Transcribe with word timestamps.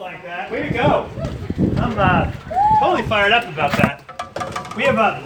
like 0.00 0.22
that. 0.24 0.50
Way 0.50 0.68
to 0.68 0.74
go! 0.74 1.10
I'm 1.76 1.98
uh, 1.98 2.32
totally 2.80 3.06
fired 3.06 3.32
up 3.32 3.44
about 3.46 3.72
that. 3.72 4.02
We 4.76 4.84
have 4.84 4.96
a 4.96 5.22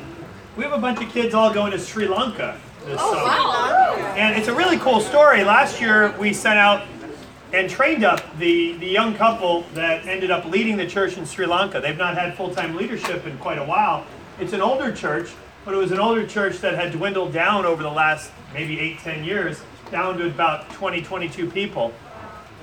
we 0.57 0.65
have 0.65 0.73
a 0.73 0.79
bunch 0.79 1.01
of 1.01 1.09
kids 1.11 1.33
all 1.33 1.53
going 1.55 1.71
to 1.73 1.79
Sri 1.79 2.09
Lanka 2.09 2.61
this 2.85 2.99
Oh, 3.01 3.13
summer, 3.13 3.25
wow. 3.25 4.15
and 4.17 4.37
it's 4.37 4.49
a 4.49 4.55
really 4.55 4.79
cool 4.79 5.01
story. 5.01 5.45
Last 5.45 5.81
year 5.81 6.13
we 6.19 6.33
sent 6.33 6.59
out 6.59 6.87
and 7.53 7.71
trained 7.71 8.05
up 8.05 8.21
the 8.39 8.73
the 8.79 8.87
young 8.87 9.15
couple 9.15 9.63
that 9.75 10.07
ended 10.07 10.33
up 10.33 10.45
leading 10.47 10.77
the 10.77 10.87
church 10.87 11.17
in 11.17 11.25
Sri 11.25 11.47
Lanka. 11.47 11.81
They've 11.81 11.97
not 11.97 12.17
had 12.17 12.37
full 12.37 12.53
time 12.53 12.75
leadership 12.75 13.27
in 13.27 13.39
quite 13.39 13.59
a 13.59 13.65
while. 13.65 14.05
It's 14.41 14.53
an 14.53 14.61
older 14.61 14.93
church, 14.93 15.31
but 15.65 15.73
it 15.73 15.77
was 15.77 15.93
an 15.93 16.01
older 16.01 16.27
church 16.27 16.59
that 16.59 16.75
had 16.75 16.91
dwindled 16.93 17.33
down 17.33 17.65
over 17.65 17.83
the 17.85 17.91
last 17.91 18.33
maybe 18.53 18.81
eight 18.81 18.99
ten 18.99 19.23
years, 19.23 19.63
down 19.93 20.19
to 20.19 20.27
about 20.27 20.69
20 20.71 21.01
22 21.03 21.49
people. 21.51 21.93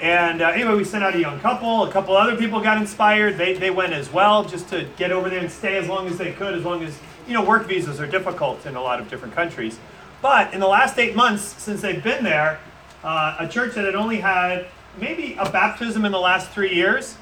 And 0.01 0.41
uh, 0.41 0.47
anyway, 0.49 0.73
we 0.73 0.83
sent 0.83 1.03
out 1.03 1.13
a 1.13 1.19
young 1.19 1.39
couple. 1.39 1.83
A 1.83 1.91
couple 1.91 2.17
other 2.17 2.35
people 2.35 2.59
got 2.59 2.77
inspired. 2.77 3.37
They, 3.37 3.53
they 3.53 3.69
went 3.69 3.93
as 3.93 4.11
well, 4.11 4.43
just 4.43 4.67
to 4.69 4.87
get 4.97 5.11
over 5.11 5.29
there 5.29 5.39
and 5.39 5.51
stay 5.51 5.77
as 5.77 5.87
long 5.87 6.07
as 6.07 6.17
they 6.17 6.31
could, 6.31 6.55
as 6.55 6.65
long 6.65 6.83
as, 6.83 6.97
you 7.27 7.35
know, 7.35 7.43
work 7.43 7.67
visas 7.67 8.01
are 8.01 8.07
difficult 8.07 8.65
in 8.65 8.75
a 8.75 8.81
lot 8.81 8.99
of 8.99 9.11
different 9.11 9.35
countries. 9.35 9.79
But 10.19 10.55
in 10.55 10.59
the 10.59 10.67
last 10.67 10.97
eight 10.97 11.15
months 11.15 11.43
since 11.43 11.81
they've 11.81 12.03
been 12.03 12.23
there, 12.23 12.59
uh, 13.03 13.37
a 13.39 13.47
church 13.47 13.75
that 13.75 13.85
had 13.85 13.93
only 13.93 14.17
had 14.17 14.65
maybe 14.99 15.35
a 15.39 15.49
baptism 15.49 16.03
in 16.03 16.11
the 16.11 16.19
last 16.19 16.49
three 16.49 16.73
years, 16.73 17.15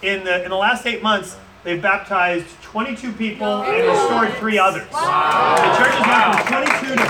in 0.00 0.24
the, 0.24 0.42
in 0.42 0.48
the 0.48 0.56
last 0.56 0.86
eight 0.86 1.02
months, 1.02 1.36
they've 1.64 1.80
baptized 1.80 2.46
22 2.62 3.12
people 3.12 3.62
and 3.62 3.88
restored 3.88 4.32
three 4.38 4.58
others. 4.58 4.88
The 4.88 5.74
church 5.78 5.94
has 5.94 6.06
went 6.06 6.68
from 6.78 6.86
22 6.86 6.96
to 6.96 7.06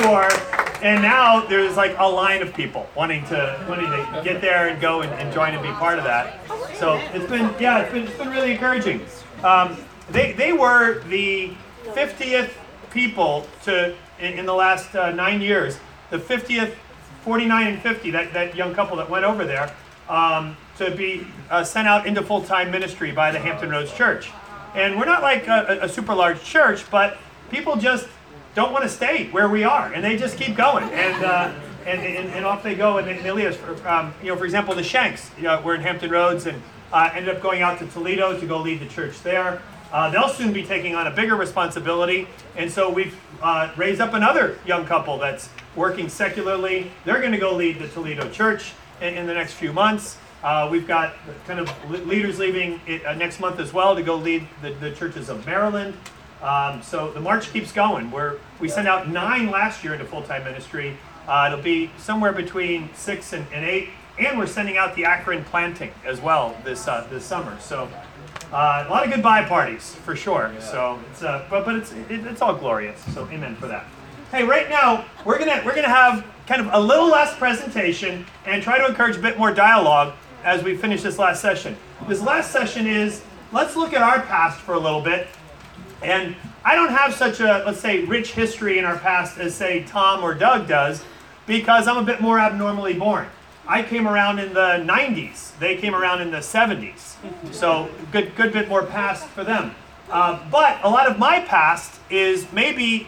54, 0.00 0.82
and 0.82 1.02
now 1.02 1.46
there's 1.46 1.76
like 1.76 1.96
a 1.98 2.08
line 2.08 2.42
of 2.42 2.54
people 2.54 2.88
wanting 2.94 3.24
to 3.26 3.64
wanting 3.68 3.90
to 3.90 4.22
get 4.24 4.40
there 4.40 4.68
and 4.68 4.80
go 4.80 5.02
and, 5.02 5.12
and 5.14 5.32
join 5.32 5.54
and 5.54 5.62
be 5.62 5.70
part 5.70 5.98
of 5.98 6.04
that. 6.04 6.40
So 6.76 6.96
it's 7.12 7.28
been 7.28 7.54
yeah, 7.60 7.80
it's 7.80 7.92
been, 7.92 8.06
it's 8.06 8.16
been 8.16 8.30
really 8.30 8.52
encouraging. 8.52 9.00
Um, 9.42 9.76
they 10.10 10.32
they 10.32 10.52
were 10.52 11.02
the 11.04 11.52
50th 11.84 12.50
people 12.90 13.46
to 13.64 13.94
in, 14.20 14.38
in 14.38 14.46
the 14.46 14.54
last 14.54 14.94
uh, 14.94 15.10
nine 15.12 15.40
years, 15.40 15.78
the 16.10 16.18
50th, 16.18 16.74
49 17.22 17.66
and 17.66 17.82
50, 17.82 18.10
that, 18.12 18.32
that 18.32 18.56
young 18.56 18.74
couple 18.74 18.96
that 18.96 19.08
went 19.08 19.24
over 19.24 19.44
there. 19.44 19.74
Um, 20.08 20.56
to 20.78 20.90
be 20.90 21.26
uh, 21.50 21.62
sent 21.64 21.86
out 21.86 22.06
into 22.06 22.22
full-time 22.22 22.70
ministry 22.70 23.12
by 23.12 23.30
the 23.30 23.38
Hampton 23.38 23.70
Roads 23.70 23.92
Church. 23.92 24.30
And 24.74 24.98
we're 24.98 25.06
not 25.06 25.22
like 25.22 25.46
a, 25.46 25.78
a 25.82 25.88
super 25.88 26.14
large 26.14 26.42
church, 26.42 26.88
but 26.90 27.18
people 27.50 27.76
just 27.76 28.08
don't 28.54 28.72
want 28.72 28.84
to 28.84 28.88
stay 28.88 29.28
where 29.30 29.48
we 29.48 29.64
are, 29.64 29.92
and 29.92 30.04
they 30.04 30.16
just 30.16 30.36
keep 30.36 30.56
going, 30.56 30.84
and 30.84 31.24
uh, 31.24 31.52
and, 31.86 32.00
and, 32.00 32.28
and 32.30 32.44
off 32.44 32.62
they 32.62 32.74
go, 32.74 32.98
and 32.98 33.06
they, 33.06 33.18
they 33.18 33.46
us. 33.46 33.56
For, 33.56 33.88
um, 33.88 34.12
you 34.22 34.28
know, 34.28 34.36
for 34.36 34.44
example, 34.44 34.74
the 34.74 34.82
Shanks, 34.82 35.30
you 35.36 35.44
know, 35.44 35.62
we're 35.64 35.74
in 35.74 35.80
Hampton 35.80 36.10
Roads, 36.10 36.46
and 36.46 36.60
uh, 36.92 37.10
ended 37.14 37.34
up 37.34 37.42
going 37.42 37.62
out 37.62 37.78
to 37.78 37.86
Toledo 37.86 38.38
to 38.38 38.46
go 38.46 38.58
lead 38.58 38.80
the 38.80 38.88
church 38.88 39.22
there. 39.22 39.62
Uh, 39.92 40.10
they'll 40.10 40.28
soon 40.28 40.52
be 40.52 40.64
taking 40.64 40.94
on 40.94 41.06
a 41.06 41.10
bigger 41.10 41.34
responsibility, 41.34 42.28
and 42.56 42.70
so 42.70 42.90
we've 42.90 43.18
uh, 43.42 43.72
raised 43.76 44.00
up 44.00 44.12
another 44.12 44.58
young 44.66 44.84
couple 44.84 45.18
that's 45.18 45.48
working 45.76 46.08
secularly. 46.08 46.90
They're 47.04 47.20
going 47.20 47.32
to 47.32 47.38
go 47.38 47.54
lead 47.54 47.78
the 47.78 47.88
Toledo 47.88 48.28
church 48.30 48.72
in, 49.00 49.14
in 49.14 49.26
the 49.26 49.34
next 49.34 49.54
few 49.54 49.72
months. 49.72 50.18
Uh, 50.42 50.68
we've 50.70 50.86
got 50.86 51.14
kind 51.46 51.58
of 51.58 51.90
leaders 52.06 52.38
leaving 52.38 52.80
it, 52.86 53.04
uh, 53.04 53.14
next 53.14 53.40
month 53.40 53.58
as 53.58 53.72
well 53.72 53.96
to 53.96 54.02
go 54.02 54.14
lead 54.14 54.46
the, 54.62 54.70
the 54.74 54.90
churches 54.92 55.28
of 55.28 55.44
Maryland. 55.46 55.94
Um, 56.42 56.80
so 56.82 57.10
the 57.10 57.20
march 57.20 57.52
keeps 57.52 57.72
going. 57.72 58.10
We're, 58.10 58.38
we 58.60 58.68
sent 58.68 58.86
out 58.86 59.08
nine 59.08 59.50
last 59.50 59.82
year 59.82 59.94
into 59.94 60.04
full 60.04 60.22
time 60.22 60.44
ministry. 60.44 60.96
Uh, 61.26 61.50
it'll 61.50 61.62
be 61.62 61.90
somewhere 61.98 62.32
between 62.32 62.88
six 62.94 63.32
and, 63.32 63.46
and 63.52 63.64
eight. 63.64 63.88
And 64.18 64.38
we're 64.38 64.46
sending 64.46 64.76
out 64.76 64.96
the 64.96 65.04
Akron 65.04 65.44
planting 65.44 65.92
as 66.04 66.20
well 66.20 66.56
this, 66.64 66.88
uh, 66.88 67.06
this 67.10 67.24
summer. 67.24 67.56
So 67.60 67.88
uh, 68.52 68.84
a 68.86 68.90
lot 68.90 69.04
of 69.04 69.12
goodbye 69.12 69.44
parties 69.44 69.94
for 69.94 70.16
sure. 70.16 70.52
So 70.60 71.00
it's, 71.10 71.22
uh, 71.22 71.46
but, 71.50 71.64
but 71.64 71.74
it's, 71.74 71.92
it, 71.92 72.26
it's 72.26 72.42
all 72.42 72.54
glorious. 72.54 73.00
So 73.12 73.28
amen 73.30 73.56
for 73.56 73.66
that. 73.66 73.86
Hey, 74.30 74.44
right 74.44 74.68
now 74.68 75.06
we're 75.24 75.38
gonna 75.38 75.62
we're 75.64 75.74
gonna 75.74 75.88
have 75.88 76.22
kind 76.46 76.60
of 76.60 76.68
a 76.72 76.78
little 76.78 77.08
less 77.08 77.34
presentation 77.38 78.26
and 78.44 78.62
try 78.62 78.76
to 78.76 78.86
encourage 78.86 79.16
a 79.16 79.20
bit 79.20 79.38
more 79.38 79.52
dialogue 79.52 80.14
as 80.44 80.62
we 80.62 80.76
finish 80.76 81.02
this 81.02 81.18
last 81.18 81.40
session. 81.40 81.76
This 82.06 82.22
last 82.22 82.52
session 82.52 82.86
is 82.86 83.22
let's 83.52 83.76
look 83.76 83.92
at 83.92 84.02
our 84.02 84.20
past 84.22 84.60
for 84.60 84.74
a 84.74 84.78
little 84.78 85.00
bit. 85.00 85.28
And 86.02 86.36
I 86.64 86.74
don't 86.74 86.90
have 86.90 87.14
such 87.14 87.40
a 87.40 87.62
let's 87.66 87.80
say 87.80 88.04
rich 88.04 88.32
history 88.32 88.78
in 88.78 88.84
our 88.84 88.98
past 88.98 89.38
as 89.38 89.54
say 89.54 89.84
Tom 89.84 90.22
or 90.22 90.34
Doug 90.34 90.68
does 90.68 91.02
because 91.46 91.88
I'm 91.88 91.96
a 91.96 92.04
bit 92.04 92.20
more 92.20 92.38
abnormally 92.38 92.94
born. 92.94 93.26
I 93.66 93.82
came 93.82 94.08
around 94.08 94.38
in 94.38 94.54
the 94.54 94.82
90s. 94.86 95.58
They 95.58 95.76
came 95.76 95.94
around 95.94 96.22
in 96.22 96.30
the 96.30 96.38
70s. 96.38 97.16
So 97.52 97.90
good 98.12 98.34
good 98.36 98.52
bit 98.52 98.68
more 98.68 98.84
past 98.84 99.26
for 99.28 99.44
them. 99.44 99.74
Uh, 100.10 100.42
but 100.50 100.78
a 100.82 100.88
lot 100.88 101.06
of 101.06 101.18
my 101.18 101.40
past 101.40 102.00
is 102.08 102.50
maybe 102.52 103.06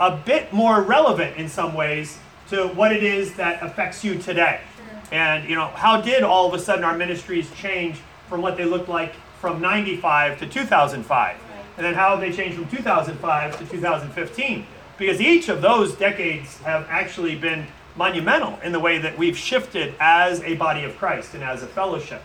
a 0.00 0.16
bit 0.16 0.52
more 0.52 0.82
relevant 0.82 1.36
in 1.36 1.48
some 1.48 1.74
ways 1.74 2.18
to 2.48 2.66
what 2.68 2.90
it 2.90 3.04
is 3.04 3.34
that 3.34 3.62
affects 3.62 4.02
you 4.02 4.18
today. 4.18 4.60
And 5.10 5.48
you 5.48 5.56
know, 5.56 5.68
how 5.68 6.00
did 6.00 6.22
all 6.22 6.46
of 6.46 6.54
a 6.54 6.58
sudden 6.58 6.84
our 6.84 6.96
ministries 6.96 7.50
change 7.54 8.00
from 8.28 8.42
what 8.42 8.56
they 8.56 8.64
looked 8.64 8.88
like 8.88 9.14
from 9.40 9.60
95 9.60 10.38
to 10.40 10.46
2005? 10.46 11.36
And 11.76 11.86
then 11.86 11.94
how 11.94 12.10
have 12.10 12.20
they 12.20 12.32
changed 12.32 12.56
from 12.56 12.68
2005 12.68 13.58
to 13.58 13.66
2015? 13.66 14.66
Because 14.98 15.20
each 15.20 15.48
of 15.48 15.62
those 15.62 15.94
decades 15.94 16.58
have 16.58 16.86
actually 16.90 17.34
been 17.36 17.66
monumental 17.96 18.58
in 18.62 18.72
the 18.72 18.80
way 18.80 18.98
that 18.98 19.16
we've 19.16 19.36
shifted 19.36 19.94
as 19.98 20.40
a 20.42 20.56
body 20.56 20.84
of 20.84 20.96
Christ 20.98 21.34
and 21.34 21.42
as 21.42 21.62
a 21.62 21.66
fellowship. 21.66 22.22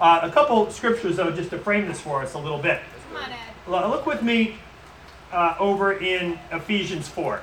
Uh, 0.00 0.20
a 0.22 0.30
couple 0.30 0.70
scriptures, 0.70 1.16
though, 1.16 1.30
just 1.30 1.50
to 1.50 1.58
frame 1.58 1.88
this 1.88 2.00
for 2.00 2.22
us 2.22 2.34
a 2.34 2.38
little 2.38 2.58
bit. 2.58 2.80
Come 3.12 3.22
on, 3.22 3.32
Ed. 3.32 3.88
Look 3.90 4.06
with 4.06 4.22
me 4.22 4.56
uh, 5.32 5.54
over 5.58 5.92
in 5.92 6.38
Ephesians 6.52 7.08
4. 7.08 7.40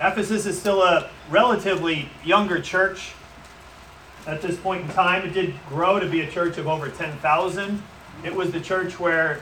Ephesus 0.00 0.46
is 0.46 0.58
still 0.58 0.82
a 0.82 1.10
relatively 1.28 2.08
younger 2.24 2.60
church 2.60 3.12
at 4.26 4.40
this 4.40 4.56
point 4.56 4.82
in 4.82 4.88
time. 4.90 5.26
It 5.26 5.32
did 5.32 5.54
grow 5.68 5.98
to 5.98 6.08
be 6.08 6.20
a 6.20 6.30
church 6.30 6.56
of 6.56 6.68
over 6.68 6.88
10,000. 6.88 7.82
It 8.24 8.34
was 8.34 8.52
the 8.52 8.60
church 8.60 9.00
where 9.00 9.40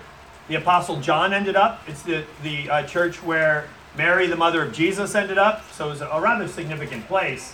the 0.49 0.55
Apostle 0.55 1.01
John 1.01 1.35
ended 1.35 1.57
up. 1.57 1.83
It's 1.87 2.03
the, 2.03 2.25
the 2.43 2.71
uh, 2.71 2.83
church 2.85 3.23
where 3.23 3.69
Mary, 3.97 4.27
the 4.27 4.37
mother 4.37 4.63
of 4.63 4.73
Jesus, 4.73 5.15
ended 5.15 5.39
up. 5.39 5.71
So 5.73 5.89
it 5.89 5.91
was 5.91 6.01
a 6.01 6.21
rather 6.21 6.49
significant 6.49 7.07
place. 7.07 7.53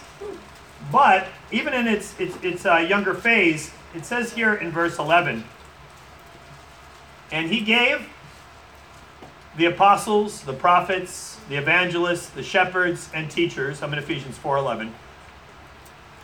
But 0.90 1.26
even 1.50 1.74
in 1.74 1.88
its, 1.88 2.18
its, 2.20 2.36
its 2.42 2.66
uh, 2.66 2.76
younger 2.76 3.14
phase, 3.14 3.72
it 3.94 4.04
says 4.04 4.32
here 4.32 4.54
in 4.54 4.70
verse 4.70 4.98
11 4.98 5.44
And 7.30 7.50
he 7.50 7.60
gave 7.60 8.08
the 9.56 9.66
apostles, 9.66 10.42
the 10.42 10.52
prophets, 10.52 11.38
the 11.48 11.56
evangelists, 11.56 12.28
the 12.30 12.42
shepherds, 12.42 13.10
and 13.14 13.30
teachers. 13.30 13.82
I'm 13.82 13.92
in 13.92 13.98
Ephesians 13.98 14.38
4:11. 14.38 14.92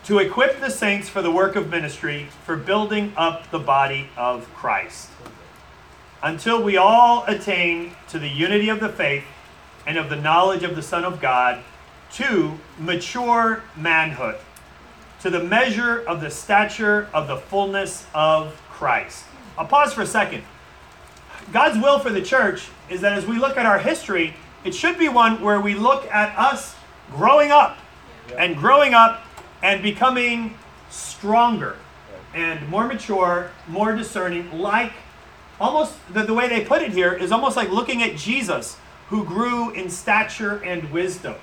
To 0.05 0.17
equip 0.17 0.59
the 0.59 0.71
saints 0.71 1.09
for 1.09 1.21
the 1.21 1.29
work 1.29 1.55
of 1.55 1.69
ministry, 1.69 2.29
for 2.45 2.55
building 2.55 3.13
up 3.15 3.51
the 3.51 3.59
body 3.59 4.09
of 4.17 4.51
Christ, 4.55 5.09
until 6.23 6.63
we 6.63 6.77
all 6.77 7.23
attain 7.27 7.95
to 8.07 8.17
the 8.17 8.29
unity 8.29 8.69
of 8.69 8.79
the 8.79 8.89
faith 8.89 9.25
and 9.85 9.97
of 9.97 10.09
the 10.09 10.15
knowledge 10.15 10.63
of 10.63 10.75
the 10.75 10.81
Son 10.81 11.05
of 11.05 11.21
God, 11.21 11.63
to 12.13 12.57
mature 12.79 13.63
manhood, 13.75 14.37
to 15.21 15.29
the 15.29 15.43
measure 15.43 15.99
of 15.99 16.21
the 16.21 16.31
stature 16.31 17.07
of 17.13 17.27
the 17.27 17.37
fullness 17.37 18.07
of 18.15 18.59
Christ. 18.71 19.25
I'll 19.57 19.67
pause 19.67 19.93
for 19.93 20.01
a 20.01 20.07
second. 20.07 20.43
God's 21.51 21.81
will 21.81 21.99
for 21.99 22.09
the 22.11 22.21
church 22.21 22.67
is 22.89 23.01
that 23.01 23.13
as 23.13 23.25
we 23.25 23.37
look 23.37 23.57
at 23.57 23.65
our 23.65 23.79
history, 23.79 24.35
it 24.63 24.73
should 24.73 24.97
be 24.97 25.09
one 25.09 25.41
where 25.41 25.59
we 25.59 25.73
look 25.73 26.05
at 26.11 26.37
us 26.37 26.75
growing 27.11 27.51
up 27.51 27.77
and 28.37 28.55
growing 28.57 28.93
up 28.93 29.23
and 29.63 29.81
becoming 29.81 30.57
stronger 30.89 31.75
and 32.33 32.67
more 32.69 32.85
mature, 32.85 33.51
more 33.67 33.95
discerning, 33.95 34.59
like 34.59 34.93
almost 35.59 35.95
the, 36.13 36.23
the 36.23 36.33
way 36.33 36.47
they 36.47 36.63
put 36.63 36.81
it 36.81 36.91
here 36.91 37.13
is 37.13 37.31
almost 37.31 37.57
like 37.57 37.69
looking 37.69 38.03
at 38.03 38.15
Jesus 38.15 38.77
who 39.07 39.25
grew 39.25 39.71
in 39.71 39.89
stature 39.89 40.63
and 40.63 40.91
wisdom. 40.91 41.35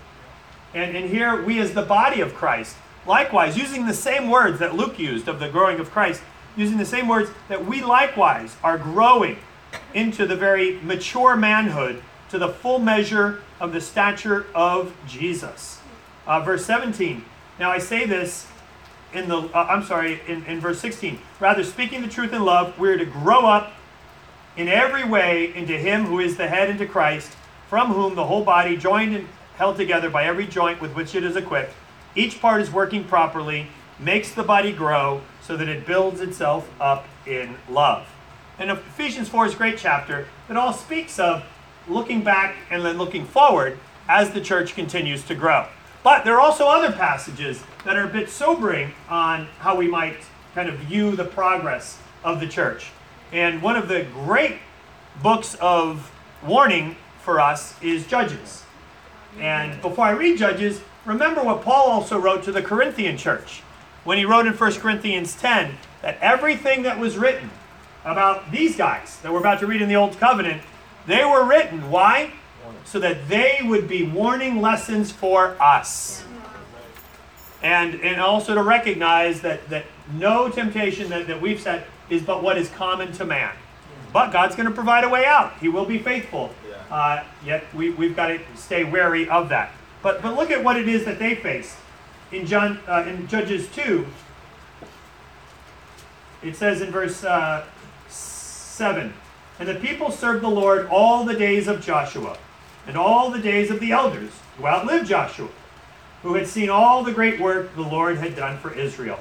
And, 0.75 0.97
and 0.97 1.11
here 1.11 1.43
we 1.43 1.59
as 1.59 1.75
the 1.75 1.83
body 1.83 2.21
of 2.21 2.35
Christ, 2.35 2.77
likewise, 3.07 3.57
using 3.57 3.87
the 3.87 3.95
same 3.95 4.31
words 4.31 4.61
that 4.61 4.77
Luke 4.77 4.99
used 4.99 5.27
of 5.27 5.41
the 5.41 5.49
growing 5.49 5.81
of 5.81 5.91
Christ, 5.91 6.23
using 6.57 6.79
the 6.79 6.87
same 6.87 7.09
words 7.09 7.31
that 7.49 7.67
we 7.67 7.83
likewise 7.83 8.57
are 8.63 8.79
growing 8.79 9.37
into 9.97 10.27
the 10.27 10.37
very 10.37 10.79
mature 10.83 11.35
manhood 11.35 12.03
to 12.29 12.39
the 12.39 12.49
full 12.49 12.79
measure 12.79 13.41
of 13.59 13.73
the 13.73 13.81
stature 13.81 14.47
of 14.55 14.95
Jesus. 15.09 15.81
Uh, 16.27 16.41
verse 16.41 16.67
17. 16.67 17.25
Now 17.59 17.71
I 17.71 17.79
say 17.79 18.05
this 18.05 18.47
in 19.15 19.29
the, 19.31 19.39
uh, 19.39 19.67
I'm 19.71 19.83
sorry, 19.83 20.21
in, 20.29 20.45
in 20.45 20.61
verse 20.61 20.81
16. 20.81 21.19
Rather, 21.41 21.65
speaking 21.65 22.03
the 22.03 22.09
truth 22.09 22.35
in 22.35 22.45
love, 22.45 22.79
we're 22.79 22.99
to 22.99 23.07
grow 23.07 23.47
up 23.47 23.73
in 24.55 24.69
every 24.69 25.03
way 25.03 25.55
into 25.55 25.79
him 25.79 26.05
who 26.05 26.21
is 26.21 26.37
the 26.37 26.47
head, 26.47 26.69
into 26.69 26.87
Christ, 26.87 27.33
from 27.71 27.89
whom 27.89 28.15
the 28.15 28.27
whole 28.27 28.45
body, 28.45 28.77
joined 28.77 29.17
and 29.17 29.27
held 29.57 29.77
together 29.77 30.11
by 30.11 30.25
every 30.25 30.47
joint 30.47 30.83
with 30.83 30.95
which 30.95 31.15
it 31.15 31.25
is 31.25 31.37
equipped, 31.37 31.73
each 32.15 32.39
part 32.41 32.61
is 32.61 32.71
working 32.71 33.05
properly, 33.05 33.69
makes 33.99 34.33
the 34.33 34.43
body 34.43 34.73
grow 34.73 35.23
so 35.41 35.57
that 35.57 35.69
it 35.69 35.87
builds 35.87 36.21
itself 36.21 36.71
up 36.79 37.07
in 37.27 37.57
love. 37.71 38.07
And 38.59 38.71
Ephesians 38.71 39.29
4 39.29 39.47
is 39.47 39.55
a 39.55 39.57
great 39.57 39.79
chapter 39.79 40.27
that 40.49 40.57
all 40.57 40.73
speaks 40.73 41.19
of 41.19 41.45
looking 41.89 42.23
back 42.23 42.57
and 42.71 42.85
then 42.85 42.97
looking 42.97 43.25
forward 43.25 43.79
as 44.09 44.31
the 44.31 44.41
church 44.41 44.75
continues 44.75 45.23
to 45.25 45.35
grow. 45.35 45.67
But 46.03 46.25
there 46.25 46.35
are 46.35 46.41
also 46.41 46.67
other 46.67 46.93
passages 46.93 47.63
that 47.85 47.97
are 47.97 48.05
a 48.05 48.09
bit 48.09 48.31
sobering 48.31 48.93
on 49.09 49.47
how 49.59 49.77
we 49.77 49.89
might 49.89 50.19
kind 50.55 50.69
of 50.69 50.77
view 50.77 51.17
the 51.17 51.25
progress 51.25 51.99
of 52.25 52.41
the 52.41 52.47
church. 52.47 52.91
And 53.33 53.61
one 53.61 53.77
of 53.77 53.89
the 53.89 54.07
great 54.13 54.59
books 55.23 55.57
of 55.61 56.11
warning 56.45 56.97
for 57.21 57.41
us 57.41 57.75
is 57.83 58.07
Judges. 58.07 58.65
And 59.39 59.83
before 59.83 60.07
I 60.07 60.11
read 60.13 60.39
Judges, 60.39 60.81
remember 61.05 61.43
what 61.43 61.63
Paul 61.63 61.91
also 61.91 62.19
wrote 62.19 62.45
to 62.45 62.53
the 62.53 62.63
Corinthian 62.63 63.19
church 63.19 63.63
when 64.05 64.17
he 64.17 64.25
wrote 64.25 64.47
in 64.47 64.55
1 64.55 64.73
Corinthians 64.75 65.35
10 65.35 65.77
that 66.03 66.19
everything 66.21 66.85
that 66.85 66.99
was 66.99 67.19
written 67.19 67.51
about 68.07 68.53
these 68.53 68.77
guys 68.77 69.19
that 69.21 69.33
we're 69.33 69.41
about 69.41 69.59
to 69.61 69.67
read 69.67 69.83
in 69.83 69.89
the 69.89 69.97
Old 69.97 70.19
Covenant, 70.19 70.63
they 71.07 71.25
were 71.25 71.45
written. 71.45 71.91
Why? 71.91 72.33
So 72.85 73.01
that 73.01 73.29
they 73.29 73.59
would 73.63 73.89
be 73.89 74.05
warning 74.05 74.61
lessons 74.63 75.11
for 75.11 75.61
us. 75.61 76.25
And, 77.63 78.01
and 78.01 78.21
also 78.21 78.55
to 78.55 78.63
recognize 78.63 79.41
that, 79.41 79.69
that 79.71 79.87
no 80.15 80.49
temptation 80.49 81.11
that, 81.11 81.27
that 81.27 81.41
we've 81.41 81.61
set 81.61 81.89
is 82.09 82.23
but 82.23 82.43
what 82.43 82.57
is 82.57 82.69
common 82.71 83.11
to 83.13 83.25
man. 83.25 83.53
But 84.13 84.31
God's 84.33 84.55
going 84.55 84.69
to 84.69 84.75
provide 84.75 85.03
a 85.03 85.09
way 85.09 85.27
out. 85.27 85.59
He 85.59 85.69
will 85.69 85.85
be 85.85 85.99
faithful. 85.99 86.55
Uh, 86.91 87.25
yet 87.45 87.65
we, 87.75 87.91
we've 87.91 88.15
got 88.15 88.29
to 88.29 88.41
stay 88.55 88.85
wary 88.85 89.29
of 89.29 89.49
that. 89.49 89.73
But, 90.03 90.23
but 90.23 90.37
look 90.37 90.53
at 90.53 90.63
what 90.63 90.77
it 90.77 90.89
is 90.89 91.05
that 91.07 91.19
they 91.19 91.35
faced. 91.35 91.77
In, 92.31 92.47
John, 92.47 92.79
uh, 92.87 93.05
in 93.09 93.27
Judges 93.27 93.69
2, 93.75 94.07
it 96.45 96.55
says 96.55 96.81
in 96.81 96.93
verse 96.93 97.25
uh, 97.25 97.65
7 98.77 99.15
And 99.59 99.67
the 99.67 99.75
people 99.77 100.11
served 100.11 100.43
the 100.43 100.49
Lord 100.49 100.87
all 100.91 101.25
the 101.25 101.35
days 101.35 101.67
of 101.67 101.81
Joshua, 101.81 102.37
and 102.87 102.95
all 102.95 103.31
the 103.31 103.39
days 103.39 103.71
of 103.71 103.81
the 103.81 103.93
elders 103.93 104.31
who 104.59 104.67
outlived 104.67 105.09
Joshua, 105.09 105.49
who 106.23 106.35
had 106.35 106.47
seen 106.47 106.69
all 106.69 107.03
the 107.03 107.13
great 107.13 107.41
work 107.41 107.75
the 107.75 107.81
Lord 107.81 108.19
had 108.19 108.37
done 108.37 108.59
for 108.59 108.75
Israel. 108.75 109.19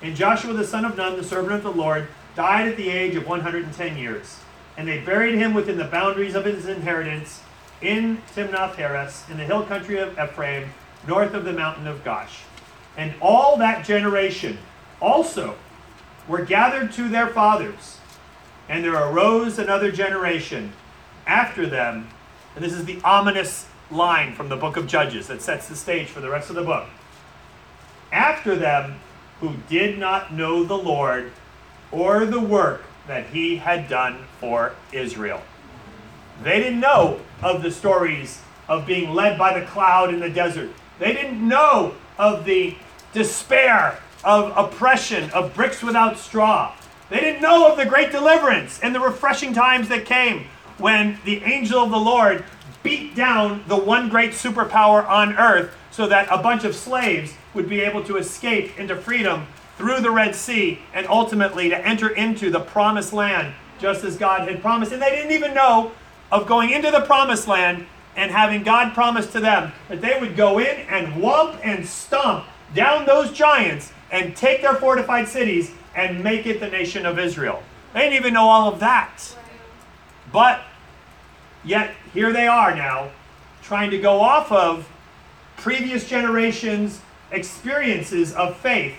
And 0.00 0.16
Joshua 0.16 0.54
the 0.54 0.66
son 0.66 0.86
of 0.86 0.96
Nun, 0.96 1.18
the 1.18 1.24
servant 1.24 1.52
of 1.52 1.62
the 1.62 1.72
Lord, 1.72 2.08
died 2.34 2.68
at 2.68 2.78
the 2.78 2.88
age 2.88 3.14
of 3.16 3.26
110 3.26 3.98
years. 3.98 4.40
And 4.78 4.88
they 4.88 5.00
buried 5.00 5.34
him 5.34 5.52
within 5.52 5.76
the 5.76 5.84
boundaries 5.84 6.34
of 6.34 6.46
his 6.46 6.66
inheritance 6.66 7.42
in 7.82 8.22
Timnath 8.34 8.76
Heres, 8.76 9.24
in 9.30 9.36
the 9.36 9.44
hill 9.44 9.64
country 9.64 9.98
of 9.98 10.18
Ephraim, 10.18 10.70
north 11.06 11.34
of 11.34 11.44
the 11.44 11.52
mountain 11.52 11.86
of 11.86 12.02
Gaash. 12.02 12.44
And 12.96 13.12
all 13.20 13.58
that 13.58 13.84
generation 13.84 14.56
also 15.02 15.54
were 16.26 16.46
gathered 16.46 16.92
to 16.92 17.10
their 17.10 17.28
fathers 17.28 17.98
and 18.68 18.84
there 18.84 18.94
arose 18.94 19.58
another 19.58 19.90
generation 19.90 20.72
after 21.26 21.66
them. 21.66 22.08
And 22.54 22.64
this 22.64 22.72
is 22.72 22.84
the 22.84 23.00
ominous 23.02 23.66
line 23.90 24.34
from 24.34 24.48
the 24.48 24.56
book 24.56 24.76
of 24.76 24.86
Judges 24.86 25.28
that 25.28 25.42
sets 25.42 25.68
the 25.68 25.76
stage 25.76 26.08
for 26.08 26.20
the 26.20 26.30
rest 26.30 26.50
of 26.50 26.56
the 26.56 26.62
book. 26.62 26.88
After 28.10 28.56
them, 28.56 29.00
who 29.40 29.54
did 29.68 29.98
not 29.98 30.32
know 30.32 30.64
the 30.64 30.76
Lord 30.76 31.32
or 31.92 32.24
the 32.24 32.40
work 32.40 32.84
that 33.06 33.26
he 33.26 33.56
had 33.56 33.88
done 33.88 34.24
for 34.40 34.74
Israel. 34.92 35.42
They 36.42 36.58
didn't 36.58 36.80
know 36.80 37.20
of 37.42 37.62
the 37.62 37.70
stories 37.70 38.40
of 38.68 38.86
being 38.86 39.14
led 39.14 39.38
by 39.38 39.58
the 39.58 39.64
cloud 39.66 40.12
in 40.12 40.20
the 40.20 40.30
desert. 40.30 40.70
They 40.98 41.12
didn't 41.12 41.46
know 41.46 41.94
of 42.18 42.44
the 42.44 42.76
despair 43.12 44.00
of 44.24 44.52
oppression, 44.56 45.30
of 45.30 45.54
bricks 45.54 45.82
without 45.82 46.18
straw. 46.18 46.74
They 47.08 47.20
didn't 47.20 47.42
know 47.42 47.70
of 47.70 47.76
the 47.76 47.86
great 47.86 48.10
deliverance 48.10 48.80
and 48.82 48.94
the 48.94 49.00
refreshing 49.00 49.52
times 49.52 49.88
that 49.88 50.04
came 50.04 50.46
when 50.78 51.18
the 51.24 51.42
angel 51.44 51.80
of 51.80 51.90
the 51.90 51.98
Lord 51.98 52.44
beat 52.82 53.14
down 53.14 53.64
the 53.68 53.76
one 53.76 54.08
great 54.08 54.32
superpower 54.32 55.06
on 55.08 55.36
earth 55.36 55.74
so 55.90 56.06
that 56.08 56.28
a 56.30 56.42
bunch 56.42 56.64
of 56.64 56.74
slaves 56.74 57.34
would 57.54 57.68
be 57.68 57.80
able 57.80 58.02
to 58.04 58.16
escape 58.16 58.78
into 58.78 58.96
freedom 58.96 59.46
through 59.78 60.00
the 60.00 60.10
Red 60.10 60.34
Sea 60.34 60.80
and 60.94 61.06
ultimately 61.06 61.68
to 61.68 61.86
enter 61.86 62.08
into 62.08 62.50
the 62.50 62.60
promised 62.60 63.12
land 63.12 63.54
just 63.78 64.04
as 64.04 64.16
God 64.16 64.48
had 64.48 64.60
promised. 64.60 64.92
And 64.92 65.00
they 65.00 65.10
didn't 65.10 65.32
even 65.32 65.54
know 65.54 65.92
of 66.32 66.46
going 66.46 66.70
into 66.70 66.90
the 66.90 67.02
promised 67.02 67.46
land 67.46 67.86
and 68.16 68.30
having 68.30 68.62
God 68.62 68.94
promise 68.94 69.30
to 69.32 69.40
them 69.40 69.72
that 69.88 70.00
they 70.00 70.18
would 70.18 70.36
go 70.36 70.58
in 70.58 70.76
and 70.88 71.08
whomp 71.08 71.60
and 71.62 71.86
stomp 71.86 72.46
down 72.74 73.06
those 73.06 73.30
giants 73.32 73.92
and 74.10 74.34
take 74.36 74.62
their 74.62 74.74
fortified 74.74 75.28
cities 75.28 75.72
and 75.96 76.22
make 76.22 76.46
it 76.46 76.60
the 76.60 76.68
nation 76.68 77.06
of 77.06 77.18
Israel. 77.18 77.62
They 77.94 78.00
didn't 78.00 78.16
even 78.16 78.34
know 78.34 78.48
all 78.48 78.72
of 78.72 78.80
that. 78.80 79.34
But 80.30 80.60
yet, 81.64 81.94
here 82.12 82.32
they 82.32 82.46
are 82.46 82.76
now, 82.76 83.10
trying 83.62 83.90
to 83.90 83.98
go 83.98 84.20
off 84.20 84.52
of 84.52 84.88
previous 85.56 86.06
generations' 86.06 87.00
experiences 87.32 88.34
of 88.34 88.56
faith 88.58 88.94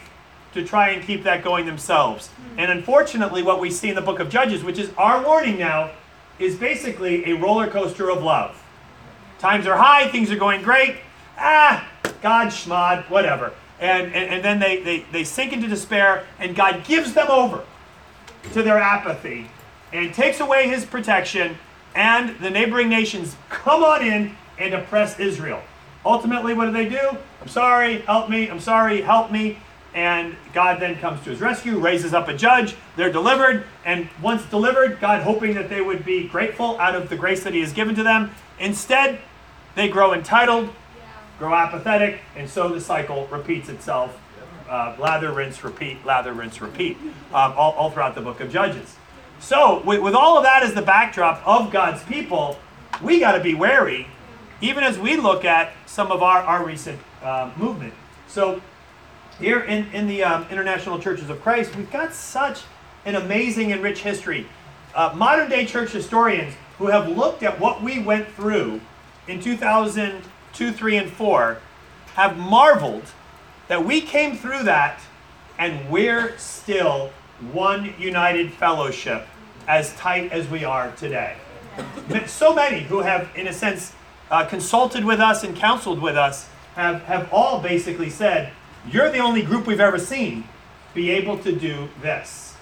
to 0.54 0.66
try 0.66 0.90
and 0.90 1.06
keep 1.06 1.24
that 1.24 1.44
going 1.44 1.68
themselves. 1.68 2.32
And 2.58 2.72
unfortunately, 2.72 3.44
what 3.44 3.62
we 3.62 3.70
see 3.70 3.90
in 3.90 3.96
the 3.96 4.02
book 4.02 4.20
of 4.20 4.30
Judges, 4.30 4.64
which 4.64 4.80
is 4.80 4.90
our 4.98 5.24
warning 5.24 5.60
now, 5.60 5.92
is 6.40 6.56
basically 6.56 7.30
a 7.32 7.36
roller 7.36 7.68
coaster 7.68 8.10
of 8.10 8.24
love. 8.24 8.64
Times 9.38 9.68
are 9.68 9.78
high, 9.78 10.08
things 10.08 10.32
are 10.32 10.38
going 10.38 10.64
great. 10.64 10.98
Ah, 11.38 11.88
God, 12.24 12.48
schmod, 12.48 13.08
whatever 13.10 13.54
and, 13.80 14.14
and, 14.14 14.34
and 14.34 14.44
then 14.44 14.60
they, 14.60 14.82
they, 14.82 15.06
they 15.12 15.24
sink 15.24 15.54
into 15.54 15.68
despair, 15.68 16.26
and 16.40 16.56
God 16.56 16.84
gives 16.84 17.14
them 17.14 17.28
over 17.30 17.64
to 18.54 18.64
their 18.64 18.78
apathy 18.78 19.50
and 19.94 20.14
takes 20.14 20.40
away 20.40 20.68
his 20.68 20.86
protection, 20.86 21.58
and 21.96 22.38
the 22.40 22.50
neighboring 22.50 22.90
nations 22.90 23.36
come 23.50 23.84
on 23.84 24.06
in 24.06 24.36
and 24.58 24.74
oppress 24.74 25.20
Israel. 25.20 25.62
Ultimately, 26.06 26.54
what 26.54 26.66
do 26.66 26.72
they 26.72 26.90
do? 26.90 27.18
I'm 27.42 27.48
sorry, 27.48 28.00
help 28.00 28.30
me, 28.30 28.50
I'm 28.50 28.60
sorry, 28.60 29.02
help 29.02 29.32
me. 29.32 29.60
And 29.94 30.36
God 30.54 30.80
then 30.80 30.98
comes 30.98 31.24
to 31.24 31.32
his 31.32 31.42
rescue, 31.42 31.80
raises 31.80 32.14
up 32.14 32.28
a 32.28 32.34
judge, 32.34 32.76
they're 32.96 33.12
delivered, 33.12 33.64
and 33.84 34.08
once 34.22 34.46
delivered, 34.46 35.00
God 35.00 35.24
hoping 35.24 35.56
that 35.56 35.70
they 35.70 35.82
would 35.82 36.06
be 36.06 36.28
grateful 36.28 36.80
out 36.80 36.94
of 36.94 37.10
the 37.10 37.16
grace 37.16 37.44
that 37.44 37.54
he 37.54 37.62
has 37.62 37.74
given 37.74 37.96
to 37.96 38.04
them. 38.04 38.32
Instead, 38.60 39.20
they 39.76 39.88
grow 39.88 40.14
entitled, 40.14 40.70
grow 41.40 41.54
apathetic, 41.54 42.20
and 42.36 42.50
so 42.50 42.70
the 42.70 42.82
cycle 42.82 43.28
repeats 43.28 43.70
itself. 43.70 44.20
Uh, 44.70 44.96
lather, 45.00 45.32
rinse, 45.32 45.64
repeat, 45.64 46.06
lather, 46.06 46.34
rinse, 46.34 46.60
repeat, 46.60 46.98
um, 47.34 47.54
all, 47.56 47.72
all, 47.74 47.90
throughout 47.90 48.16
the 48.16 48.22
book 48.22 48.42
of 48.42 48.52
Judges. 48.52 48.98
So, 49.40 49.82
with, 49.86 50.02
with 50.02 50.14
all 50.14 50.38
of 50.38 50.44
that 50.44 50.62
as 50.62 50.74
the 50.74 50.82
backdrop 50.82 51.42
of 51.48 51.72
God's 51.72 52.04
people, 52.04 52.60
we 53.02 53.20
got 53.20 53.34
to 53.34 53.40
be 53.40 53.54
wary, 53.54 54.08
even 54.60 54.84
as 54.84 55.00
we 55.00 55.16
look 55.16 55.46
at 55.46 55.72
some 55.86 56.12
of 56.12 56.22
our, 56.22 56.40
our 56.40 56.66
recent 56.66 57.00
uh, 57.24 57.50
movement. 57.56 57.94
So, 58.28 58.62
here 59.40 59.62
in, 59.62 59.86
in 59.94 60.08
the 60.08 60.24
um, 60.24 60.46
International 60.50 61.00
Churches 61.00 61.30
of 61.30 61.42
Christ, 61.42 61.76
we've 61.76 61.92
got 61.92 62.14
such 62.14 62.64
an 63.06 63.16
amazing 63.16 63.72
and 63.72 63.82
rich 63.82 64.02
history. 64.02 64.48
Uh, 64.94 65.14
modern 65.16 65.50
day 65.50 65.66
church 65.66 65.92
historians 65.92 66.56
who 66.78 66.88
have 66.88 67.08
looked 67.08 67.44
at 67.44 67.60
what 67.60 67.82
we 67.82 68.00
went 68.00 68.28
through 68.34 68.82
in 69.28 69.40
2000. 69.40 70.24
2, 70.54 70.72
3, 70.72 70.98
and 70.98 71.12
4 71.12 71.60
have 72.16 72.38
marveled 72.38 73.04
that 73.68 73.86
we 73.86 74.02
came 74.02 74.36
through 74.36 74.64
that 74.64 75.00
and 75.60 75.90
we're 75.90 76.38
still 76.38 77.12
one 77.52 77.94
united 77.98 78.52
fellowship 78.54 79.28
as 79.68 79.94
tight 79.96 80.32
as 80.32 80.48
we 80.48 80.64
are 80.64 80.92
today. 80.94 81.36
So 82.26 82.54
many 82.54 82.82
who 82.82 83.00
have, 83.00 83.30
in 83.36 83.48
a 83.48 83.54
sense, 83.54 83.94
uh, 84.32 84.46
consulted 84.46 85.06
with 85.06 85.20
us 85.20 85.44
and 85.44 85.56
counseled 85.56 86.02
with 86.02 86.16
us 86.16 86.48
have, 86.76 87.04
have 87.04 87.30
all 87.32 87.62
basically 87.62 88.10
said, 88.10 88.52
You're 88.90 89.12
the 89.12 89.20
only 89.20 89.42
group 89.42 89.68
we've 89.68 89.80
ever 89.80 90.00
seen 90.00 90.46
be 90.94 91.12
able 91.12 91.38
to 91.40 91.52
do 91.52 91.90
this. 92.02 92.56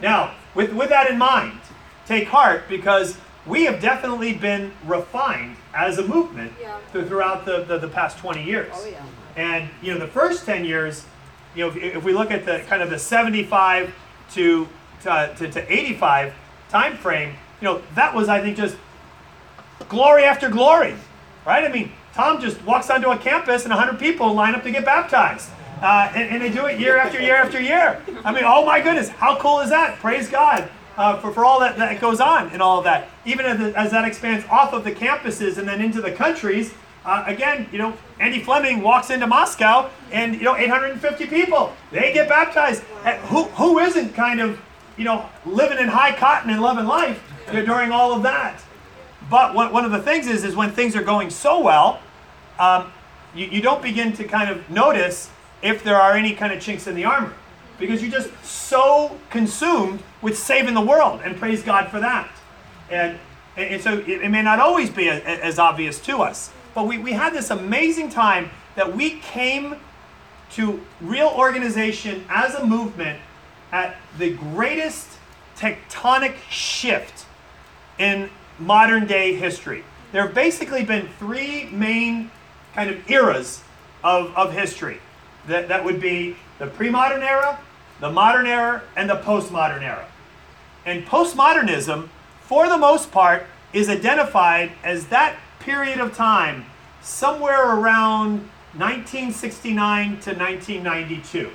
Now, 0.00 0.34
with, 0.54 0.72
with 0.72 0.90
that 0.90 1.10
in 1.10 1.18
mind, 1.18 1.58
take 2.06 2.28
heart 2.28 2.64
because 2.68 3.16
we 3.46 3.64
have 3.64 3.80
definitely 3.80 4.34
been 4.34 4.72
refined 4.84 5.56
as 5.74 5.98
a 5.98 6.06
movement 6.06 6.52
yeah. 6.60 6.78
throughout 6.92 7.44
the, 7.44 7.64
the, 7.64 7.78
the, 7.78 7.88
past 7.88 8.18
20 8.18 8.42
years. 8.42 8.72
Oh, 8.74 8.86
yeah. 8.86 9.04
And, 9.36 9.70
you 9.80 9.92
know, 9.92 9.98
the 9.98 10.06
first 10.06 10.44
10 10.44 10.64
years, 10.64 11.04
you 11.54 11.64
know, 11.64 11.70
if, 11.70 11.76
if 11.76 12.04
we 12.04 12.12
look 12.12 12.30
at 12.30 12.44
the 12.44 12.62
kind 12.68 12.82
of 12.82 12.90
the 12.90 12.98
75 12.98 13.94
to, 14.32 14.68
to, 15.02 15.34
to, 15.38 15.50
to 15.50 15.72
85 15.72 16.34
time 16.68 16.96
frame, 16.96 17.34
you 17.60 17.66
know, 17.66 17.82
that 17.94 18.14
was, 18.14 18.28
I 18.28 18.40
think, 18.40 18.56
just 18.56 18.76
glory 19.88 20.24
after 20.24 20.48
glory, 20.48 20.94
right? 21.46 21.64
I 21.64 21.72
mean, 21.72 21.92
Tom 22.14 22.40
just 22.40 22.62
walks 22.64 22.90
onto 22.90 23.10
a 23.10 23.16
campus 23.16 23.64
and 23.64 23.70
100 23.70 23.98
people 23.98 24.34
line 24.34 24.54
up 24.54 24.62
to 24.64 24.70
get 24.70 24.84
baptized. 24.84 25.48
Uh, 25.80 26.12
and, 26.14 26.30
and, 26.30 26.42
they 26.42 26.50
do 26.50 26.66
it 26.66 26.78
year 26.78 26.96
after 26.96 27.20
year 27.20 27.34
after 27.34 27.60
year. 27.60 28.00
I 28.24 28.32
mean, 28.32 28.44
oh 28.46 28.64
my 28.64 28.80
goodness, 28.80 29.08
how 29.08 29.36
cool 29.38 29.60
is 29.60 29.70
that? 29.70 29.98
Praise 29.98 30.28
God. 30.28 30.70
Uh, 30.96 31.18
for, 31.18 31.32
for 31.32 31.44
all 31.44 31.60
that, 31.60 31.76
that 31.78 32.00
goes 32.00 32.20
on 32.20 32.48
and 32.50 32.62
all 32.62 32.78
of 32.78 32.84
that. 32.84 33.08
Even 33.24 33.46
as, 33.46 33.74
as 33.74 33.90
that 33.90 34.04
expands 34.04 34.46
off 34.50 34.72
of 34.72 34.84
the 34.84 34.92
campuses 34.92 35.58
and 35.58 35.66
then 35.66 35.80
into 35.80 36.00
the 36.00 36.12
countries, 36.12 36.72
uh, 37.04 37.24
again, 37.26 37.68
you 37.72 37.78
know, 37.78 37.96
Andy 38.20 38.40
Fleming 38.40 38.80
walks 38.80 39.10
into 39.10 39.26
Moscow 39.26 39.90
and, 40.12 40.34
you 40.34 40.42
know, 40.42 40.56
850 40.56 41.26
people, 41.26 41.72
they 41.90 42.12
get 42.12 42.28
baptized. 42.28 42.84
And 43.04 43.18
who, 43.22 43.44
who 43.44 43.78
isn't 43.78 44.14
kind 44.14 44.40
of, 44.40 44.60
you 44.96 45.04
know, 45.04 45.28
living 45.44 45.78
in 45.78 45.88
high 45.88 46.14
cotton 46.14 46.50
and 46.50 46.60
loving 46.60 46.86
life 46.86 47.22
during 47.50 47.90
all 47.90 48.12
of 48.12 48.22
that? 48.22 48.62
But 49.30 49.54
one, 49.54 49.72
one 49.72 49.84
of 49.84 49.90
the 49.90 50.02
things 50.02 50.26
is, 50.26 50.44
is 50.44 50.54
when 50.54 50.70
things 50.70 50.94
are 50.94 51.02
going 51.02 51.30
so 51.30 51.60
well, 51.60 52.00
um, 52.58 52.92
you, 53.34 53.46
you 53.46 53.62
don't 53.62 53.82
begin 53.82 54.12
to 54.14 54.24
kind 54.24 54.50
of 54.50 54.68
notice 54.70 55.30
if 55.62 55.82
there 55.82 55.96
are 55.96 56.12
any 56.12 56.34
kind 56.34 56.52
of 56.52 56.60
chinks 56.60 56.86
in 56.86 56.94
the 56.94 57.04
armor 57.04 57.32
because 57.78 58.02
you're 58.02 58.10
just 58.10 58.30
so 58.44 59.18
consumed 59.30 60.02
with 60.22 60.38
saving 60.38 60.74
the 60.74 60.80
world 60.80 61.20
and 61.24 61.36
praise 61.36 61.62
God 61.62 61.90
for 61.90 62.00
that. 62.00 62.30
And, 62.90 63.18
and 63.56 63.82
so 63.82 63.98
it, 63.98 64.30
may 64.30 64.42
not 64.42 64.58
always 64.60 64.88
be 64.88 65.10
as 65.10 65.58
obvious 65.58 66.00
to 66.02 66.18
us, 66.18 66.50
but 66.74 66.86
we, 66.86 66.96
we 66.98 67.12
had 67.12 67.34
this 67.34 67.50
amazing 67.50 68.08
time 68.08 68.50
that 68.76 68.96
we 68.96 69.18
came 69.18 69.76
to 70.52 70.80
real 71.00 71.28
organization 71.28 72.24
as 72.28 72.54
a 72.54 72.64
movement 72.64 73.18
at 73.72 73.96
the 74.18 74.30
greatest 74.34 75.08
tectonic 75.56 76.34
shift 76.50 77.26
in 77.98 78.30
modern 78.58 79.06
day 79.06 79.34
history. 79.34 79.84
There 80.12 80.22
have 80.26 80.34
basically 80.34 80.84
been 80.84 81.08
three 81.18 81.64
main 81.66 82.30
kind 82.74 82.90
of 82.90 83.10
eras 83.10 83.62
of, 84.04 84.34
of 84.36 84.52
history. 84.52 84.98
That, 85.48 85.68
that 85.68 85.84
would 85.84 86.00
be 86.00 86.36
the 86.58 86.66
pre 86.66 86.90
modern 86.90 87.22
era, 87.22 87.58
the 88.00 88.10
modern 88.10 88.46
era, 88.46 88.82
and 88.96 89.08
the 89.08 89.16
postmodern 89.16 89.82
era. 89.82 90.06
And 90.84 91.06
postmodernism, 91.06 92.08
for 92.40 92.68
the 92.68 92.78
most 92.78 93.10
part, 93.12 93.46
is 93.72 93.88
identified 93.88 94.72
as 94.82 95.06
that 95.06 95.36
period 95.60 96.00
of 96.00 96.14
time 96.14 96.66
somewhere 97.00 97.76
around 97.78 98.48
1969 98.74 100.20
to 100.20 100.34
1992 100.34 101.50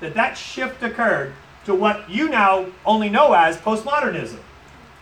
that 0.00 0.14
that 0.14 0.34
shift 0.34 0.82
occurred 0.82 1.32
to 1.64 1.74
what 1.74 2.10
you 2.10 2.28
now 2.28 2.66
only 2.84 3.08
know 3.08 3.32
as 3.32 3.56
postmodernism. 3.56 4.38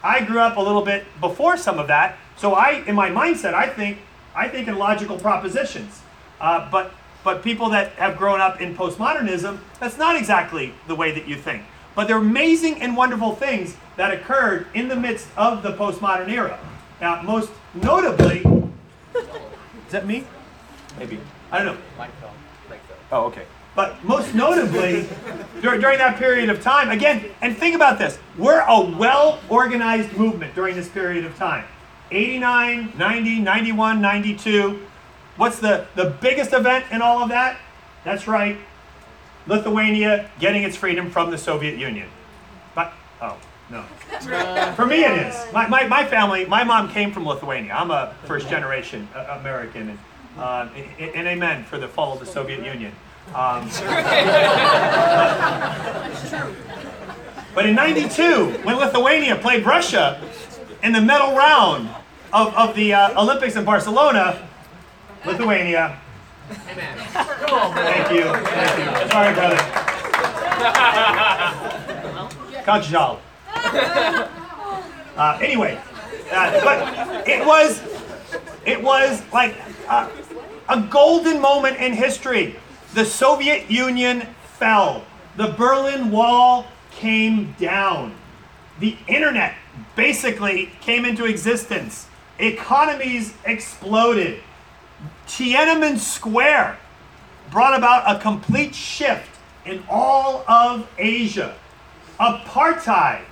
I 0.02 0.22
grew 0.22 0.40
up 0.40 0.56
a 0.56 0.60
little 0.60 0.82
bit 0.82 1.04
before 1.20 1.56
some 1.56 1.78
of 1.78 1.88
that, 1.88 2.18
so 2.36 2.54
I, 2.54 2.82
in 2.86 2.94
my 2.94 3.10
mindset, 3.10 3.54
I 3.54 3.68
think, 3.68 3.98
I 4.34 4.48
think 4.48 4.68
in 4.68 4.76
logical 4.76 5.18
propositions. 5.18 6.02
Uh, 6.40 6.70
but, 6.70 6.92
but 7.22 7.42
people 7.42 7.70
that 7.70 7.92
have 7.92 8.16
grown 8.16 8.40
up 8.40 8.60
in 8.60 8.74
postmodernism, 8.74 9.58
that's 9.78 9.98
not 9.98 10.16
exactly 10.16 10.72
the 10.86 10.94
way 10.94 11.12
that 11.12 11.28
you 11.28 11.36
think. 11.36 11.62
But 11.94 12.06
there 12.08 12.16
are 12.16 12.20
amazing 12.20 12.80
and 12.80 12.96
wonderful 12.96 13.34
things 13.34 13.76
that 13.96 14.12
occurred 14.12 14.66
in 14.74 14.88
the 14.88 14.96
midst 14.96 15.28
of 15.36 15.62
the 15.62 15.72
postmodern 15.72 16.30
era. 16.30 16.58
Now, 17.00 17.22
most 17.22 17.50
notably, 17.74 18.44
is 19.14 19.90
that 19.90 20.06
me? 20.06 20.24
Maybe. 20.98 21.18
I 21.50 21.62
don't 21.62 21.74
know. 21.74 21.82
Oh, 23.12 23.24
okay. 23.26 23.44
But 23.74 24.02
most 24.04 24.34
notably, 24.34 25.08
during, 25.62 25.80
during 25.80 25.98
that 25.98 26.16
period 26.16 26.50
of 26.50 26.60
time, 26.60 26.90
again, 26.90 27.24
and 27.40 27.56
think 27.56 27.74
about 27.74 27.98
this 27.98 28.18
we're 28.36 28.60
a 28.60 28.80
well 28.96 29.40
organized 29.48 30.12
movement 30.12 30.54
during 30.54 30.74
this 30.74 30.88
period 30.88 31.24
of 31.24 31.36
time 31.36 31.64
89, 32.10 32.92
90, 32.96 33.40
91, 33.40 34.00
92. 34.00 34.86
What's 35.36 35.60
the, 35.60 35.86
the 35.94 36.16
biggest 36.20 36.52
event 36.52 36.84
in 36.90 37.00
all 37.00 37.22
of 37.22 37.28
that? 37.30 37.58
That's 38.04 38.26
right, 38.26 38.58
Lithuania 39.46 40.30
getting 40.38 40.62
its 40.62 40.76
freedom 40.76 41.10
from 41.10 41.30
the 41.30 41.38
Soviet 41.38 41.78
Union. 41.78 42.08
But, 42.74 42.92
oh, 43.20 43.36
no. 43.70 43.82
For 44.74 44.86
me, 44.86 45.04
it 45.04 45.26
is. 45.26 45.52
My, 45.52 45.66
my, 45.66 45.86
my 45.86 46.04
family, 46.04 46.44
my 46.44 46.64
mom 46.64 46.90
came 46.90 47.12
from 47.12 47.26
Lithuania. 47.26 47.72
I'm 47.72 47.90
a 47.90 48.14
first 48.24 48.48
generation 48.48 49.08
uh, 49.14 49.38
American. 49.40 49.90
And, 49.90 49.98
uh, 50.38 50.68
and, 50.98 51.14
and 51.14 51.28
amen 51.28 51.64
for 51.64 51.78
the 51.78 51.88
fall 51.88 52.12
of 52.12 52.20
the 52.20 52.26
Soviet 52.26 52.64
Union. 52.64 52.92
Um, 53.34 53.68
but 57.54 57.66
in 57.66 57.74
92, 57.74 58.60
when 58.64 58.76
Lithuania 58.76 59.36
played 59.36 59.64
Russia 59.64 60.20
in 60.82 60.92
the 60.92 61.00
medal 61.00 61.36
round 61.36 61.88
of, 62.32 62.54
of 62.54 62.74
the 62.74 62.94
uh, 62.94 63.20
Olympics 63.20 63.56
in 63.56 63.64
Barcelona, 63.64 64.48
Lithuania. 65.24 66.00
Amen. 66.70 66.98
Thank 66.98 68.12
you. 68.12 68.24
Thank 68.24 68.78
you. 68.78 69.10
Sorry, 69.10 69.34
brother. 69.34 69.56
Kajal. 72.64 73.18
Uh, 75.16 75.38
anyway, 75.42 75.78
uh, 76.32 76.64
but 76.64 77.28
it 77.28 77.44
was, 77.46 77.82
it 78.64 78.82
was 78.82 79.22
like 79.32 79.56
uh, 79.88 80.08
a 80.68 80.80
golden 80.82 81.40
moment 81.40 81.76
in 81.78 81.92
history. 81.92 82.56
The 82.94 83.04
Soviet 83.04 83.70
Union 83.70 84.26
fell. 84.58 85.04
The 85.36 85.48
Berlin 85.48 86.10
Wall 86.10 86.66
came 86.90 87.54
down. 87.58 88.14
The 88.78 88.96
internet 89.08 89.54
basically 89.94 90.70
came 90.80 91.04
into 91.04 91.24
existence. 91.24 92.06
Economies 92.38 93.34
exploded. 93.44 94.40
Tiananmen 95.30 95.96
Square 95.96 96.76
brought 97.52 97.78
about 97.78 98.16
a 98.16 98.20
complete 98.20 98.74
shift 98.74 99.30
in 99.64 99.80
all 99.88 100.44
of 100.48 100.90
Asia. 100.98 101.54
Apartheid 102.18 103.22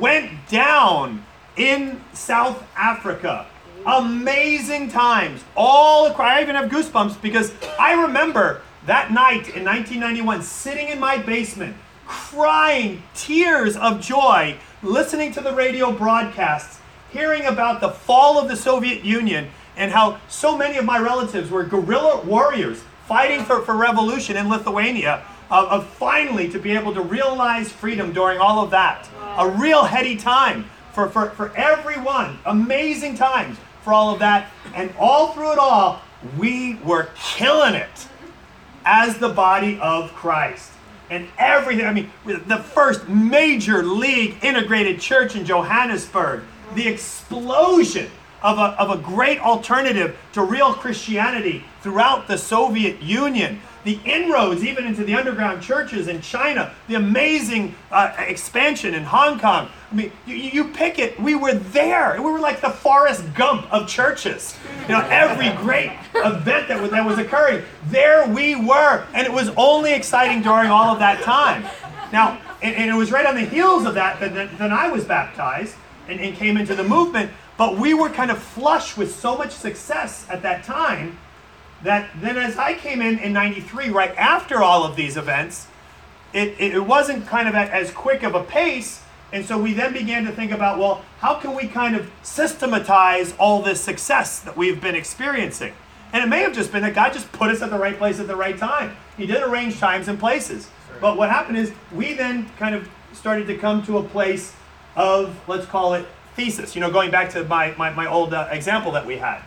went 0.00 0.32
down 0.48 1.24
in 1.56 2.02
South 2.12 2.66
Africa. 2.76 3.46
Amazing 3.86 4.90
times. 4.90 5.44
All 5.56 6.06
across. 6.06 6.28
I 6.28 6.42
even 6.42 6.56
have 6.56 6.70
goosebumps 6.72 7.22
because 7.22 7.52
I 7.78 7.92
remember 7.92 8.60
that 8.86 9.12
night 9.12 9.54
in 9.54 9.64
1991, 9.64 10.42
sitting 10.42 10.88
in 10.88 10.98
my 10.98 11.18
basement, 11.18 11.76
crying 12.04 13.00
tears 13.14 13.76
of 13.76 14.00
joy, 14.00 14.56
listening 14.82 15.30
to 15.32 15.40
the 15.40 15.54
radio 15.54 15.92
broadcasts, 15.92 16.80
hearing 17.12 17.44
about 17.44 17.80
the 17.80 17.90
fall 17.90 18.40
of 18.40 18.48
the 18.48 18.56
Soviet 18.56 19.04
Union 19.04 19.48
and 19.78 19.92
how 19.92 20.20
so 20.28 20.58
many 20.58 20.76
of 20.76 20.84
my 20.84 20.98
relatives 20.98 21.50
were 21.50 21.64
guerrilla 21.64 22.20
warriors 22.22 22.82
fighting 23.06 23.44
for, 23.44 23.62
for 23.62 23.74
revolution 23.74 24.36
in 24.36 24.50
Lithuania, 24.50 25.24
of, 25.50 25.68
of 25.68 25.86
finally 25.86 26.50
to 26.50 26.58
be 26.58 26.72
able 26.72 26.92
to 26.92 27.00
realize 27.00 27.72
freedom 27.72 28.12
during 28.12 28.38
all 28.38 28.62
of 28.62 28.70
that. 28.72 29.08
A 29.38 29.48
real 29.48 29.84
heady 29.84 30.16
time 30.16 30.68
for, 30.92 31.08
for, 31.08 31.30
for 31.30 31.56
everyone. 31.56 32.38
Amazing 32.44 33.14
times 33.14 33.56
for 33.82 33.94
all 33.94 34.12
of 34.12 34.18
that. 34.18 34.50
And 34.74 34.92
all 34.98 35.32
through 35.32 35.52
it 35.52 35.58
all, 35.58 36.02
we 36.36 36.74
were 36.84 37.08
killing 37.16 37.74
it 37.74 38.08
as 38.84 39.18
the 39.18 39.30
body 39.30 39.78
of 39.80 40.12
Christ. 40.12 40.72
And 41.08 41.28
everything, 41.38 41.86
I 41.86 41.92
mean, 41.94 42.10
the 42.26 42.58
first 42.58 43.08
major 43.08 43.82
league 43.82 44.36
integrated 44.42 45.00
church 45.00 45.34
in 45.36 45.46
Johannesburg, 45.46 46.42
the 46.74 46.86
explosion 46.86 48.10
of 48.42 48.58
a, 48.58 48.80
of 48.80 48.90
a 48.90 49.02
great 49.02 49.40
alternative 49.40 50.16
to 50.32 50.42
real 50.42 50.72
Christianity 50.72 51.64
throughout 51.80 52.28
the 52.28 52.38
Soviet 52.38 53.02
Union, 53.02 53.60
the 53.84 53.98
inroads 54.04 54.64
even 54.64 54.86
into 54.86 55.04
the 55.04 55.14
underground 55.14 55.62
churches 55.62 56.08
in 56.08 56.20
China, 56.20 56.74
the 56.88 56.94
amazing 56.94 57.74
uh, 57.90 58.12
expansion 58.18 58.94
in 58.94 59.02
Hong 59.04 59.38
Kong. 59.38 59.68
I 59.90 59.94
mean, 59.94 60.12
you, 60.26 60.34
you 60.34 60.64
pick 60.68 60.98
it, 60.98 61.18
we 61.18 61.34
were 61.34 61.54
there. 61.54 62.20
We 62.20 62.30
were 62.30 62.40
like 62.40 62.60
the 62.60 62.70
Forrest 62.70 63.34
Gump 63.34 63.72
of 63.72 63.88
churches. 63.88 64.56
You 64.82 64.88
know, 64.88 65.06
every 65.08 65.50
great 65.62 65.92
event 66.14 66.68
that 66.68 66.80
was, 66.80 66.90
that 66.90 67.06
was 67.06 67.18
occurring, 67.18 67.64
there 67.86 68.28
we 68.28 68.56
were. 68.56 69.06
And 69.14 69.26
it 69.26 69.32
was 69.32 69.50
only 69.56 69.94
exciting 69.94 70.42
during 70.42 70.70
all 70.70 70.92
of 70.92 70.98
that 70.98 71.22
time. 71.22 71.64
Now, 72.12 72.40
and, 72.62 72.74
and 72.74 72.90
it 72.90 72.94
was 72.94 73.10
right 73.10 73.26
on 73.26 73.36
the 73.36 73.46
heels 73.46 73.86
of 73.86 73.94
that 73.94 74.20
that, 74.20 74.34
that, 74.34 74.58
that 74.58 74.72
I 74.72 74.90
was 74.90 75.04
baptized 75.04 75.76
and, 76.08 76.20
and 76.20 76.34
came 76.36 76.56
into 76.56 76.74
the 76.74 76.84
movement. 76.84 77.30
But 77.58 77.76
we 77.76 77.92
were 77.92 78.08
kind 78.08 78.30
of 78.30 78.38
flush 78.38 78.96
with 78.96 79.14
so 79.14 79.36
much 79.36 79.50
success 79.50 80.24
at 80.30 80.42
that 80.42 80.64
time 80.64 81.18
that 81.82 82.08
then 82.20 82.38
as 82.38 82.56
I 82.56 82.74
came 82.74 83.02
in 83.02 83.18
in 83.18 83.32
93, 83.32 83.90
right 83.90 84.16
after 84.16 84.62
all 84.62 84.84
of 84.84 84.96
these 84.96 85.16
events, 85.16 85.66
it, 86.32 86.58
it 86.60 86.80
wasn't 86.80 87.26
kind 87.26 87.48
of 87.48 87.54
at 87.54 87.70
as 87.70 87.90
quick 87.90 88.22
of 88.22 88.34
a 88.34 88.44
pace. 88.44 89.02
And 89.32 89.44
so 89.44 89.58
we 89.58 89.74
then 89.74 89.92
began 89.92 90.24
to 90.24 90.32
think 90.32 90.52
about, 90.52 90.78
well, 90.78 91.04
how 91.18 91.34
can 91.34 91.54
we 91.54 91.66
kind 91.66 91.96
of 91.96 92.10
systematize 92.22 93.34
all 93.38 93.60
this 93.60 93.80
success 93.80 94.38
that 94.40 94.56
we've 94.56 94.80
been 94.80 94.94
experiencing? 94.94 95.74
And 96.12 96.22
it 96.22 96.28
may 96.28 96.40
have 96.40 96.54
just 96.54 96.70
been 96.70 96.82
that 96.82 96.94
God 96.94 97.12
just 97.12 97.30
put 97.32 97.50
us 97.50 97.60
at 97.60 97.70
the 97.70 97.78
right 97.78 97.98
place 97.98 98.20
at 98.20 98.28
the 98.28 98.36
right 98.36 98.56
time. 98.56 98.96
He 99.16 99.26
did 99.26 99.42
arrange 99.42 99.78
times 99.78 100.06
and 100.06 100.18
places. 100.18 100.68
But 101.00 101.16
what 101.16 101.28
happened 101.28 101.58
is 101.58 101.72
we 101.92 102.14
then 102.14 102.48
kind 102.56 102.74
of 102.74 102.88
started 103.12 103.48
to 103.48 103.58
come 103.58 103.84
to 103.86 103.98
a 103.98 104.02
place 104.02 104.54
of, 104.96 105.36
let's 105.48 105.66
call 105.66 105.94
it 105.94 106.06
thesis, 106.38 106.76
you 106.76 106.80
know, 106.80 106.90
going 106.90 107.10
back 107.10 107.30
to 107.30 107.42
my, 107.44 107.74
my, 107.76 107.90
my 107.90 108.06
old 108.06 108.32
uh, 108.32 108.48
example 108.52 108.92
that 108.92 109.04
we 109.04 109.16
had. 109.16 109.42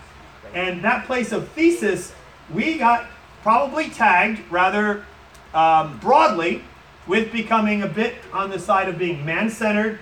And 0.54 0.84
that 0.84 1.06
place 1.06 1.32
of 1.32 1.48
thesis 1.50 2.12
we 2.54 2.78
got 2.78 3.06
probably 3.44 3.90
tagged 3.90 4.42
rather 4.52 5.06
um, 5.54 5.98
broadly 6.00 6.64
with 7.08 7.32
becoming 7.32 7.82
a 7.82 7.88
bit 7.88 8.16
on 8.34 8.50
the 8.50 8.60
side 8.60 8.90
of 8.90 8.98
being 8.98 9.26
man 9.26 9.50
centered, 9.50 10.00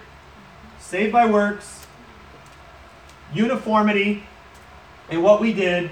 saved 0.80 1.14
by 1.14 1.30
works, 1.30 1.86
uniformity 3.36 4.24
in 5.12 5.22
what 5.22 5.40
we 5.40 5.54
did, 5.54 5.92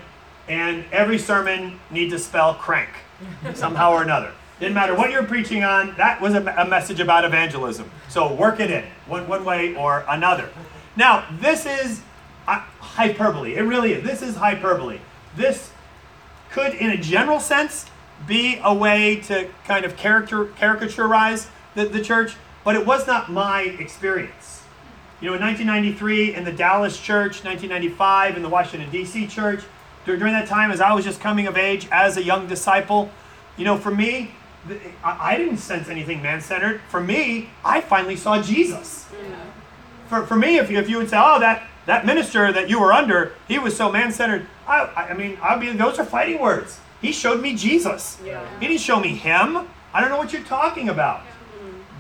and 0.50 0.84
every 0.92 1.20
sermon 1.20 1.80
need 1.92 2.10
to 2.10 2.18
spell 2.18 2.56
crank 2.56 2.90
somehow 3.54 3.92
or 3.92 4.02
another. 4.02 4.32
Didn't 4.60 4.74
matter 4.74 4.96
what 4.96 5.12
you're 5.12 5.24
preaching 5.24 5.64
on, 5.64 5.94
that 5.98 6.20
was 6.20 6.34
a, 6.34 6.44
a, 6.58 6.68
message 6.68 7.00
about 7.00 7.24
evangelism. 7.24 7.92
So 8.10 8.34
work 8.34 8.60
it 8.60 8.72
in, 8.72 8.84
one, 9.06 9.28
one 9.28 9.46
way 9.46 9.76
or 9.76 10.04
another. 10.10 10.50
Now, 10.98 11.26
this 11.40 11.68
is 11.68 12.02
uh, 12.48 12.60
hyperbole. 12.80 13.56
It 13.56 13.62
really 13.62 13.94
is. 13.94 14.04
This 14.04 14.24
is 14.24 14.36
hyperbole. 14.36 15.00
This 15.36 15.72
could, 16.50 16.74
in 16.74 16.90
a 16.90 16.98
general 16.98 17.40
sense, 17.40 17.86
be 18.26 18.60
a 18.64 18.74
way 18.74 19.18
to 19.28 19.48
kind 19.66 19.86
of 19.86 19.96
character, 19.96 20.46
caricaturize 20.46 21.48
the, 21.76 21.86
the 21.86 22.02
church, 22.02 22.36
but 22.64 22.76
it 22.76 22.86
was 22.86 23.06
not 23.06 23.32
my 23.32 23.62
experience. 23.62 24.64
You 25.22 25.28
know, 25.28 25.36
in 25.36 25.42
1993 25.42 26.34
in 26.34 26.44
the 26.44 26.52
Dallas 26.52 27.00
church, 27.00 27.44
1995 27.44 28.36
in 28.36 28.42
the 28.42 28.50
Washington, 28.50 28.90
D.C. 28.90 29.28
church, 29.28 29.64
during 30.06 30.34
that 30.34 30.48
time 30.48 30.72
as 30.72 30.82
I 30.82 30.94
was 30.94 31.06
just 31.06 31.20
coming 31.20 31.46
of 31.46 31.58
age 31.58 31.88
as 31.92 32.18
a 32.18 32.24
young 32.24 32.48
disciple, 32.48 33.12
you 33.56 33.66
know, 33.66 33.78
for 33.78 33.92
me, 33.92 34.32
I 35.04 35.38
didn't 35.38 35.58
sense 35.58 35.90
anything 35.90 36.22
man 36.22 36.42
centered. 36.42 36.82
For 36.90 37.02
me, 37.02 37.50
I 37.64 37.82
finally 37.82 38.16
saw 38.16 38.42
Jesus. 38.42 39.06
For, 40.10 40.26
for 40.26 40.36
me, 40.36 40.58
if 40.58 40.70
you, 40.72 40.80
if 40.80 40.90
you 40.90 40.98
would 40.98 41.10
say, 41.10 41.18
oh, 41.20 41.40
that, 41.40 41.68
that 41.86 42.06
minister 42.06 42.52
that 42.52 42.70
you 42.70 42.80
were 42.80 42.94
under, 42.94 43.34
he 43.48 43.60
was 43.60 43.76
so 43.76 43.92
man 43.92 44.12
centered, 44.12 44.48
I, 44.68 45.10
I 45.10 45.14
mean, 45.14 45.38
I'd 45.42 45.60
be, 45.60 45.72
those 45.72 46.00
are 46.00 46.06
fighting 46.06 46.40
words. 46.40 46.80
He 47.02 47.12
showed 47.12 47.42
me 47.42 47.56
Jesus. 47.56 48.18
Yeah. 48.24 48.46
He 48.60 48.68
didn't 48.68 48.82
show 48.82 49.00
me 49.00 49.10
him. 49.10 49.68
I 49.94 50.02
don't 50.02 50.10
know 50.10 50.18
what 50.18 50.34
you're 50.34 50.44
talking 50.44 50.90
about. 50.90 51.22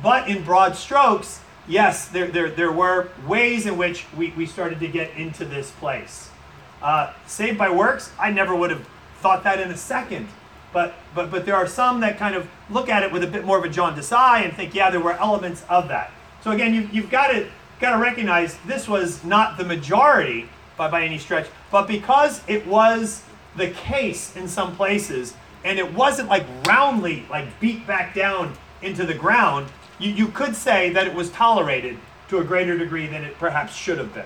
But 0.01 0.29
in 0.29 0.43
broad 0.43 0.75
strokes, 0.75 1.41
yes, 1.67 2.07
there, 2.07 2.27
there, 2.27 2.49
there 2.49 2.71
were 2.71 3.09
ways 3.27 3.65
in 3.65 3.77
which 3.77 4.05
we, 4.15 4.31
we 4.31 4.45
started 4.45 4.79
to 4.79 4.87
get 4.87 5.11
into 5.17 5.45
this 5.45 5.71
place. 5.71 6.29
Uh, 6.81 7.13
saved 7.25 7.57
by 7.57 7.69
works, 7.69 8.11
I 8.19 8.31
never 8.31 8.55
would 8.55 8.69
have 8.69 8.87
thought 9.19 9.43
that 9.43 9.59
in 9.59 9.71
a 9.71 9.77
second. 9.77 10.27
But, 10.73 10.93
but, 11.15 11.31
but 11.31 11.45
there 11.45 11.55
are 11.55 11.65
some 11.65 12.01
that 12.01 12.17
kind 12.17 12.35
of 12.35 12.47
look 12.69 12.89
at 12.89 13.01
it 13.01 13.11
with 13.11 13.23
a 13.23 13.27
bit 13.27 13.45
more 13.45 13.57
of 13.57 13.63
a 13.63 13.69
jaundiced 13.69 14.13
eye 14.13 14.41
and 14.41 14.53
think, 14.53 14.75
yeah, 14.75 14.89
there 14.91 14.99
were 14.99 15.13
elements 15.13 15.63
of 15.69 15.87
that. 15.87 16.11
So 16.43 16.51
again, 16.51 16.73
you, 16.73 16.89
you've 16.91 17.09
got 17.09 17.29
to, 17.29 17.49
got 17.79 17.91
to 17.91 17.97
recognize 17.97 18.57
this 18.65 18.87
was 18.87 19.23
not 19.23 19.57
the 19.57 19.63
majority 19.63 20.49
by, 20.77 20.89
by 20.89 21.03
any 21.03 21.17
stretch, 21.17 21.47
but 21.71 21.87
because 21.87 22.41
it 22.47 22.65
was 22.67 23.23
the 23.55 23.69
case 23.71 24.35
in 24.35 24.47
some 24.47 24.75
places, 24.75 25.35
and 25.63 25.79
it 25.79 25.93
wasn't 25.93 26.29
like 26.29 26.45
roundly 26.65 27.25
like 27.29 27.59
beat 27.59 27.85
back 27.87 28.13
down 28.13 28.53
into 28.81 29.05
the 29.05 29.13
ground, 29.13 29.67
you, 29.99 30.11
you 30.11 30.27
could 30.27 30.55
say 30.55 30.91
that 30.91 31.07
it 31.07 31.13
was 31.13 31.29
tolerated 31.31 31.97
to 32.29 32.37
a 32.39 32.43
greater 32.43 32.77
degree 32.77 33.07
than 33.07 33.23
it 33.23 33.37
perhaps 33.39 33.75
should 33.75 33.97
have 33.97 34.13
been. 34.13 34.25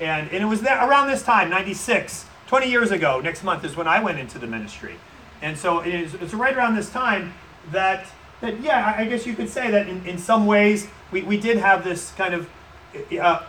And, 0.00 0.30
and 0.30 0.42
it 0.42 0.46
was 0.46 0.60
there 0.60 0.78
around 0.78 1.08
this 1.08 1.22
time, 1.22 1.50
96, 1.50 2.26
20 2.46 2.70
years 2.70 2.90
ago, 2.90 3.20
next 3.20 3.42
month 3.42 3.64
is 3.64 3.76
when 3.76 3.88
I 3.88 4.02
went 4.02 4.18
into 4.18 4.38
the 4.38 4.46
ministry. 4.46 4.96
And 5.42 5.56
so 5.56 5.80
it 5.80 5.94
is, 5.94 6.14
it's 6.14 6.34
right 6.34 6.56
around 6.56 6.76
this 6.76 6.90
time 6.90 7.34
that, 7.72 8.06
that 8.40 8.60
yeah, 8.60 8.94
I 8.96 9.04
guess 9.06 9.26
you 9.26 9.34
could 9.34 9.48
say 9.48 9.70
that 9.70 9.88
in, 9.88 10.04
in 10.06 10.18
some 10.18 10.46
ways 10.46 10.88
we, 11.10 11.22
we 11.22 11.38
did 11.38 11.58
have 11.58 11.84
this 11.84 12.12
kind 12.12 12.34
of 12.34 12.48
uh, 13.20 13.42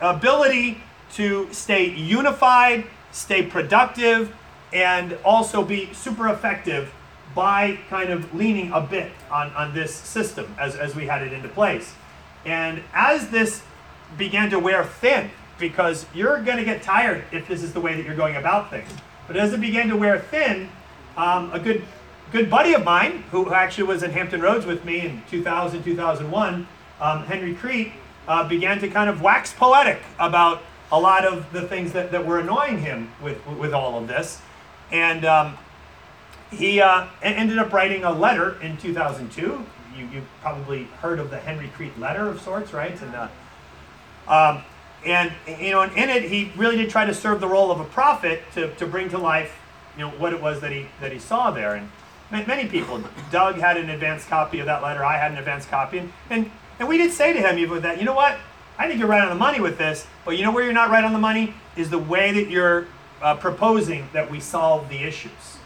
ability 0.00 0.80
to 1.14 1.48
stay 1.52 1.88
unified, 1.88 2.84
stay 3.12 3.42
productive, 3.42 4.34
and 4.72 5.16
also 5.24 5.64
be 5.64 5.92
super 5.92 6.28
effective 6.28 6.92
by 7.34 7.78
kind 7.88 8.10
of 8.10 8.34
leaning 8.34 8.72
a 8.72 8.80
bit 8.80 9.12
on, 9.30 9.50
on 9.52 9.74
this 9.74 9.94
system 9.94 10.54
as, 10.58 10.76
as 10.76 10.94
we 10.94 11.06
had 11.06 11.22
it 11.22 11.32
into 11.32 11.48
place. 11.48 11.94
And 12.44 12.82
as 12.92 13.30
this 13.30 13.62
began 14.16 14.50
to 14.50 14.58
wear 14.58 14.84
thin, 14.84 15.30
because 15.58 16.06
you're 16.14 16.42
going 16.42 16.58
to 16.58 16.64
get 16.64 16.82
tired 16.82 17.24
if 17.32 17.48
this 17.48 17.62
is 17.62 17.72
the 17.72 17.80
way 17.80 17.94
that 17.94 18.04
you're 18.04 18.16
going 18.16 18.36
about 18.36 18.70
things. 18.70 18.90
But 19.26 19.36
as 19.36 19.52
it 19.52 19.60
began 19.60 19.88
to 19.88 19.96
wear 19.96 20.18
thin, 20.18 20.70
um, 21.16 21.52
a 21.52 21.58
good 21.58 21.84
good 22.30 22.50
buddy 22.50 22.74
of 22.74 22.84
mine, 22.84 23.24
who 23.30 23.52
actually 23.52 23.84
was 23.84 24.02
in 24.02 24.10
Hampton 24.10 24.42
Roads 24.42 24.66
with 24.66 24.84
me 24.84 25.00
in 25.00 25.22
2000, 25.30 25.82
2001, 25.82 26.68
um, 27.00 27.24
Henry 27.24 27.54
Kriete, 27.54 27.92
uh, 28.28 28.46
began 28.46 28.78
to 28.80 28.88
kind 28.88 29.10
of 29.10 29.20
wax 29.22 29.52
poetic 29.52 30.00
about 30.18 30.62
a 30.92 31.00
lot 31.00 31.24
of 31.24 31.50
the 31.52 31.62
things 31.62 31.92
that, 31.92 32.12
that 32.12 32.24
were 32.24 32.38
annoying 32.38 32.78
him 32.78 33.10
with, 33.20 33.44
with 33.46 33.72
all 33.72 33.98
of 33.98 34.06
this. 34.06 34.40
And 34.92 35.24
um, 35.24 35.58
he 36.50 36.80
uh, 36.80 37.06
ended 37.22 37.58
up 37.58 37.72
writing 37.72 38.04
a 38.04 38.12
letter 38.12 38.60
in 38.60 38.76
2002. 38.76 39.64
You, 39.96 40.06
you 40.06 40.22
probably 40.40 40.84
heard 41.00 41.18
of 41.18 41.30
the 41.30 41.38
Henry 41.38 41.70
Kriete 41.76 41.98
letter 41.98 42.28
of 42.28 42.40
sorts, 42.40 42.72
right? 42.72 43.00
And, 43.00 43.14
uh, 43.14 43.28
um, 44.28 44.62
and 45.04 45.32
you 45.60 45.70
know, 45.70 45.82
in 45.82 46.10
it, 46.10 46.24
he 46.24 46.52
really 46.56 46.76
did 46.76 46.90
try 46.90 47.04
to 47.04 47.14
serve 47.14 47.40
the 47.40 47.48
role 47.48 47.70
of 47.70 47.80
a 47.80 47.84
prophet 47.84 48.42
to, 48.54 48.74
to 48.76 48.86
bring 48.86 49.08
to 49.10 49.18
life, 49.18 49.58
you 49.96 50.02
know, 50.02 50.10
what 50.10 50.32
it 50.32 50.40
was 50.40 50.60
that 50.60 50.72
he 50.72 50.88
that 51.00 51.12
he 51.12 51.18
saw 51.18 51.50
there. 51.50 51.74
And 51.74 52.46
many 52.46 52.68
people, 52.68 53.02
Doug 53.30 53.56
had 53.56 53.76
an 53.76 53.90
advanced 53.90 54.28
copy 54.28 54.60
of 54.60 54.66
that 54.66 54.82
letter. 54.82 55.04
I 55.04 55.16
had 55.16 55.32
an 55.32 55.38
advanced 55.38 55.70
copy, 55.70 55.98
and 55.98 56.12
and, 56.30 56.50
and 56.78 56.88
we 56.88 56.98
did 56.98 57.12
say 57.12 57.32
to 57.32 57.40
him 57.40 57.58
even 57.58 57.82
that, 57.82 57.98
you 57.98 58.04
know 58.04 58.14
what? 58.14 58.38
I 58.78 58.86
think 58.86 59.00
you're 59.00 59.08
right 59.08 59.22
on 59.22 59.28
the 59.28 59.34
money 59.34 59.60
with 59.60 59.76
this, 59.78 60.06
but 60.24 60.36
you 60.36 60.44
know 60.44 60.52
where 60.52 60.62
you're 60.62 60.72
not 60.72 60.90
right 60.90 61.02
on 61.02 61.12
the 61.12 61.18
money 61.18 61.54
is 61.76 61.90
the 61.90 61.98
way 61.98 62.32
that 62.32 62.48
you're 62.48 62.86
uh, 63.20 63.34
proposing 63.34 64.08
that 64.12 64.30
we 64.30 64.38
solve 64.38 64.88
the 64.88 65.02
issues. 65.02 65.58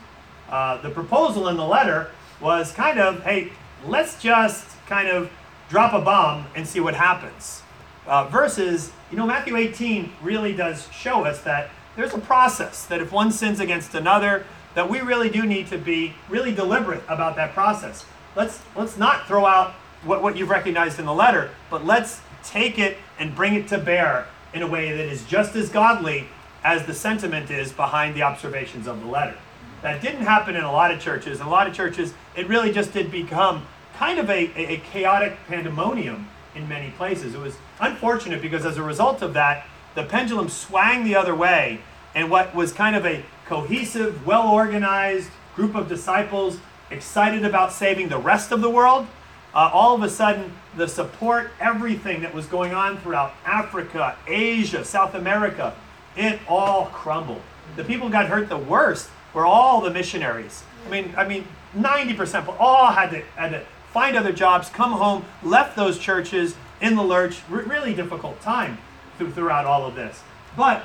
Uh, 0.49 0.81
the 0.81 0.91
proposal 0.91 1.49
in 1.49 1.57
the 1.57 1.67
letter 1.67 2.11
was 2.41 2.73
kind 2.73 2.99
of, 2.99 3.23
hey, 3.23 3.53
let's 3.87 4.21
just 4.21 4.67
kind 4.87 5.09
of 5.09 5.31
drop 5.69 5.93
a 5.93 6.01
bomb 6.01 6.47
and 6.57 6.67
see 6.67 6.81
what 6.81 6.95
happens. 6.95 7.63
Uh, 8.07 8.25
versus, 8.29 8.91
you 9.11 9.17
know, 9.17 9.27
Matthew 9.27 9.57
18 9.57 10.13
really 10.23 10.55
does 10.55 10.89
show 10.93 11.25
us 11.25 11.43
that 11.43 11.71
there's 11.97 12.15
a 12.15 12.19
process, 12.19 12.87
that 12.87 13.01
if 13.01 13.13
one 13.13 13.31
sins 13.31 13.61
against 13.61 13.95
another, 13.95 14.45
that 14.75 14.89
we 14.89 15.01
really 15.01 15.29
do 15.29 15.45
need 15.45 15.67
to 15.69 15.79
be 15.79 16.15
really 16.29 16.53
deliberate 16.53 17.03
about 17.09 17.37
that 17.37 17.53
process. 17.53 18.07
Let's, 18.35 18.61
let's 18.75 18.97
not 18.97 19.27
throw 19.27 19.45
out 19.45 19.75
what, 20.05 20.23
what 20.23 20.37
you've 20.37 20.51
recognized 20.51 20.99
in 20.99 21.07
the 21.07 21.15
letter, 21.15 21.51
but 21.71 21.85
let's 21.85 22.21
take 22.43 22.79
it 22.79 22.97
and 23.19 23.35
bring 23.35 23.55
it 23.55 23.69
to 23.69 23.79
bear 23.79 24.27
in 24.53 24.63
a 24.63 24.67
way 24.67 24.91
that 24.97 25.07
is 25.07 25.25
just 25.25 25.55
as 25.55 25.69
godly 25.69 26.29
as 26.65 26.87
the 26.87 26.95
sentiment 26.95 27.51
is 27.51 27.73
behind 27.73 28.15
the 28.15 28.23
observations 28.23 28.87
of 28.87 29.01
the 29.01 29.07
letter. 29.07 29.37
That 29.83 30.01
didn't 30.01 30.23
happen 30.23 30.55
in 30.55 30.63
a 30.63 30.71
lot 30.71 30.93
of 30.93 31.01
churches. 31.01 31.41
In 31.41 31.47
a 31.47 31.51
lot 31.51 31.67
of 31.67 31.75
churches, 31.75 32.15
it 32.37 32.49
really 32.49 32.73
just 32.73 32.93
did 32.93 33.11
become 33.11 33.67
kind 33.97 34.19
of 34.19 34.31
a, 34.31 34.51
a, 34.57 34.79
chaotic 34.79 35.37
pandemonium 35.49 36.29
in 36.55 36.69
many 36.69 36.91
places. 36.93 37.35
It 37.35 37.41
was 37.41 37.57
unfortunate 37.81 38.41
because 38.41 38.65
as 38.65 38.77
a 38.77 38.83
result 38.83 39.23
of 39.23 39.35
that, 39.35 39.67
the 39.95 40.05
pendulum 40.05 40.49
swang 40.49 41.05
the 41.05 41.17
other 41.17 41.35
way, 41.35 41.81
and 42.15 42.31
what 42.31 42.55
was 42.55 42.73
kind 42.73 42.97
of 42.97 43.05
a 43.05 43.25
cohesive, 43.47 44.25
well 44.27 44.49
organized 44.49 45.31
group 45.55 45.75
of 45.75 45.89
disciples 45.89 46.59
excited 46.91 47.45
about 47.45 47.73
saving 47.73 48.09
the 48.09 48.19
rest 48.19 48.53
of 48.53 48.61
the 48.61 48.71
world, 48.71 49.07
uh, 49.55 49.71
all 49.73 49.95
of 49.95 50.03
a 50.03 50.09
sudden, 50.09 50.53
the 50.77 50.89
support, 50.89 51.51
everything 51.61 52.23
that 52.23 52.33
was 52.33 52.47
going 52.47 52.73
on 52.73 52.99
throughout 52.99 53.35
Africa, 53.45 54.17
Asia, 54.27 54.85
South 54.85 55.15
America, 55.15 55.75
it 56.17 56.41
all 56.49 56.87
crumbled. 56.87 57.43
The 57.77 57.85
people 57.85 58.09
got 58.09 58.27
hurt 58.27 58.49
the 58.49 58.59
worst 58.59 59.11
were 59.35 59.47
all 59.47 59.81
the 59.81 59.91
missionaries. 59.91 60.63
I 60.87 60.91
mean, 60.91 61.15
I 61.17 61.27
mean, 61.27 61.47
90% 61.77 62.57
all 62.59 62.87
had 62.93 63.11
to, 63.11 63.21
had 63.37 63.51
to 63.51 63.63
find 63.93 64.17
other 64.17 64.33
jobs, 64.33 64.69
come 64.69 64.93
home, 64.93 65.25
left 65.43 65.77
those 65.77 65.99
churches 65.99 66.55
in 66.81 66.97
the 66.97 67.03
lurch. 67.03 67.41
R- 67.51 67.63
really 67.63 67.95
difficult 67.95 68.41
time 68.43 68.79
th- 69.19 69.33
throughout 69.33 69.65
all 69.65 69.87
of 69.87 69.95
this. 69.95 70.23
But 70.57 70.85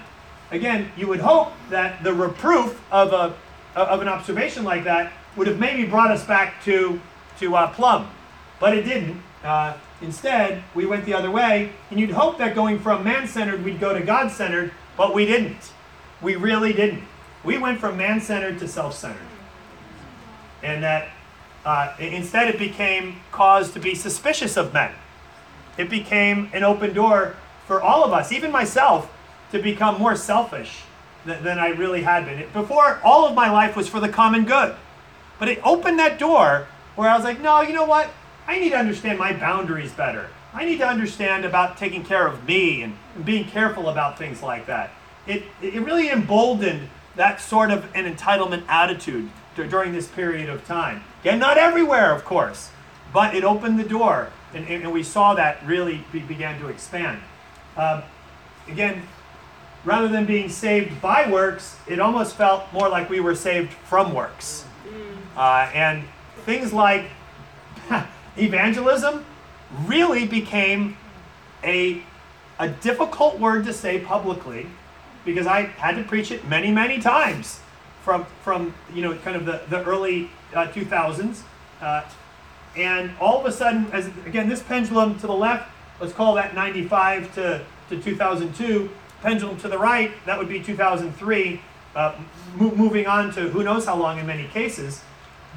again, 0.52 0.92
you 0.96 1.08
would 1.08 1.20
hope 1.20 1.54
that 1.70 2.04
the 2.04 2.14
reproof 2.14 2.82
of 2.92 3.14
a 3.14 3.36
of 3.76 4.02
an 4.02 4.08
observation 4.08 4.64
like 4.64 4.86
that 4.86 5.14
would 5.36 5.46
have 5.46 5.60
maybe 5.60 5.86
brought 5.86 6.10
us 6.10 6.26
back 6.26 6.64
to 6.64 7.00
to 7.40 7.56
uh, 7.56 7.72
plumb, 7.74 8.10
but 8.60 8.78
it 8.78 8.84
didn't. 8.84 9.22
Uh, 9.44 9.76
instead, 10.02 10.64
we 10.76 10.86
went 10.86 11.06
the 11.06 11.14
other 11.14 11.32
way, 11.32 11.72
and 11.90 12.00
you'd 12.00 12.12
hope 12.12 12.38
that 12.38 12.56
going 12.56 12.80
from 12.80 13.04
man-centered, 13.04 13.64
we'd 13.64 13.80
go 13.80 13.94
to 13.94 14.02
God-centered, 14.02 14.72
but 14.96 15.14
we 15.14 15.26
didn't. 15.26 15.72
We 16.22 16.36
really 16.36 16.74
didn't. 16.74 17.04
We 17.44 17.58
went 17.58 17.80
from 17.80 17.98
man 17.98 18.20
centered 18.20 18.60
to 18.60 18.68
self 18.68 18.96
centered. 18.96 19.22
And 20.64 20.84
that 20.84 21.10
uh, 21.66 21.94
instead 22.00 22.48
it 22.48 22.58
became 22.58 23.18
cause 23.32 23.72
to 23.72 23.80
be 23.80 23.94
suspicious 23.94 24.58
of 24.58 24.74
men. 24.74 24.92
It 25.78 25.90
became 25.90 26.50
an 26.54 26.64
open 26.64 26.94
door 26.94 27.36
for 27.68 27.82
all 27.82 28.04
of 28.04 28.12
us, 28.12 28.32
even 28.32 28.52
myself, 28.52 29.14
to 29.52 29.60
become 29.60 30.00
more 30.00 30.16
selfish 30.16 30.84
than, 31.26 31.44
than 31.44 31.60
I 31.60 31.70
really 31.70 32.02
had 32.02 32.26
been. 32.26 32.48
Before, 32.52 33.00
all 33.04 33.28
of 33.28 33.36
my 33.36 33.52
life 33.52 33.76
was 33.76 33.88
for 33.88 34.00
the 34.00 34.10
common 34.10 34.46
good. 34.46 34.76
But 35.38 35.50
it 35.50 35.60
opened 35.64 36.00
that 36.00 36.18
door 36.18 36.68
where 36.96 37.10
I 37.10 37.16
was 37.16 37.24
like, 37.24 37.40
no, 37.40 37.62
you 37.62 37.74
know 37.74 37.86
what? 37.86 38.10
I 38.48 38.60
need 38.60 38.70
to 38.70 38.78
understand 38.78 39.20
my 39.20 39.34
boundaries 39.34 39.92
better. 39.92 40.30
I 40.54 40.66
need 40.66 40.78
to 40.78 40.88
understand 40.88 41.46
about 41.46 41.78
taking 41.78 42.04
care 42.04 42.26
of 42.26 42.48
me 42.48 42.82
and, 42.82 42.98
and 43.16 43.26
being 43.26 43.46
careful 43.46 43.90
about 43.90 44.18
things 44.18 44.42
like 44.42 44.66
that. 44.68 44.92
It, 45.28 45.44
it 45.62 45.82
really 45.82 46.10
emboldened 46.10 46.90
that 47.18 47.42
sort 47.42 47.70
of 47.70 47.84
an 47.94 48.12
entitlement 48.12 48.64
attitude 48.68 49.30
during 49.56 49.92
this 49.92 50.08
period 50.08 50.50
of 50.50 50.66
time. 50.66 51.04
Again, 51.22 51.40
not 51.40 51.58
everywhere, 51.58 52.14
of 52.14 52.24
course, 52.24 52.70
but 53.12 53.36
it 53.36 53.44
opened 53.44 53.80
the 53.80 53.84
door, 53.84 54.30
and, 54.54 54.68
and, 54.68 54.84
and 54.84 54.94
we 54.94 55.04
saw 55.04 55.34
that 55.34 55.66
really 55.66 56.06
be, 56.12 56.20
began 56.20 56.60
to 56.62 56.68
expand. 56.68 57.20
Uh, 57.76 58.04
again, 58.68 59.02
rather 59.84 60.08
than 60.08 60.26
being 60.26 60.50
saved 60.50 61.02
by 61.02 61.30
works, 61.30 61.76
it 61.88 62.00
almost 62.00 62.36
felt 62.36 62.72
more 62.72 62.88
like 62.88 63.10
we 63.10 63.20
were 63.20 63.36
saved 63.36 63.74
from 63.74 64.14
works. 64.14 64.66
Uh, 65.36 65.70
and 65.74 66.04
things 66.46 66.72
like 66.72 67.06
evangelism 68.38 69.26
really 69.86 70.26
became 70.26 70.98
a, 71.64 72.02
a 72.60 72.70
difficult 72.70 73.40
word 73.40 73.66
to 73.66 73.74
say 73.74 74.00
publicly 74.00 74.68
because 75.26 75.46
I 75.46 75.64
had 75.64 75.96
to 75.96 76.04
preach 76.04 76.32
it 76.32 76.48
many, 76.48 76.72
many 76.72 77.00
times 77.00 77.60
from, 78.04 78.26
from 78.42 78.74
you 78.94 79.02
know, 79.02 79.16
kind 79.18 79.36
of 79.36 79.46
the, 79.46 79.62
the 79.70 79.84
early 79.84 80.30
uh, 80.54 80.68
2000s. 80.68 81.42
Uh, 81.82 82.04
and 82.78 83.12
all 83.20 83.40
of 83.40 83.46
a 83.46 83.52
sudden, 83.52 83.88
as 83.92 84.08
again, 84.26 84.48
this 84.48 84.64
pendulum 84.64 85.20
to 85.20 85.28
the 85.28 85.34
left, 85.34 85.70
let's 86.00 86.14
call 86.14 86.36
that 86.36 86.56
95 86.56 87.34
to, 87.36 87.66
to 87.90 88.02
2002. 88.02 88.90
Pendulum 89.22 89.58
to 89.58 89.68
the 89.68 89.78
right, 89.78 90.12
that 90.26 90.38
would 90.38 90.48
be 90.48 90.62
2003, 90.62 91.62
uh, 91.96 92.16
mo- 92.56 92.76
moving 92.76 93.08
on 93.08 93.34
to 93.34 93.50
who 93.50 93.64
knows 93.64 93.86
how 93.86 93.96
long 93.96 94.20
in 94.20 94.28
many 94.28 94.48
cases. 94.48 95.02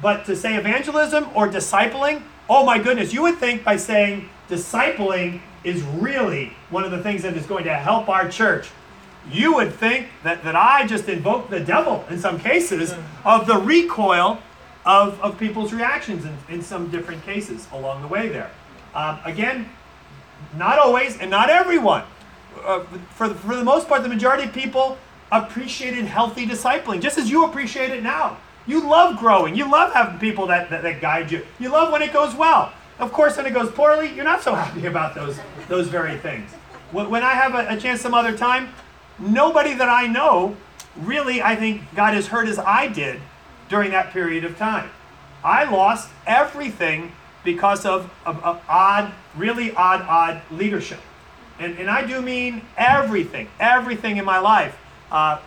But 0.01 0.25
to 0.25 0.35
say 0.35 0.55
evangelism 0.57 1.29
or 1.35 1.47
discipling, 1.47 2.23
oh 2.49 2.65
my 2.65 2.79
goodness, 2.79 3.13
you 3.13 3.21
would 3.23 3.37
think 3.37 3.63
by 3.63 3.77
saying 3.77 4.29
discipling 4.49 5.41
is 5.63 5.81
really 5.81 6.53
one 6.69 6.83
of 6.83 6.91
the 6.91 7.01
things 7.01 7.21
that 7.23 7.35
is 7.35 7.45
going 7.45 7.63
to 7.65 7.73
help 7.73 8.09
our 8.09 8.27
church. 8.27 8.69
You 9.31 9.53
would 9.55 9.73
think 9.73 10.07
that, 10.23 10.43
that 10.43 10.55
I 10.55 10.87
just 10.87 11.07
invoked 11.07 11.51
the 11.51 11.59
devil 11.59 12.03
in 12.09 12.17
some 12.17 12.39
cases 12.39 12.93
of 13.23 13.45
the 13.45 13.57
recoil 13.57 14.39
of, 14.85 15.19
of 15.21 15.37
people's 15.37 15.71
reactions 15.71 16.25
in, 16.25 16.35
in 16.49 16.61
some 16.61 16.89
different 16.89 17.23
cases 17.23 17.67
along 17.71 18.01
the 18.01 18.07
way 18.07 18.29
there. 18.29 18.49
Um, 18.95 19.19
again, 19.23 19.69
not 20.57 20.79
always 20.79 21.19
and 21.19 21.29
not 21.29 21.49
everyone. 21.49 22.03
Uh, 22.63 22.83
for, 23.15 23.29
the, 23.29 23.35
for 23.35 23.55
the 23.55 23.63
most 23.63 23.87
part, 23.87 24.03
the 24.03 24.09
majority 24.09 24.43
of 24.43 24.53
people 24.53 24.97
appreciated 25.31 26.05
healthy 26.05 26.45
discipling, 26.45 26.99
just 26.99 27.17
as 27.17 27.29
you 27.29 27.45
appreciate 27.45 27.91
it 27.91 28.03
now. 28.03 28.37
You 28.71 28.87
love 28.87 29.19
growing. 29.19 29.53
You 29.53 29.69
love 29.69 29.91
having 29.91 30.17
people 30.17 30.47
that, 30.47 30.69
that, 30.69 30.81
that 30.83 31.01
guide 31.01 31.29
you. 31.29 31.45
You 31.59 31.67
love 31.67 31.91
when 31.91 32.01
it 32.01 32.13
goes 32.13 32.33
well. 32.33 32.71
Of 32.99 33.11
course, 33.11 33.35
when 33.35 33.45
it 33.45 33.53
goes 33.53 33.69
poorly, 33.69 34.13
you're 34.13 34.23
not 34.23 34.41
so 34.43 34.55
happy 34.63 34.85
about 34.85 35.13
those, 35.13 35.37
those 35.67 35.89
very 35.89 36.17
things. 36.17 36.49
When, 36.93 37.21
I 37.21 37.31
have 37.31 37.53
a, 37.53 37.75
a 37.75 37.77
chance 37.77 37.99
some 37.99 38.13
other 38.13 38.37
time, 38.37 38.69
nobody 39.19 39.73
that 39.73 39.89
I 39.89 40.07
know 40.07 40.55
really, 40.95 41.41
I 41.41 41.53
think, 41.57 41.81
got 41.95 42.13
as 42.13 42.27
hurt 42.27 42.47
as 42.47 42.59
I 42.59 42.87
did 42.87 43.19
during 43.67 43.91
that 43.91 44.11
period 44.13 44.45
of 44.45 44.57
time. 44.57 44.89
I 45.43 45.65
lost 45.65 46.09
everything 46.25 47.11
because 47.43 47.85
of, 47.85 48.09
of, 48.25 48.41
of 48.41 48.61
odd, 48.69 49.11
really 49.35 49.75
odd, 49.75 50.01
odd 50.03 50.41
leadership. 50.49 51.01
And, 51.59 51.77
and 51.77 51.89
I 51.89 52.07
do 52.07 52.21
mean 52.21 52.61
everything, 52.77 53.49
everything 53.59 54.15
in 54.15 54.23
my 54.23 54.39
life. 54.39 54.77
Uh, 55.11 55.39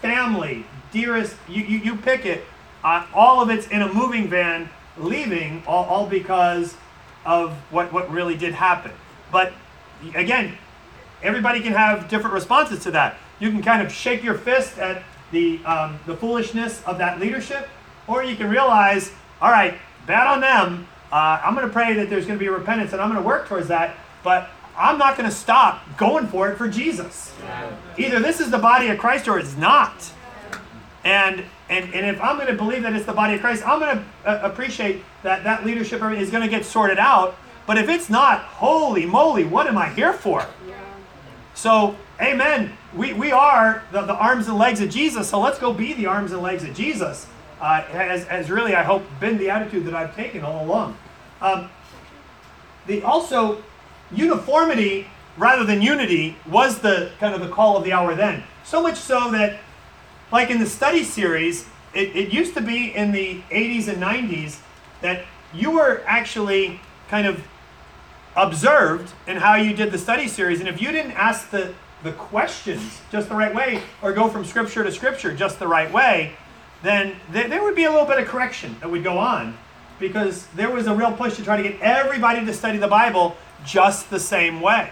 family, 0.00 0.64
dearest, 0.92 1.36
you, 1.48 1.62
you, 1.62 1.78
you 1.78 1.96
pick 1.96 2.24
it. 2.24 2.44
Uh, 2.82 3.06
all 3.12 3.42
of 3.42 3.50
it's 3.50 3.66
in 3.68 3.82
a 3.82 3.92
moving 3.92 4.28
van 4.28 4.68
leaving, 4.96 5.62
all, 5.66 5.84
all 5.84 6.06
because 6.06 6.74
of 7.24 7.52
what, 7.70 7.92
what 7.92 8.10
really 8.10 8.36
did 8.36 8.54
happen. 8.54 8.92
But 9.30 9.52
again, 10.14 10.56
everybody 11.22 11.60
can 11.60 11.72
have 11.72 12.08
different 12.08 12.34
responses 12.34 12.82
to 12.84 12.90
that. 12.92 13.16
You 13.40 13.50
can 13.50 13.62
kind 13.62 13.82
of 13.82 13.92
shake 13.92 14.22
your 14.22 14.34
fist 14.34 14.78
at 14.78 15.02
the, 15.30 15.62
um, 15.64 15.98
the 16.06 16.16
foolishness 16.16 16.82
of 16.84 16.98
that 16.98 17.20
leadership, 17.20 17.68
or 18.06 18.24
you 18.24 18.36
can 18.36 18.48
realize, 18.48 19.12
all 19.40 19.50
right, 19.50 19.74
bad 20.06 20.26
on 20.26 20.40
them. 20.40 20.88
Uh, 21.12 21.40
I'm 21.44 21.54
going 21.54 21.66
to 21.66 21.72
pray 21.72 21.94
that 21.94 22.10
there's 22.10 22.26
going 22.26 22.38
to 22.38 22.42
be 22.42 22.48
repentance 22.48 22.92
and 22.92 23.00
I'm 23.00 23.08
going 23.08 23.20
to 23.20 23.26
work 23.26 23.48
towards 23.48 23.68
that, 23.68 23.96
but 24.22 24.50
I'm 24.76 24.98
not 24.98 25.16
going 25.16 25.28
to 25.28 25.34
stop 25.34 25.82
going 25.96 26.26
for 26.26 26.50
it 26.50 26.56
for 26.56 26.68
Jesus. 26.68 27.34
Either 27.96 28.20
this 28.20 28.40
is 28.40 28.50
the 28.50 28.58
body 28.58 28.88
of 28.88 28.98
Christ 28.98 29.28
or 29.28 29.38
it's 29.38 29.56
not. 29.56 30.12
And, 31.04 31.44
and, 31.68 31.94
and 31.94 32.06
if 32.06 32.20
I'm 32.20 32.36
going 32.36 32.48
to 32.48 32.54
believe 32.54 32.82
that 32.82 32.92
it's 32.94 33.06
the 33.06 33.12
body 33.12 33.34
of 33.34 33.40
Christ, 33.40 33.66
I'm 33.66 33.80
going 33.80 33.98
to 33.98 34.04
uh, 34.28 34.48
appreciate 34.48 35.02
that 35.22 35.44
that 35.44 35.64
leadership 35.64 36.02
is 36.02 36.30
going 36.30 36.42
to 36.42 36.48
get 36.48 36.64
sorted 36.64 36.98
out. 36.98 37.36
But 37.66 37.78
if 37.78 37.88
it's 37.88 38.08
not, 38.08 38.40
holy 38.40 39.06
moly, 39.06 39.44
what 39.44 39.66
am 39.66 39.76
I 39.78 39.90
here 39.90 40.12
for? 40.12 40.46
So, 41.54 41.96
amen. 42.20 42.72
We, 42.94 43.12
we 43.12 43.32
are 43.32 43.82
the, 43.92 44.02
the 44.02 44.14
arms 44.14 44.48
and 44.48 44.56
legs 44.56 44.80
of 44.80 44.90
Jesus, 44.90 45.28
so 45.28 45.40
let's 45.40 45.58
go 45.58 45.72
be 45.72 45.92
the 45.92 46.06
arms 46.06 46.32
and 46.32 46.40
legs 46.40 46.64
of 46.64 46.74
Jesus. 46.74 47.26
Uh, 47.60 47.82
has, 47.82 48.24
has 48.28 48.50
really, 48.50 48.74
I 48.74 48.84
hope, 48.84 49.02
been 49.18 49.38
the 49.38 49.50
attitude 49.50 49.84
that 49.86 49.94
I've 49.94 50.14
taken 50.14 50.44
all 50.44 50.64
along. 50.64 50.96
Um, 51.40 51.68
the 52.86 53.02
also 53.02 53.62
uniformity 54.12 55.08
rather 55.36 55.64
than 55.64 55.82
unity 55.82 56.36
was 56.48 56.78
the 56.78 57.10
kind 57.20 57.34
of 57.34 57.40
the 57.40 57.48
call 57.48 57.76
of 57.76 57.84
the 57.84 57.92
hour 57.92 58.14
then. 58.14 58.44
So 58.64 58.82
much 58.82 58.96
so 58.96 59.30
that, 59.32 59.58
like 60.30 60.50
in 60.50 60.58
the 60.58 60.66
study 60.66 61.04
series, 61.04 61.66
it, 61.94 62.14
it 62.14 62.32
used 62.32 62.54
to 62.54 62.60
be 62.60 62.94
in 62.94 63.12
the 63.12 63.40
80s 63.50 63.88
and 63.88 64.02
90s 64.02 64.58
that 65.00 65.24
you 65.54 65.70
were 65.70 66.02
actually 66.06 66.80
kind 67.08 67.26
of 67.26 67.42
observed 68.36 69.12
in 69.26 69.36
how 69.36 69.56
you 69.56 69.74
did 69.74 69.90
the 69.90 69.98
study 69.98 70.28
series. 70.28 70.60
And 70.60 70.68
if 70.68 70.80
you 70.80 70.92
didn't 70.92 71.12
ask 71.12 71.50
the, 71.50 71.74
the 72.02 72.12
questions 72.12 73.00
just 73.10 73.28
the 73.28 73.34
right 73.34 73.54
way 73.54 73.82
or 74.02 74.12
go 74.12 74.28
from 74.28 74.44
scripture 74.44 74.84
to 74.84 74.92
scripture 74.92 75.34
just 75.34 75.58
the 75.58 75.66
right 75.66 75.92
way, 75.92 76.34
then 76.82 77.16
th- 77.32 77.48
there 77.48 77.62
would 77.62 77.74
be 77.74 77.84
a 77.84 77.90
little 77.90 78.06
bit 78.06 78.18
of 78.18 78.28
correction 78.28 78.76
that 78.80 78.90
would 78.90 79.02
go 79.02 79.18
on 79.18 79.56
because 79.98 80.46
there 80.54 80.70
was 80.70 80.86
a 80.86 80.94
real 80.94 81.12
push 81.12 81.36
to 81.36 81.42
try 81.42 81.56
to 81.56 81.62
get 81.62 81.80
everybody 81.80 82.44
to 82.44 82.52
study 82.52 82.78
the 82.78 82.88
Bible 82.88 83.36
just 83.64 84.10
the 84.10 84.20
same 84.20 84.60
way. 84.60 84.90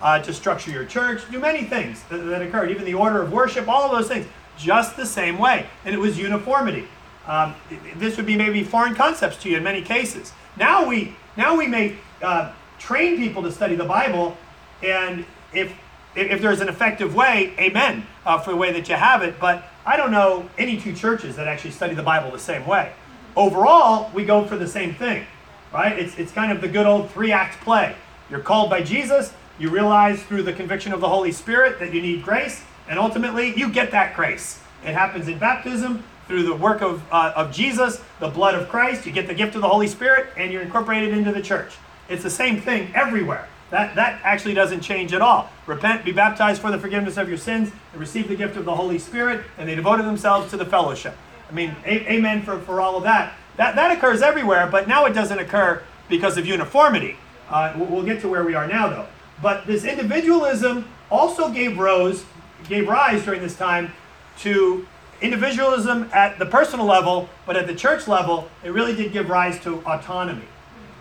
Uh, 0.00 0.20
to 0.20 0.32
structure 0.32 0.72
your 0.72 0.84
church, 0.84 1.22
do 1.30 1.38
many 1.38 1.62
things 1.62 2.02
that, 2.10 2.16
that, 2.16 2.42
occurred, 2.42 2.72
even 2.72 2.84
the 2.84 2.94
order 2.94 3.22
of 3.22 3.30
worship, 3.30 3.68
all 3.68 3.84
of 3.84 3.92
those 3.92 4.08
things, 4.08 4.26
just 4.56 4.96
the 4.96 5.06
same 5.06 5.38
way. 5.38 5.66
And 5.84 5.94
it 5.94 5.98
was 5.98 6.18
uniformity. 6.18 6.88
Um, 7.26 7.54
this 7.96 8.16
would 8.16 8.26
be 8.26 8.36
maybe 8.36 8.64
foreign 8.64 8.94
concepts 8.94 9.36
to 9.42 9.48
you 9.48 9.56
in 9.56 9.62
many 9.62 9.82
cases. 9.82 10.32
Now 10.56 10.86
we 10.86 11.14
now 11.36 11.56
we 11.56 11.66
may 11.66 11.96
uh, 12.20 12.52
train 12.78 13.16
people 13.16 13.42
to 13.42 13.52
study 13.52 13.74
the 13.74 13.84
Bible, 13.84 14.36
and 14.82 15.24
if 15.52 15.72
if 16.14 16.42
there's 16.42 16.60
an 16.60 16.68
effective 16.68 17.14
way, 17.14 17.54
amen, 17.58 18.06
uh, 18.26 18.38
for 18.38 18.50
the 18.50 18.56
way 18.56 18.72
that 18.72 18.88
you 18.88 18.96
have 18.96 19.22
it. 19.22 19.38
But 19.40 19.64
I 19.86 19.96
don't 19.96 20.10
know 20.10 20.48
any 20.58 20.78
two 20.78 20.94
churches 20.94 21.36
that 21.36 21.48
actually 21.48 21.70
study 21.70 21.94
the 21.94 22.02
Bible 22.02 22.30
the 22.30 22.38
same 22.38 22.66
way. 22.66 22.92
Overall, 23.34 24.10
we 24.12 24.24
go 24.24 24.44
for 24.44 24.56
the 24.56 24.68
same 24.68 24.94
thing, 24.94 25.26
right? 25.72 25.98
It's, 25.98 26.18
it's 26.18 26.32
kind 26.32 26.52
of 26.52 26.60
the 26.60 26.68
good 26.68 26.86
old 26.86 27.10
three 27.10 27.32
act 27.32 27.60
play. 27.62 27.96
You're 28.28 28.40
called 28.40 28.68
by 28.68 28.82
Jesus, 28.82 29.32
you 29.58 29.70
realize 29.70 30.22
through 30.22 30.42
the 30.42 30.52
conviction 30.52 30.92
of 30.92 31.00
the 31.00 31.08
Holy 31.08 31.32
Spirit 31.32 31.78
that 31.78 31.94
you 31.94 32.02
need 32.02 32.22
grace, 32.22 32.62
and 32.88 32.98
ultimately 32.98 33.54
you 33.56 33.70
get 33.70 33.90
that 33.90 34.14
grace. 34.14 34.60
It 34.84 34.94
happens 34.94 35.28
in 35.28 35.38
baptism, 35.38 36.04
through 36.26 36.44
the 36.44 36.54
work 36.54 36.80
of, 36.80 37.02
uh, 37.12 37.32
of 37.36 37.52
Jesus, 37.52 38.00
the 38.20 38.28
blood 38.28 38.54
of 38.54 38.68
Christ, 38.68 39.04
you 39.06 39.12
get 39.12 39.26
the 39.26 39.34
gift 39.34 39.54
of 39.54 39.60
the 39.60 39.68
Holy 39.68 39.86
Spirit, 39.86 40.28
and 40.36 40.52
you're 40.52 40.62
incorporated 40.62 41.16
into 41.16 41.32
the 41.32 41.42
church. 41.42 41.74
It's 42.08 42.22
the 42.22 42.30
same 42.30 42.60
thing 42.60 42.90
everywhere. 42.94 43.48
That, 43.70 43.94
that 43.96 44.20
actually 44.22 44.54
doesn't 44.54 44.82
change 44.82 45.12
at 45.12 45.22
all. 45.22 45.50
Repent, 45.66 46.04
be 46.04 46.12
baptized 46.12 46.60
for 46.60 46.70
the 46.70 46.78
forgiveness 46.78 47.16
of 47.16 47.28
your 47.28 47.38
sins, 47.38 47.70
and 47.92 48.00
receive 48.00 48.28
the 48.28 48.36
gift 48.36 48.56
of 48.56 48.64
the 48.64 48.74
Holy 48.74 48.98
Spirit, 48.98 49.44
and 49.58 49.68
they 49.68 49.74
devoted 49.74 50.06
themselves 50.06 50.50
to 50.50 50.56
the 50.56 50.64
fellowship. 50.64 51.16
I 51.50 51.54
mean, 51.54 51.74
a- 51.84 52.12
amen 52.12 52.42
for, 52.42 52.58
for 52.60 52.80
all 52.80 52.96
of 52.96 53.02
that. 53.02 53.34
that. 53.56 53.74
That 53.74 53.96
occurs 53.96 54.22
everywhere, 54.22 54.66
but 54.66 54.88
now 54.88 55.06
it 55.06 55.12
doesn't 55.12 55.38
occur 55.38 55.82
because 56.08 56.36
of 56.38 56.46
uniformity. 56.46 57.16
Uh, 57.48 57.74
we'll 57.76 58.04
get 58.04 58.20
to 58.22 58.28
where 58.28 58.44
we 58.44 58.54
are 58.54 58.66
now, 58.66 58.88
though. 58.88 59.06
But 59.42 59.66
this 59.66 59.84
individualism 59.84 60.86
also 61.10 61.50
gave 61.50 61.78
rose, 61.78 62.24
gave 62.68 62.88
rise 62.88 63.24
during 63.24 63.40
this 63.40 63.56
time 63.56 63.92
to 64.40 64.86
individualism 65.20 66.08
at 66.12 66.38
the 66.38 66.46
personal 66.46 66.84
level, 66.84 67.28
but 67.46 67.56
at 67.56 67.66
the 67.66 67.74
church 67.74 68.08
level, 68.08 68.48
it 68.64 68.70
really 68.70 68.94
did 68.94 69.12
give 69.12 69.28
rise 69.28 69.60
to 69.60 69.78
autonomy. 69.86 70.44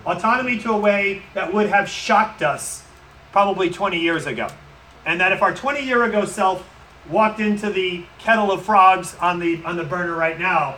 Autonomy 0.06 0.60
to 0.60 0.72
a 0.72 0.78
way 0.78 1.24
that 1.34 1.54
would 1.54 1.68
have 1.70 1.90
shocked 1.90 2.42
us 2.42 2.84
probably 3.32 3.70
20 3.70 4.00
years 4.00 4.26
ago. 4.26 4.48
And 5.06 5.20
that 5.20 5.32
if 5.32 5.42
our 5.42 5.54
20 5.54 5.82
year 5.82 6.04
ago 6.04 6.26
self 6.26 6.68
walked 7.10 7.40
into 7.40 7.72
the 7.72 8.06
kettle 8.20 8.52
of 8.52 8.64
frogs 8.64 9.16
on 9.16 9.40
the 9.40 9.64
on 9.64 9.76
the 9.76 9.84
burner 9.84 10.16
right 10.16 10.40
now, 10.40 10.76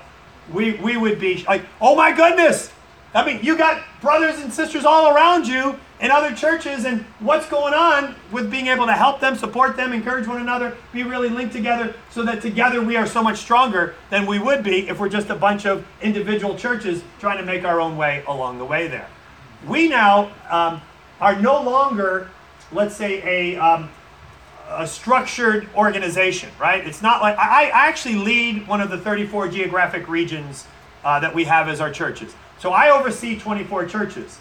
we, 0.51 0.73
we 0.75 0.97
would 0.97 1.19
be 1.19 1.43
like, 1.47 1.65
oh 1.81 1.95
my 1.95 2.11
goodness! 2.11 2.71
I 3.13 3.25
mean, 3.25 3.43
you 3.43 3.57
got 3.57 3.83
brothers 4.01 4.39
and 4.39 4.51
sisters 4.51 4.85
all 4.85 5.15
around 5.15 5.47
you 5.47 5.79
in 6.01 6.12
other 6.12 6.36
churches, 6.36 6.86
and 6.86 7.01
what's 7.19 7.47
going 7.47 7.73
on 7.73 8.15
with 8.32 8.51
being 8.51 8.67
able 8.67 8.86
to 8.86 8.93
help 8.93 9.19
them, 9.19 9.36
support 9.36 9.77
them, 9.77 9.93
encourage 9.93 10.27
one 10.27 10.41
another, 10.41 10.75
be 10.91 11.03
really 11.03 11.29
linked 11.29 11.53
together, 11.53 11.95
so 12.10 12.23
that 12.23 12.41
together 12.41 12.82
we 12.82 12.97
are 12.97 13.08
so 13.08 13.23
much 13.23 13.38
stronger 13.38 13.95
than 14.10 14.25
we 14.25 14.39
would 14.39 14.63
be 14.63 14.89
if 14.89 14.99
we're 14.99 15.10
just 15.10 15.29
a 15.29 15.36
bunch 15.36 15.65
of 15.65 15.86
individual 16.01 16.58
churches 16.58 17.03
trying 17.19 17.38
to 17.38 17.45
make 17.45 17.63
our 17.63 17.79
own 17.79 17.95
way 17.95 18.23
along 18.27 18.58
the 18.58 18.65
way 18.65 18.88
there. 18.88 19.08
We 19.67 19.88
now 19.88 20.32
um, 20.49 20.82
are 21.21 21.39
no 21.39 21.62
longer, 21.62 22.29
let's 22.71 22.95
say, 22.95 23.21
a 23.23 23.58
um, 23.58 23.89
a 24.69 24.88
structured 24.88 25.67
organization, 25.75 26.49
right? 26.60 26.86
It's 26.86 27.01
not 27.01 27.21
like 27.21 27.38
I, 27.38 27.65
I 27.65 27.88
actually 27.88 28.15
lead 28.15 28.67
one 28.67 28.82
of 28.82 28.89
the 28.89 28.97
34 28.97 29.49
geographic 29.49 30.08
regions 30.08 30.65
uh, 31.03 31.19
that 31.19 31.34
we 31.34 31.43
have 31.45 31.67
as 31.67 31.82
our 31.82 31.91
churches. 31.91 32.34
So 32.60 32.71
I 32.71 32.89
oversee 32.89 33.38
24 33.38 33.86
churches. 33.88 34.39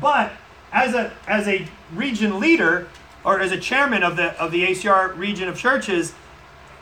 But 0.00 0.32
as 0.72 0.94
a 0.94 1.12
as 1.26 1.46
a 1.48 1.66
region 1.94 2.40
leader 2.40 2.88
or 3.24 3.40
as 3.40 3.52
a 3.52 3.58
chairman 3.58 4.02
of 4.02 4.16
the 4.16 4.32
of 4.40 4.52
the 4.52 4.64
ACR 4.66 5.16
region 5.16 5.48
of 5.48 5.58
churches, 5.58 6.12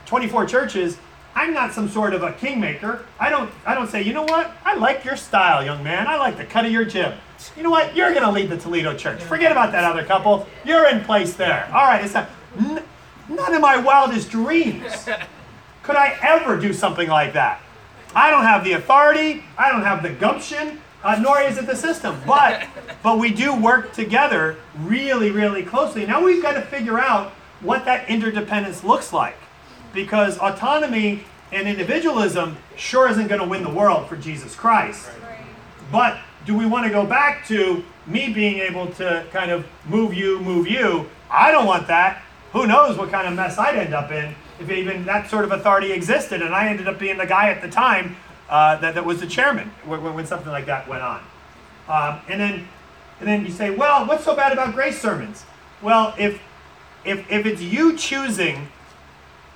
24 0.07 0.47
churches, 0.47 0.99
I'm 1.35 1.53
not 1.55 1.73
some 1.73 1.89
sort 1.89 2.15
of 2.15 2.23
a 2.23 2.33
kingmaker. 2.33 3.05
I 3.19 3.31
don't 3.31 3.51
I 3.67 3.75
don't 3.75 3.89
say, 3.91 4.03
you 4.03 4.13
know 4.13 4.25
what? 4.25 4.53
I 4.65 4.75
like 4.75 5.05
your 5.05 5.17
style, 5.17 5.65
young 5.65 5.83
man. 5.83 6.07
I 6.07 6.17
like 6.17 6.37
the 6.37 6.45
cut 6.45 6.65
of 6.65 6.73
your 6.73 6.85
jib. 6.85 7.15
You 7.57 7.63
know 7.63 7.71
what? 7.71 7.95
You're 7.97 8.13
gonna 8.15 8.31
lead 8.33 8.49
the 8.51 8.57
Toledo 8.57 8.97
church. 8.97 9.23
Forget 9.23 9.53
about 9.53 9.73
that 9.73 9.85
other 9.85 10.05
couple. 10.05 10.47
You're 10.65 10.89
in 10.89 11.03
place 11.05 11.35
there. 11.35 11.67
All 11.75 11.85
right, 11.85 12.03
it's 12.05 12.15
not, 12.15 12.31
n- 12.59 12.83
none 13.29 13.55
of 13.55 13.61
my 13.61 13.77
wildest 13.77 14.31
dreams 14.31 15.07
could 15.83 15.97
I 15.97 16.17
ever 16.23 16.59
do 16.59 16.73
something 16.73 17.09
like 17.09 17.35
that. 17.35 17.61
I 18.15 18.31
don't 18.31 18.45
have 18.45 18.65
the 18.65 18.73
authority. 18.73 19.43
I 19.59 19.71
don't 19.71 19.83
have 19.83 20.03
the 20.03 20.11
gumption. 20.11 20.81
Uh, 21.05 21.19
nor 21.21 21.39
is 21.41 21.59
it 21.59 21.67
the 21.67 21.77
system. 21.77 22.19
But 22.27 22.67
but 23.03 23.19
we 23.19 23.31
do 23.31 23.55
work 23.55 23.93
together 23.93 24.57
really, 24.79 25.31
really 25.31 25.63
closely. 25.63 26.07
Now 26.07 26.25
we've 26.25 26.43
got 26.43 26.55
to 26.55 26.63
figure 26.63 26.99
out 26.99 27.33
what 27.61 27.85
that 27.85 28.09
interdependence 28.09 28.83
looks 28.83 29.13
like 29.13 29.37
because 29.93 30.39
autonomy 30.39 31.25
and 31.53 31.69
individualism 31.69 32.57
sure 32.77 33.09
isn't 33.09 33.29
going 33.29 33.41
to 33.41 33.47
win 33.47 33.63
the 33.63 33.71
world 33.71 34.09
for 34.09 34.17
Jesus 34.17 34.55
Christ. 34.57 35.09
But 35.93 36.19
do 36.47 36.57
we 36.57 36.67
want 36.67 36.87
to 36.87 36.91
go 36.91 37.07
back 37.07 37.47
to 37.49 37.85
me 38.07 38.33
being 38.33 38.59
able 38.59 38.89
to 38.93 39.27
kind 39.31 39.51
of 39.51 39.67
move 39.87 40.15
you, 40.15 40.41
move 40.41 40.67
you? 40.67 41.09
I 41.31 41.53
don't 41.53 41.67
want 41.67 41.87
that. 41.89 42.23
Who 42.53 42.67
knows 42.67 42.97
what 42.97 43.11
kind 43.11 43.29
of 43.29 43.35
mess 43.35 43.59
I'd 43.59 43.77
end 43.77 43.95
up 43.95 44.11
in 44.11 44.35
if 44.61 44.71
even 44.71 45.05
that 45.05 45.29
sort 45.29 45.45
of 45.45 45.53
authority 45.53 45.93
existed 45.93 46.41
and 46.41 46.55
I 46.55 46.69
ended 46.69 46.89
up 46.89 46.99
being 46.99 47.19
the 47.19 47.27
guy 47.27 47.51
at 47.51 47.61
the 47.61 47.69
time 47.69 48.17
uh, 48.49 48.77
that, 48.79 48.95
that 48.95 49.05
was 49.05 49.21
the 49.21 49.27
chairman 49.27 49.71
when, 49.85 50.15
when 50.15 50.27
something 50.27 50.51
like 50.51 50.67
that 50.67 50.89
went 50.89 51.03
on. 51.03 51.21
Um, 51.89 52.21
and 52.29 52.41
then 52.41 52.69
and 53.21 53.29
then 53.29 53.45
you 53.47 53.53
say, 53.53 53.71
well, 53.71 54.07
what's 54.07 54.25
so 54.25 54.35
bad 54.35 54.53
about 54.53 54.75
grace 54.75 55.01
sermons? 55.01 55.45
Well, 55.83 56.15
if 56.19 56.41
if 57.05 57.31
if 57.31 57.47
it's 57.47 57.63
you 57.63 57.97
choosing 57.97 58.69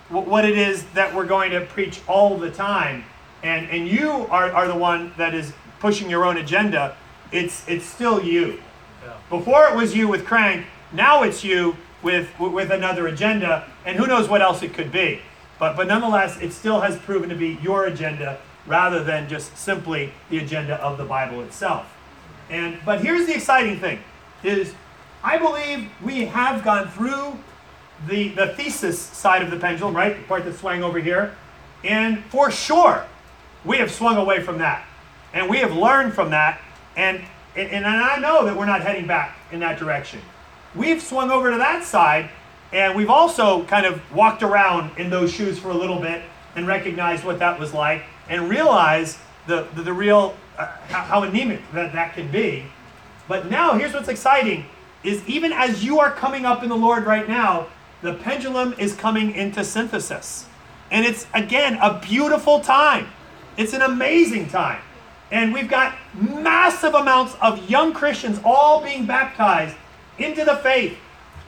what 0.09 0.45
it 0.45 0.57
is 0.57 0.85
that 0.95 1.15
we're 1.15 1.27
going 1.27 1.51
to 1.51 1.61
preach 1.67 2.01
all 2.07 2.39
the 2.39 2.51
time, 2.51 3.05
and, 3.43 3.69
and 3.71 3.87
you 3.89 4.11
are, 4.31 4.51
are 4.53 4.67
the 4.67 4.77
one 4.77 5.13
that 5.17 5.35
is 5.35 5.53
pushing 5.81 6.09
your 6.11 6.25
own 6.25 6.39
agenda, 6.39 6.97
it's, 7.31 7.69
it's 7.69 7.85
still 7.85 8.23
you. 8.23 8.61
Yeah. 9.05 9.17
Before 9.29 9.69
it 9.69 9.77
was 9.77 9.95
you 9.95 10.09
with 10.09 10.25
Crank, 10.25 10.67
now 10.93 11.23
it's 11.23 11.45
you 11.45 11.77
with, 12.03 12.29
with 12.39 12.71
another 12.71 13.07
agenda, 13.09 13.69
and 13.85 13.97
who 13.97 14.07
knows 14.07 14.29
what 14.29 14.41
else 14.41 14.63
it 14.63 14.73
could 14.73 14.91
be. 14.91 15.21
But, 15.59 15.77
but 15.77 15.89
nonetheless, 15.89 16.41
it 16.41 16.53
still 16.53 16.81
has 16.81 16.97
proven 16.97 17.29
to 17.29 17.35
be 17.35 17.59
your 17.63 17.87
agenda 17.87 18.41
rather 18.69 19.03
than 19.03 19.29
just 19.29 19.57
simply 19.57 20.13
the 20.31 20.39
agenda 20.39 20.77
of 20.77 20.99
the 20.99 21.05
Bible 21.05 21.43
itself. 21.43 21.87
And, 22.51 22.79
but 22.85 23.01
here's 23.01 23.27
the 23.27 23.35
exciting 23.35 23.81
thing, 23.81 23.99
is 24.45 24.75
I 25.23 25.39
believe 25.39 25.91
we 26.03 26.27
have 26.27 26.63
gone 26.63 26.89
through 26.89 27.39
the, 28.07 28.29
the 28.29 28.49
thesis 28.49 28.99
side 28.99 29.43
of 29.43 29.51
the 29.51 29.57
pendulum, 29.57 29.97
right? 29.97 30.17
The 30.17 30.23
part 30.25 30.45
that 30.45 30.55
swung 30.55 30.83
over 30.83 31.01
here. 31.01 31.35
And 31.83 32.25
for 32.27 32.51
sure, 32.51 33.05
we 33.65 33.79
have 33.79 33.91
swung 33.91 34.17
away 34.17 34.43
from 34.43 34.59
that. 34.59 34.87
And 35.33 35.49
we 35.51 35.59
have 35.59 35.75
learned 35.75 36.15
from 36.15 36.31
that. 36.31 36.61
And, 36.97 37.23
and, 37.57 37.71
and 37.71 37.87
I 37.87 38.19
know 38.19 38.45
that 38.45 38.57
we're 38.57 38.67
not 38.67 38.83
heading 38.83 39.07
back 39.07 39.37
in 39.51 39.61
that 39.61 39.79
direction. 39.79 40.21
We've 40.75 41.03
swung 41.03 41.31
over 41.31 41.51
to 41.51 41.59
that 41.59 41.85
side, 41.85 42.31
and 42.73 42.97
we've 42.97 43.11
also 43.11 43.65
kind 43.65 43.87
of 43.87 44.01
walked 44.15 44.43
around 44.43 44.97
in 44.99 45.11
those 45.11 45.33
shoes 45.33 45.59
for 45.59 45.71
a 45.71 45.77
little 45.77 46.01
bit 46.01 46.23
and 46.55 46.67
recognized 46.67 47.25
what 47.25 47.39
that 47.41 47.59
was 47.59 47.75
like 47.75 48.03
and 48.29 48.49
realize 48.49 49.19
the, 49.47 49.69
the, 49.75 49.83
the 49.83 49.93
real, 49.93 50.37
uh, 50.59 50.67
how, 50.89 51.23
anemic 51.23 51.61
that, 51.73 51.93
that 51.93 52.15
can 52.15 52.31
be. 52.31 52.65
But 53.27 53.51
now, 53.51 53.75
here's 53.75 53.95
what's 53.95 54.09
exciting 54.09 54.67
is 55.05 55.27
even 55.29 55.53
as 55.53 55.85
you 55.85 56.01
are 56.01 56.11
coming 56.11 56.45
up 56.45 56.63
in 56.63 56.69
the 56.69 56.77
Lord 56.77 57.05
right 57.05 57.29
now, 57.29 57.69
the 58.03 58.15
pendulum 58.15 58.75
is 58.79 58.95
coming 58.95 59.33
into 59.33 59.65
synthesis. 59.65 60.47
And 60.91 61.05
it's, 61.05 61.27
again, 61.35 61.79
a 61.81 62.01
beautiful 62.01 62.61
time. 62.61 63.09
It's 63.57 63.73
an 63.73 63.83
amazing 63.83 64.49
time. 64.49 64.81
And 65.31 65.53
we've 65.53 65.69
got 65.69 65.95
massive 66.15 66.95
amounts 66.95 67.35
of 67.43 67.69
young 67.69 67.93
Christians 67.93 68.41
all 68.45 68.83
being 68.83 69.05
baptized 69.05 69.77
into 70.19 70.45
the 70.45 70.57
faith. 70.57 70.97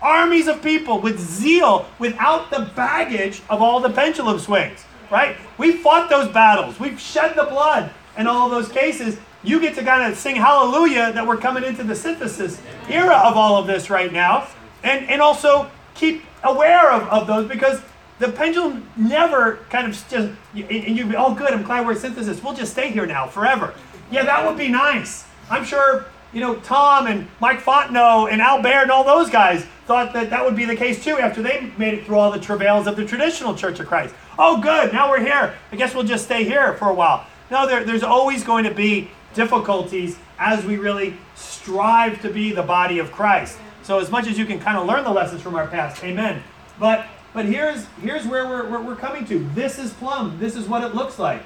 Armies 0.03 0.49
of 0.49 0.63
people 0.63 1.01
with 1.01 1.19
zeal 1.19 1.87
without 1.99 2.51
the 2.51 2.71
baggage 2.75 3.43
of 3.49 3.63
all 3.63 3.81
the 3.81 3.91
pendulum 3.91 4.39
swings, 4.39 4.85
right? 5.11 5.37
We 5.59 5.73
fought 5.73 6.09
those 6.09 6.29
battles. 6.29 6.79
We've 6.79 7.01
shed 7.01 7.35
the 7.37 7.45
blood 7.45 7.91
in 8.17 8.27
all 8.27 8.47
of 8.47 8.51
those 8.51 8.73
cases. 8.73 9.19
You 9.43 9.61
get 9.61 9.75
to 9.77 9.85
kind 9.85 10.11
of 10.11 10.19
sing 10.19 10.37
hallelujah 10.37 11.13
that 11.13 11.27
we're 11.27 11.37
coming 11.37 11.65
into 11.65 11.83
the 11.83 11.95
synthesis 11.95 12.61
era 12.89 13.17
of 13.17 13.37
all 13.37 13.57
of 13.57 13.67
this 13.67 13.91
right 13.91 14.13
now. 14.13 14.49
And, 14.83 15.09
and 15.09 15.21
also 15.21 15.71
keep 15.95 16.25
aware 16.43 16.91
of, 16.91 17.09
of 17.09 17.27
those 17.27 17.49
because 17.49 17.81
the 18.19 18.31
pendulum 18.31 18.89
never 18.97 19.57
kind 19.71 19.87
of 19.87 19.93
just, 19.93 20.13
and 20.13 20.37
you'd 20.55 21.09
be, 21.09 21.17
oh, 21.17 21.35
good, 21.35 21.53
I'm 21.53 21.63
glad 21.63 21.87
we're 21.87 21.95
synthesis. 21.95 22.43
We'll 22.43 22.55
just 22.55 22.73
stay 22.73 22.91
here 22.91 23.07
now 23.07 23.27
forever. 23.27 23.75
Yeah, 24.11 24.25
that 24.25 24.47
would 24.47 24.59
be 24.59 24.69
nice. 24.69 25.25
I'm 25.49 25.65
sure, 25.65 26.05
you 26.33 26.41
know, 26.41 26.57
Tom 26.57 27.07
and 27.07 27.27
Mike 27.41 27.61
Fontenot 27.61 28.31
and 28.31 28.41
Al 28.43 28.63
Baird 28.63 28.85
and 28.85 28.91
all 28.91 29.05
those 29.05 29.31
guys 29.31 29.65
thought 29.87 30.13
that 30.13 30.31
that 30.31 30.45
would 30.45 30.55
be 30.55 30.65
the 30.65 30.77
case 30.77 31.03
too 31.03 31.19
after 31.19 31.43
they 31.43 31.73
made 31.79 31.95
it 31.95 32.05
through 32.05 32.19
all 32.19 32.31
the 32.31 32.39
travails 32.39 32.87
of 32.87 32.97
the 32.97 33.05
traditional 33.05 33.55
Church 33.55 33.81
of 33.81 33.87
Christ. 33.87 34.15
Oh, 34.43 34.59
good, 34.59 34.91
now 34.95 35.11
we're 35.11 35.21
here. 35.21 35.55
I 35.71 35.77
guess 35.77 35.95
we'll 35.95 36.05
just 36.05 36.25
stay 36.25 36.45
here 36.45 36.73
for 36.73 36.89
a 36.89 36.95
while. 36.95 37.27
No, 37.51 37.67
there, 37.67 37.85
there's 37.85 38.03
always 38.03 38.43
going 38.43 38.65
to 38.65 38.73
be 38.73 39.11
difficulties 39.35 40.19
as 40.39 40.65
we 40.65 40.79
really 40.79 41.15
strive 41.35 42.23
to 42.23 42.31
be 42.31 42.51
the 42.51 42.63
body 42.63 43.01
of 43.01 43.13
Christ. 43.13 43.59
So 43.83 43.99
as 43.99 44.11
much 44.11 44.27
as 44.27 44.39
you 44.39 44.47
can 44.47 44.59
kind 44.59 44.79
of 44.79 44.87
learn 44.87 45.05
the 45.05 45.11
lessons 45.11 45.43
from 45.43 45.57
our 45.57 45.67
past, 45.67 46.03
amen. 46.03 46.43
But 46.79 47.07
but 47.35 47.45
here's 47.45 47.85
here's 48.01 48.27
where 48.27 48.49
we're, 48.49 48.67
we're, 48.71 48.81
we're 48.81 48.97
coming 48.97 49.27
to. 49.27 49.47
This 49.55 49.79
is 49.79 49.93
plumb. 49.93 50.39
This 50.41 50.57
is 50.57 50.67
what 50.67 50.83
it 50.85 50.95
looks 50.95 51.19
like. 51.19 51.43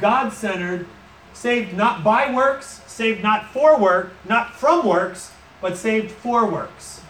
God-centered, 0.00 0.86
saved 1.34 1.76
not 1.76 2.04
by 2.04 2.32
works, 2.32 2.82
saved 2.86 3.20
not 3.20 3.50
for 3.50 3.76
work, 3.80 4.12
not 4.28 4.54
from 4.54 4.86
works, 4.86 5.32
but 5.60 5.76
saved 5.76 6.12
for 6.12 6.48
works. 6.48 7.00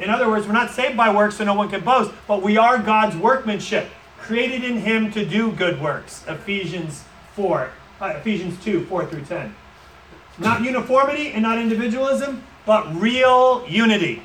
In 0.00 0.08
other 0.08 0.28
words, 0.28 0.46
we're 0.46 0.52
not 0.52 0.70
saved 0.70 0.96
by 0.96 1.12
works 1.12 1.38
so 1.38 1.44
no 1.44 1.54
one 1.54 1.68
can 1.68 1.80
boast, 1.80 2.12
but 2.28 2.42
we 2.42 2.56
are 2.56 2.78
God's 2.78 3.16
workmanship, 3.16 3.88
created 4.26 4.64
in 4.64 4.78
Him 4.78 5.12
to 5.12 5.24
do 5.24 5.52
good 5.52 5.80
works. 5.80 6.24
Ephesians 6.26 7.04
4, 7.34 7.70
uh, 8.00 8.06
Ephesians 8.16 8.62
2, 8.64 8.84
4 8.86 9.06
through 9.06 9.22
10. 9.22 9.54
Not 10.38 10.62
uniformity 10.62 11.30
and 11.30 11.42
not 11.42 11.58
individualism, 11.58 12.42
but 12.66 12.92
real 13.00 13.64
unity. 13.68 14.22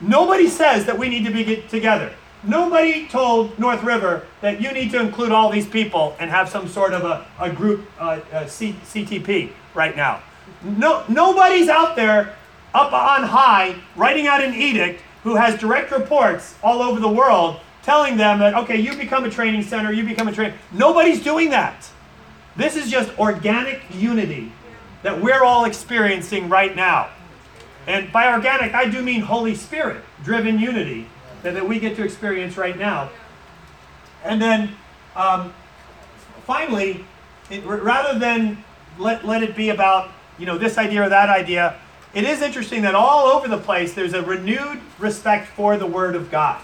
Nobody 0.00 0.48
says 0.48 0.86
that 0.86 0.96
we 0.96 1.08
need 1.08 1.24
to 1.24 1.32
be 1.32 1.64
together. 1.68 2.12
Nobody 2.44 3.08
told 3.08 3.58
North 3.58 3.82
River 3.82 4.24
that 4.40 4.60
you 4.60 4.70
need 4.70 4.92
to 4.92 5.00
include 5.00 5.32
all 5.32 5.50
these 5.50 5.66
people 5.66 6.14
and 6.20 6.30
have 6.30 6.48
some 6.48 6.68
sort 6.68 6.92
of 6.92 7.02
a, 7.02 7.26
a 7.40 7.50
group 7.50 7.84
uh, 7.98 8.20
a 8.32 8.48
C, 8.48 8.76
CTP 8.84 9.50
right 9.74 9.96
now. 9.96 10.22
No, 10.62 11.04
nobody's 11.08 11.68
out 11.68 11.96
there 11.96 12.36
up 12.72 12.92
on 12.92 13.24
high 13.24 13.74
writing 13.96 14.28
out 14.28 14.42
an 14.42 14.54
edict 14.54 15.02
who 15.24 15.34
has 15.34 15.58
direct 15.58 15.90
reports 15.90 16.54
all 16.62 16.80
over 16.80 17.00
the 17.00 17.08
world 17.08 17.58
telling 17.88 18.18
them 18.18 18.38
that, 18.38 18.52
okay, 18.52 18.78
you 18.78 18.94
become 18.98 19.24
a 19.24 19.30
training 19.30 19.62
center, 19.62 19.90
you 19.90 20.04
become 20.04 20.28
a 20.28 20.32
train. 20.32 20.52
Nobody's 20.72 21.22
doing 21.24 21.48
that. 21.50 21.88
This 22.54 22.76
is 22.76 22.90
just 22.90 23.18
organic 23.18 23.80
unity 23.90 24.52
that 25.02 25.18
we're 25.22 25.42
all 25.42 25.64
experiencing 25.64 26.50
right 26.50 26.76
now. 26.76 27.08
And 27.86 28.12
by 28.12 28.30
organic, 28.30 28.74
I 28.74 28.90
do 28.90 29.00
mean 29.00 29.22
Holy 29.22 29.54
Spirit 29.54 30.04
driven 30.22 30.58
unity 30.58 31.06
that, 31.42 31.54
that 31.54 31.66
we 31.66 31.80
get 31.80 31.96
to 31.96 32.04
experience 32.04 32.58
right 32.58 32.78
now. 32.78 33.08
And 34.22 34.42
then 34.42 34.76
um, 35.16 35.54
finally, 36.44 37.06
it, 37.48 37.64
rather 37.64 38.18
than 38.18 38.62
let, 38.98 39.24
let 39.24 39.42
it 39.42 39.56
be 39.56 39.70
about 39.70 40.10
you 40.38 40.44
know 40.44 40.58
this 40.58 40.76
idea 40.76 41.04
or 41.04 41.08
that 41.08 41.30
idea, 41.30 41.80
it 42.12 42.24
is 42.24 42.42
interesting 42.42 42.82
that 42.82 42.94
all 42.94 43.28
over 43.28 43.48
the 43.48 43.56
place 43.56 43.94
there's 43.94 44.12
a 44.12 44.20
renewed 44.20 44.78
respect 44.98 45.46
for 45.46 45.78
the 45.78 45.86
Word 45.86 46.14
of 46.14 46.30
God. 46.30 46.62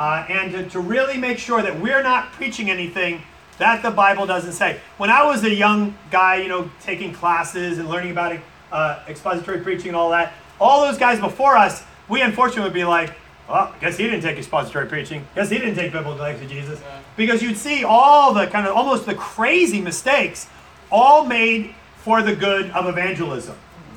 Uh, 0.00 0.24
and 0.30 0.50
to, 0.50 0.66
to 0.70 0.80
really 0.80 1.18
make 1.18 1.36
sure 1.36 1.60
that 1.60 1.78
we're 1.78 2.02
not 2.02 2.32
preaching 2.32 2.70
anything 2.70 3.20
that 3.58 3.82
the 3.82 3.90
Bible 3.90 4.24
doesn't 4.24 4.52
say. 4.52 4.80
When 4.96 5.10
I 5.10 5.26
was 5.26 5.44
a 5.44 5.54
young 5.54 5.94
guy, 6.10 6.36
you 6.36 6.48
know, 6.48 6.70
taking 6.80 7.12
classes 7.12 7.76
and 7.76 7.86
learning 7.86 8.12
about 8.12 8.40
uh, 8.72 9.02
expository 9.08 9.60
preaching 9.60 9.88
and 9.88 9.96
all 9.96 10.08
that. 10.08 10.32
All 10.58 10.86
those 10.86 10.96
guys 10.96 11.20
before 11.20 11.54
us, 11.54 11.82
we 12.08 12.22
unfortunately 12.22 12.62
would 12.62 12.72
be 12.72 12.84
like, 12.84 13.12
well, 13.46 13.74
I 13.76 13.78
guess 13.78 13.98
he 13.98 14.04
didn't 14.04 14.22
take 14.22 14.38
expository 14.38 14.86
preaching. 14.86 15.22
Guess 15.34 15.50
he 15.50 15.58
didn't 15.58 15.74
take 15.74 15.92
biblical 15.92 16.24
exegesis. 16.24 16.80
Yeah. 16.80 17.00
Because 17.18 17.42
you'd 17.42 17.58
see 17.58 17.84
all 17.84 18.32
the 18.32 18.46
kind 18.46 18.66
of 18.66 18.74
almost 18.74 19.04
the 19.04 19.14
crazy 19.14 19.82
mistakes, 19.82 20.48
all 20.90 21.26
made 21.26 21.74
for 21.98 22.22
the 22.22 22.34
good 22.34 22.70
of 22.70 22.86
evangelism. 22.86 23.54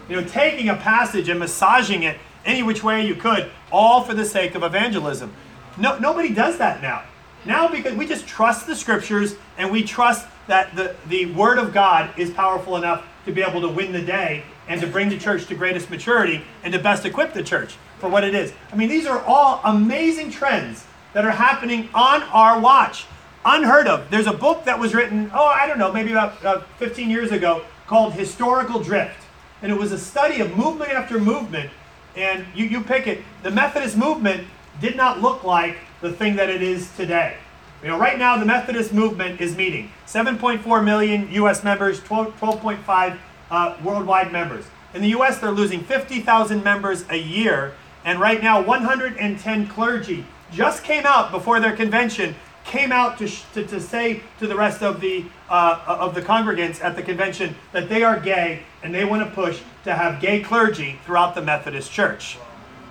You 0.09 0.19
know, 0.19 0.27
taking 0.27 0.67
a 0.67 0.75
passage 0.75 1.29
and 1.29 1.39
massaging 1.39 2.03
it 2.03 2.17
any 2.45 2.61
which 2.61 2.83
way 2.83 3.07
you 3.07 3.15
could, 3.15 3.49
all 3.71 4.03
for 4.03 4.13
the 4.13 4.25
sake 4.25 4.53
of 4.53 4.63
evangelism. 4.63 5.33
No, 5.77 5.97
nobody 5.99 6.33
does 6.33 6.57
that 6.57 6.81
now. 6.81 7.03
Now, 7.45 7.67
because 7.67 7.93
we 7.93 8.07
just 8.07 8.25
trust 8.25 8.67
the 8.67 8.75
scriptures 8.75 9.36
and 9.57 9.71
we 9.71 9.83
trust 9.83 10.27
that 10.47 10.75
the, 10.75 10.95
the 11.07 11.25
Word 11.33 11.57
of 11.57 11.73
God 11.73 12.17
is 12.17 12.29
powerful 12.29 12.77
enough 12.77 13.05
to 13.25 13.31
be 13.31 13.41
able 13.41 13.62
to 13.62 13.69
win 13.69 13.91
the 13.91 14.01
day 14.01 14.43
and 14.67 14.79
to 14.81 14.88
bring 14.88 15.09
the 15.09 15.17
church 15.17 15.47
to 15.47 15.55
greatest 15.55 15.89
maturity 15.89 16.43
and 16.63 16.73
to 16.73 16.79
best 16.79 17.05
equip 17.05 17.33
the 17.33 17.43
church 17.43 17.75
for 17.99 18.09
what 18.09 18.23
it 18.23 18.33
is. 18.33 18.53
I 18.71 18.75
mean, 18.75 18.89
these 18.89 19.05
are 19.05 19.19
all 19.21 19.62
amazing 19.63 20.31
trends 20.31 20.86
that 21.13 21.25
are 21.25 21.31
happening 21.31 21.89
on 21.93 22.23
our 22.23 22.59
watch. 22.59 23.05
Unheard 23.45 23.88
of. 23.88 24.09
There's 24.09 24.27
a 24.27 24.33
book 24.33 24.65
that 24.65 24.79
was 24.79 24.93
written, 24.93 25.29
oh, 25.33 25.45
I 25.45 25.67
don't 25.67 25.77
know, 25.77 25.91
maybe 25.91 26.12
about 26.12 26.43
uh, 26.45 26.62
15 26.77 27.09
years 27.09 27.31
ago 27.31 27.63
called 27.88 28.13
Historical 28.13 28.79
Drift. 28.79 29.19
And 29.62 29.71
it 29.71 29.77
was 29.77 29.91
a 29.91 29.97
study 29.97 30.39
of 30.39 30.55
movement 30.57 30.91
after 30.91 31.19
movement. 31.19 31.69
And 32.15 32.45
you, 32.55 32.65
you 32.65 32.81
pick 32.81 33.07
it. 33.07 33.21
The 33.41 33.51
Methodist 33.51 33.97
movement 33.97 34.47
did 34.79 34.95
not 34.95 35.21
look 35.21 35.43
like 35.43 35.77
the 36.01 36.12
thing 36.12 36.36
that 36.36 36.49
it 36.49 36.62
is 36.62 36.89
today. 36.95 37.38
You 37.81 37.89
know, 37.89 37.99
right 37.99 38.17
now 38.17 38.38
the 38.38 38.45
Methodist 38.45 38.93
movement 38.93 39.41
is 39.41 39.55
meeting 39.55 39.91
7.4 40.07 40.83
million 40.83 41.29
U.S. 41.31 41.63
members, 41.63 42.01
12, 42.03 42.39
12.5 42.39 43.17
uh, 43.51 43.77
worldwide 43.83 44.31
members. 44.31 44.65
In 44.93 45.01
the 45.01 45.09
U.S., 45.09 45.39
they're 45.39 45.51
losing 45.51 45.83
50,000 45.83 46.63
members 46.63 47.03
a 47.09 47.17
year, 47.17 47.73
and 48.05 48.19
right 48.19 48.41
now 48.41 48.62
110 48.62 49.67
clergy 49.67 50.25
just 50.51 50.83
came 50.83 51.05
out 51.05 51.31
before 51.31 51.59
their 51.59 51.75
convention 51.75 52.36
came 52.63 52.91
out 52.91 53.17
to, 53.17 53.27
sh- 53.27 53.43
to, 53.53 53.65
to, 53.67 53.81
say 53.81 54.21
to 54.39 54.47
the 54.47 54.55
rest 54.55 54.81
of 54.81 55.01
the 55.01 55.25
uh, 55.49 55.83
of 55.88 56.15
the 56.15 56.21
congregants 56.21 56.81
at 56.81 56.95
the 56.95 57.01
convention 57.03 57.55
that 57.73 57.89
they 57.89 58.03
are 58.03 58.19
gay 58.19 58.63
and 58.81 58.95
they 58.95 59.03
want 59.03 59.27
to 59.27 59.36
push 59.36 59.62
to 59.83 59.93
have 59.93 60.21
gay 60.21 60.41
clergy 60.41 60.99
throughout 61.05 61.36
the 61.36 61.41
Methodist 61.41 61.91
Church. 61.91 62.38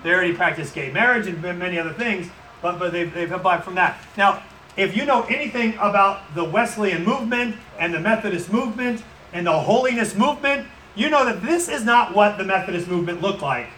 They 0.03 0.11
already 0.11 0.33
practice 0.33 0.71
gay 0.71 0.91
marriage 0.91 1.27
and 1.27 1.41
many 1.41 1.79
other 1.79 1.93
things, 1.93 2.29
but 2.61 2.77
but 2.77 2.91
they've 2.91 3.13
they've 3.13 3.29
from 3.63 3.75
that. 3.75 3.97
Now, 4.17 4.43
if 4.75 4.95
you 4.95 5.05
know 5.05 5.23
anything 5.23 5.75
about 5.75 6.35
the 6.35 6.43
Wesleyan 6.43 7.03
movement 7.03 7.55
and 7.79 7.93
the 7.93 7.99
Methodist 7.99 8.51
movement 8.51 9.03
and 9.31 9.47
the 9.47 9.59
holiness 9.59 10.15
movement, 10.15 10.67
you 10.95 11.09
know 11.09 11.25
that 11.25 11.41
this 11.41 11.69
is 11.69 11.83
not 11.83 12.13
what 12.13 12.37
the 12.37 12.43
Methodist 12.43 12.87
movement 12.87 13.21
looked 13.21 13.41
like 13.41 13.69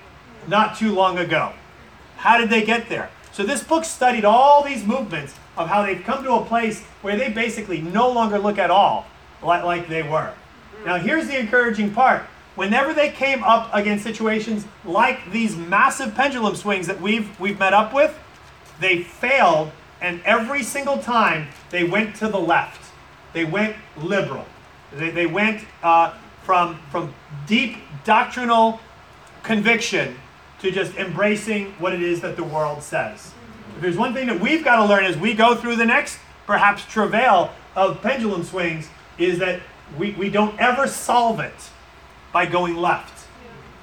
not 0.48 0.78
too 0.78 0.94
long 0.94 1.18
ago. 1.18 1.54
How 2.18 2.38
did 2.38 2.50
they 2.50 2.64
get 2.64 2.90
there? 2.90 3.10
So 3.32 3.44
this 3.44 3.64
book 3.64 3.84
studied 3.84 4.26
all 4.26 4.64
these 4.64 4.86
movements 4.86 5.36
of 5.58 5.68
how 5.68 5.86
they've 5.86 6.04
come 6.04 6.24
to 6.24 6.34
a 6.34 6.46
place 6.46 6.84
where 7.02 7.18
they 7.18 7.30
basically 7.30 7.82
no 7.82 8.10
longer 8.10 8.40
look 8.40 8.58
at 8.58 8.72
all 8.72 9.06
like, 9.42 9.64
like 9.64 9.88
they 9.88 10.04
were. 10.04 10.34
Now 10.86 10.98
here's 10.98 11.28
the 11.28 11.38
encouraging 11.38 11.92
part. 11.92 12.24
Whenever 12.56 12.94
they 12.94 13.10
came 13.10 13.44
up 13.44 13.70
against 13.74 14.04
situations 14.04 14.66
like 14.86 15.32
these 15.32 15.56
massive 15.56 16.16
pendulum 16.16 16.56
swings 16.56 16.88
that 16.88 17.00
we've 17.02 17.38
we've 17.40 17.60
met 17.60 17.74
up 17.74 17.94
with, 17.94 18.18
they 18.80 19.04
failed 19.04 19.72
and 20.02 20.22
every 20.24 20.64
single 20.64 20.98
time 20.98 21.48
they 21.70 21.84
went 21.84 22.16
to 22.18 22.28
the 22.28 22.40
left. 22.40 22.92
They 23.34 23.46
went 23.46 23.76
liberal. 23.98 24.46
They, 24.94 25.10
they 25.10 25.26
went 25.26 25.66
uh, 25.84 26.14
from, 26.44 26.80
from 26.92 27.14
deep 27.48 27.78
doctrinal 28.04 28.80
conviction 29.44 30.16
to 30.60 30.72
just 30.72 30.96
embracing 30.96 31.72
what 31.80 31.94
it 31.94 32.02
is 32.02 32.22
that 32.22 32.36
the 32.36 32.44
world 32.44 32.82
says. 32.82 33.34
If 33.76 33.82
there's 33.82 33.98
one 33.98 34.14
thing 34.14 34.28
that 34.28 34.40
we've 34.40 34.64
got 34.64 34.78
to 34.78 34.86
learn 34.86 35.04
as 35.04 35.18
we 35.18 35.34
go 35.34 35.56
through 35.56 35.76
the 35.76 35.86
next, 35.86 36.20
perhaps, 36.46 36.86
travail 36.86 37.52
of 37.76 38.02
pendulum 38.02 38.44
swings, 38.44 38.88
is 39.18 39.40
that 39.40 39.60
we, 39.98 40.12
we 40.12 40.30
don't 40.30 40.58
ever 40.60 40.88
solve 40.88 41.40
it 41.40 41.72
by 42.36 42.46
going 42.46 42.76
left. 42.76 43.28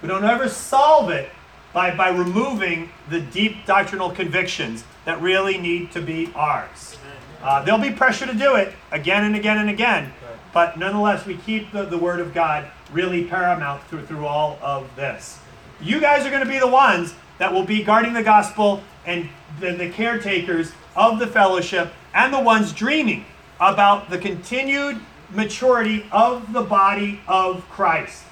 We 0.03 0.09
don't 0.09 0.27
ever 0.27 0.47
solve 0.47 1.09
it 1.09 1.31
by, 1.73 1.97
by 1.97 2.11
removing 2.11 2.91
the 3.09 3.19
deep 3.19 3.65
doctrinal 3.65 4.11
convictions 4.11 4.85
that 5.07 5.23
really 5.23 5.57
need 5.57 5.91
to 5.93 6.03
be 6.03 6.31
ours. 6.35 6.99
Uh, 7.43 7.65
there'll 7.65 7.81
be 7.81 7.93
pressure 7.93 8.27
to 8.27 8.35
do 8.35 8.57
it 8.57 8.75
again 8.91 9.25
and 9.25 9.35
again 9.35 9.57
and 9.57 9.71
again, 9.71 10.13
but 10.53 10.79
nonetheless, 10.79 11.25
we 11.25 11.39
keep 11.39 11.73
the, 11.73 11.87
the 11.87 11.97
Word 11.97 12.21
of 12.21 12.35
God 12.35 12.71
really 12.93 13.25
paramount 13.25 13.83
through, 13.85 14.05
through 14.05 14.27
all 14.27 14.59
of 14.61 14.95
this. 14.97 15.39
You 15.81 15.99
guys 15.99 16.27
are 16.27 16.31
going 16.31 16.45
to 16.45 16.53
be 16.53 16.59
the 16.59 16.67
ones 16.67 17.15
that 17.39 17.55
will 17.55 17.65
be 17.65 17.83
guarding 17.83 18.13
the 18.13 18.23
gospel 18.23 18.83
and 19.07 19.31
the, 19.61 19.73
the 19.73 19.89
caretakers 19.89 20.73
of 20.95 21.19
the 21.19 21.27
fellowship 21.27 21.91
and 22.13 22.35
the 22.35 22.41
ones 22.41 22.75
dreaming 22.75 23.25
about 23.59 24.11
the 24.11 24.19
continued 24.19 25.01
maturity 25.31 26.05
of 26.13 26.53
the 26.53 26.63
body 26.63 27.19
of 27.27 27.67
Christ. 27.71 28.25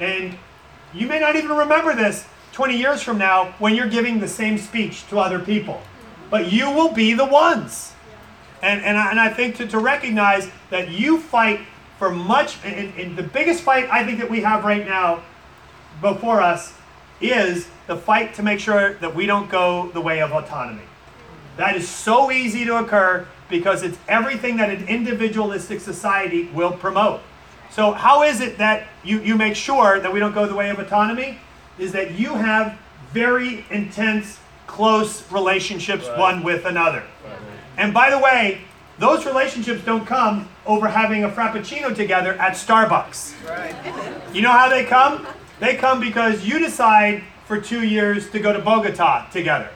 And 0.00 0.36
you 0.92 1.06
may 1.06 1.20
not 1.20 1.36
even 1.36 1.50
remember 1.50 1.94
this 1.94 2.26
20 2.52 2.76
years 2.76 3.02
from 3.02 3.18
now 3.18 3.54
when 3.58 3.74
you're 3.74 3.88
giving 3.88 4.18
the 4.18 4.28
same 4.28 4.58
speech 4.58 5.06
to 5.08 5.20
other 5.20 5.38
people 5.38 5.80
but 6.30 6.50
you 6.50 6.70
will 6.70 6.92
be 6.92 7.12
the 7.12 7.26
ones. 7.26 7.92
And, 8.62 8.82
and, 8.82 8.96
I, 8.96 9.10
and 9.10 9.20
I 9.20 9.28
think 9.28 9.56
to, 9.56 9.66
to 9.66 9.78
recognize 9.78 10.48
that 10.70 10.90
you 10.90 11.18
fight 11.18 11.60
for 11.98 12.10
much, 12.10 12.58
and, 12.64 12.94
and 12.96 13.16
the 13.16 13.22
biggest 13.22 13.62
fight 13.62 13.90
I 13.90 14.04
think 14.04 14.20
that 14.20 14.30
we 14.30 14.40
have 14.40 14.64
right 14.64 14.86
now 14.86 15.22
before 16.00 16.40
us 16.40 16.72
is 17.20 17.68
the 17.86 17.96
fight 17.96 18.34
to 18.34 18.42
make 18.42 18.60
sure 18.60 18.94
that 18.94 19.14
we 19.14 19.26
don't 19.26 19.50
go 19.50 19.90
the 19.92 20.00
way 20.00 20.22
of 20.22 20.32
autonomy. 20.32 20.82
That 21.56 21.76
is 21.76 21.88
so 21.88 22.30
easy 22.30 22.64
to 22.64 22.76
occur 22.76 23.26
because 23.50 23.82
it's 23.82 23.98
everything 24.08 24.56
that 24.58 24.70
an 24.70 24.86
individualistic 24.88 25.80
society 25.80 26.46
will 26.54 26.72
promote. 26.72 27.20
So, 27.70 27.92
how 27.92 28.22
is 28.22 28.40
it 28.40 28.58
that 28.58 28.88
you, 29.04 29.20
you 29.20 29.36
make 29.36 29.54
sure 29.54 30.00
that 30.00 30.12
we 30.12 30.18
don't 30.18 30.34
go 30.34 30.46
the 30.46 30.54
way 30.54 30.70
of 30.70 30.78
autonomy? 30.78 31.38
Is 31.78 31.92
that 31.92 32.12
you 32.12 32.34
have 32.34 32.78
very 33.12 33.64
intense 33.70 34.38
close 34.66 35.30
relationships 35.32 36.06
right. 36.06 36.18
one 36.18 36.42
with 36.42 36.64
another. 36.64 37.02
Right. 37.24 37.38
And 37.76 37.92
by 37.92 38.10
the 38.10 38.18
way, 38.18 38.62
those 38.98 39.26
relationships 39.26 39.84
don't 39.84 40.06
come 40.06 40.48
over 40.66 40.86
having 40.86 41.24
a 41.24 41.28
frappuccino 41.28 41.94
together 41.94 42.34
at 42.34 42.52
Starbucks. 42.52 43.34
Right. 43.48 44.34
You 44.34 44.42
know 44.42 44.52
how 44.52 44.68
they 44.68 44.84
come? 44.84 45.26
They 45.58 45.76
come 45.76 46.00
because 46.00 46.44
you 46.44 46.58
decide 46.58 47.24
for 47.46 47.60
two 47.60 47.82
years 47.82 48.30
to 48.30 48.38
go 48.38 48.52
to 48.52 48.60
Bogota 48.60 49.28
together. 49.30 49.70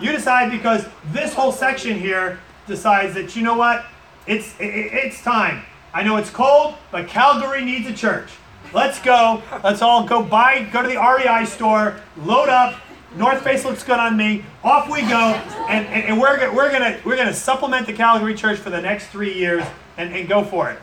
You 0.00 0.12
decide 0.12 0.50
because 0.50 0.86
this 1.12 1.34
whole 1.34 1.52
section 1.52 1.98
here 1.98 2.38
decides 2.66 3.14
that 3.14 3.34
you 3.34 3.42
know 3.42 3.54
what, 3.54 3.84
it's 4.26 4.54
it, 4.60 4.92
it's 4.92 5.22
time. 5.22 5.64
I 5.94 6.02
know 6.02 6.16
it's 6.16 6.30
cold, 6.30 6.74
but 6.90 7.06
Calgary 7.06 7.64
needs 7.64 7.88
a 7.88 7.94
church. 7.94 8.28
Let's 8.72 9.00
go. 9.00 9.40
Let's 9.62 9.80
all 9.80 10.04
go 10.04 10.24
buy, 10.24 10.68
go 10.72 10.82
to 10.82 10.88
the 10.88 10.96
REI 10.96 11.46
store, 11.46 12.00
load 12.16 12.48
up, 12.48 12.80
North 13.16 13.42
Face 13.42 13.64
looks 13.64 13.84
good 13.84 14.00
on 14.00 14.16
me. 14.16 14.44
Off 14.64 14.90
we 14.90 15.02
go, 15.02 15.34
and, 15.68 15.86
and, 15.86 16.04
and 16.04 16.20
we're, 16.20 16.52
we're 16.52 16.72
gonna 16.72 16.98
we're 17.04 17.16
gonna 17.16 17.32
supplement 17.32 17.86
the 17.86 17.92
Calgary 17.92 18.34
Church 18.34 18.58
for 18.58 18.70
the 18.70 18.80
next 18.80 19.06
three 19.06 19.32
years 19.32 19.62
and, 19.96 20.12
and 20.12 20.28
go 20.28 20.42
for 20.42 20.68
it. 20.68 20.80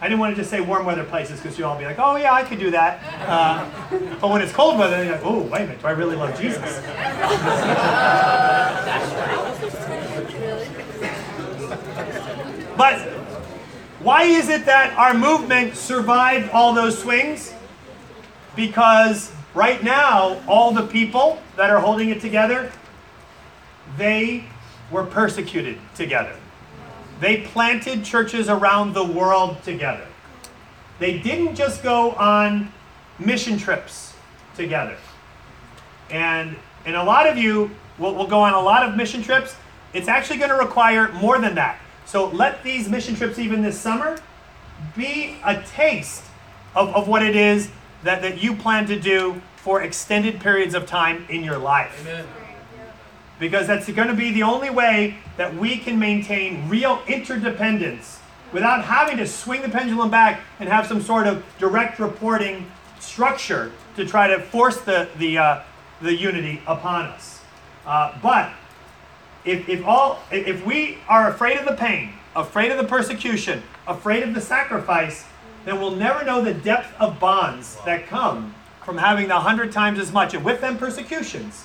I 0.00 0.06
didn't 0.06 0.20
want 0.20 0.36
to 0.36 0.40
just 0.40 0.50
say 0.50 0.60
warm 0.60 0.86
weather 0.86 1.02
places 1.02 1.40
because 1.40 1.58
you 1.58 1.64
all 1.64 1.76
be 1.76 1.84
like, 1.84 1.98
oh 1.98 2.14
yeah, 2.14 2.32
I 2.32 2.44
could 2.44 2.60
do 2.60 2.70
that. 2.70 3.00
Uh, 3.28 3.68
but 4.20 4.30
when 4.30 4.40
it's 4.40 4.52
cold 4.52 4.78
weather, 4.78 5.02
you're 5.02 5.14
like, 5.14 5.24
oh 5.24 5.40
wait 5.40 5.62
a 5.62 5.66
minute, 5.66 5.80
do 5.80 5.88
I 5.88 5.92
really 5.92 6.14
love 6.14 6.40
Jesus? 6.40 6.60
but 12.76 13.23
why 14.04 14.22
is 14.22 14.48
it 14.48 14.66
that 14.66 14.96
our 14.96 15.14
movement 15.14 15.76
survived 15.76 16.50
all 16.50 16.74
those 16.74 16.98
swings? 16.98 17.52
Because 18.54 19.32
Right 19.54 19.84
now, 19.84 20.42
all 20.48 20.72
the 20.72 20.84
people 20.84 21.40
that 21.56 21.70
are 21.70 21.78
holding 21.78 22.08
it 22.08 22.20
together, 22.20 22.72
they 23.96 24.44
were 24.90 25.04
persecuted 25.04 25.78
together. 25.94 26.34
They 27.20 27.42
planted 27.42 28.04
churches 28.04 28.48
around 28.48 28.94
the 28.94 29.04
world 29.04 29.62
together. 29.62 30.04
They 30.98 31.20
didn't 31.20 31.54
just 31.54 31.84
go 31.84 32.12
on 32.12 32.72
mission 33.20 33.56
trips 33.56 34.14
together. 34.56 34.96
And, 36.10 36.56
and 36.84 36.96
a 36.96 37.04
lot 37.04 37.28
of 37.28 37.38
you 37.38 37.70
will, 37.96 38.14
will 38.16 38.26
go 38.26 38.40
on 38.40 38.54
a 38.54 38.60
lot 38.60 38.88
of 38.88 38.96
mission 38.96 39.22
trips. 39.22 39.54
It's 39.92 40.08
actually 40.08 40.38
going 40.38 40.50
to 40.50 40.56
require 40.56 41.12
more 41.12 41.38
than 41.38 41.54
that. 41.54 41.80
So 42.06 42.28
let 42.28 42.62
these 42.62 42.88
mission 42.88 43.14
trips, 43.14 43.38
even 43.38 43.62
this 43.62 43.78
summer, 43.78 44.18
be 44.96 45.36
a 45.44 45.62
taste 45.62 46.24
of, 46.74 46.94
of 46.94 47.08
what 47.08 47.22
it 47.22 47.36
is 47.36 47.70
that, 48.02 48.22
that 48.22 48.42
you 48.42 48.54
plan 48.54 48.86
to 48.86 48.98
do 48.98 49.40
for 49.56 49.82
extended 49.82 50.40
periods 50.40 50.74
of 50.74 50.86
time 50.86 51.24
in 51.28 51.42
your 51.42 51.58
life. 51.58 52.00
Amen. 52.02 52.26
Because 53.40 53.66
that's 53.66 53.90
going 53.90 54.08
to 54.08 54.14
be 54.14 54.30
the 54.30 54.42
only 54.42 54.70
way 54.70 55.16
that 55.36 55.54
we 55.54 55.78
can 55.78 55.98
maintain 55.98 56.68
real 56.68 57.00
interdependence 57.08 58.20
without 58.52 58.84
having 58.84 59.16
to 59.16 59.26
swing 59.26 59.62
the 59.62 59.68
pendulum 59.68 60.10
back 60.10 60.40
and 60.60 60.68
have 60.68 60.86
some 60.86 61.02
sort 61.02 61.26
of 61.26 61.44
direct 61.58 61.98
reporting 61.98 62.70
structure 63.00 63.72
to 63.96 64.06
try 64.06 64.28
to 64.28 64.40
force 64.40 64.80
the, 64.82 65.08
the, 65.18 65.36
uh, 65.36 65.62
the 66.00 66.14
unity 66.14 66.62
upon 66.66 67.06
us. 67.06 67.40
Uh, 67.84 68.16
but 68.22 68.52
if, 69.44 69.68
if, 69.68 69.84
all, 69.84 70.22
if 70.30 70.64
we 70.64 70.98
are 71.08 71.28
afraid 71.28 71.58
of 71.58 71.66
the 71.66 71.74
pain, 71.74 72.14
afraid 72.34 72.70
of 72.72 72.78
the 72.78 72.84
persecution, 72.84 73.62
afraid 73.86 74.22
of 74.22 74.34
the 74.34 74.40
sacrifice, 74.40 75.24
then 75.64 75.80
we'll 75.80 75.94
never 75.94 76.24
know 76.24 76.42
the 76.42 76.54
depth 76.54 76.94
of 77.00 77.18
bonds 77.20 77.76
that 77.84 78.06
come 78.06 78.54
from 78.84 78.98
having 78.98 79.28
the 79.28 79.40
hundred 79.40 79.72
times 79.72 79.98
as 79.98 80.12
much, 80.12 80.34
and 80.34 80.44
with 80.44 80.60
them 80.60 80.76
persecutions, 80.76 81.64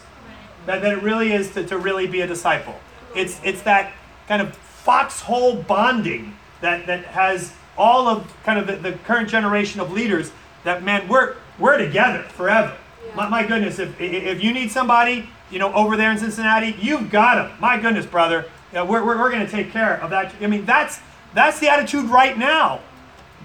that, 0.65 0.81
that 0.81 0.93
it 0.93 1.03
really 1.03 1.33
is 1.33 1.51
to, 1.53 1.65
to 1.65 1.77
really 1.77 2.07
be 2.07 2.21
a 2.21 2.27
disciple. 2.27 2.79
It's, 3.15 3.39
it's 3.43 3.61
that 3.63 3.91
kind 4.27 4.41
of 4.41 4.55
foxhole 4.55 5.63
bonding 5.63 6.35
that, 6.61 6.87
that 6.87 7.05
has 7.05 7.53
all 7.77 8.07
of 8.07 8.31
kind 8.43 8.59
of 8.59 8.67
the, 8.67 8.91
the 8.91 8.97
current 8.99 9.29
generation 9.29 9.79
of 9.79 9.91
leaders 9.91 10.31
that 10.63 10.83
man, 10.83 11.07
we're 11.07 11.35
we're 11.57 11.77
together 11.77 12.23
forever. 12.23 12.75
Yeah. 13.05 13.15
My, 13.15 13.29
my 13.29 13.45
goodness, 13.45 13.79
if 13.79 13.99
if 13.99 14.43
you 14.43 14.53
need 14.53 14.71
somebody, 14.71 15.29
you 15.51 15.59
know, 15.59 15.73
over 15.73 15.97
there 15.97 16.11
in 16.11 16.17
Cincinnati, 16.17 16.75
you've 16.79 17.09
got 17.09 17.35
them. 17.35 17.57
My 17.59 17.79
goodness, 17.79 18.05
brother, 18.05 18.45
yeah, 18.73 18.83
we're 18.83 19.03
we're, 19.03 19.17
we're 19.17 19.31
going 19.31 19.45
to 19.45 19.51
take 19.51 19.71
care 19.71 20.01
of 20.01 20.09
that. 20.11 20.33
I 20.41 20.47
mean, 20.47 20.65
that's 20.65 20.99
that's 21.33 21.59
the 21.59 21.69
attitude 21.69 22.05
right 22.05 22.37
now. 22.37 22.81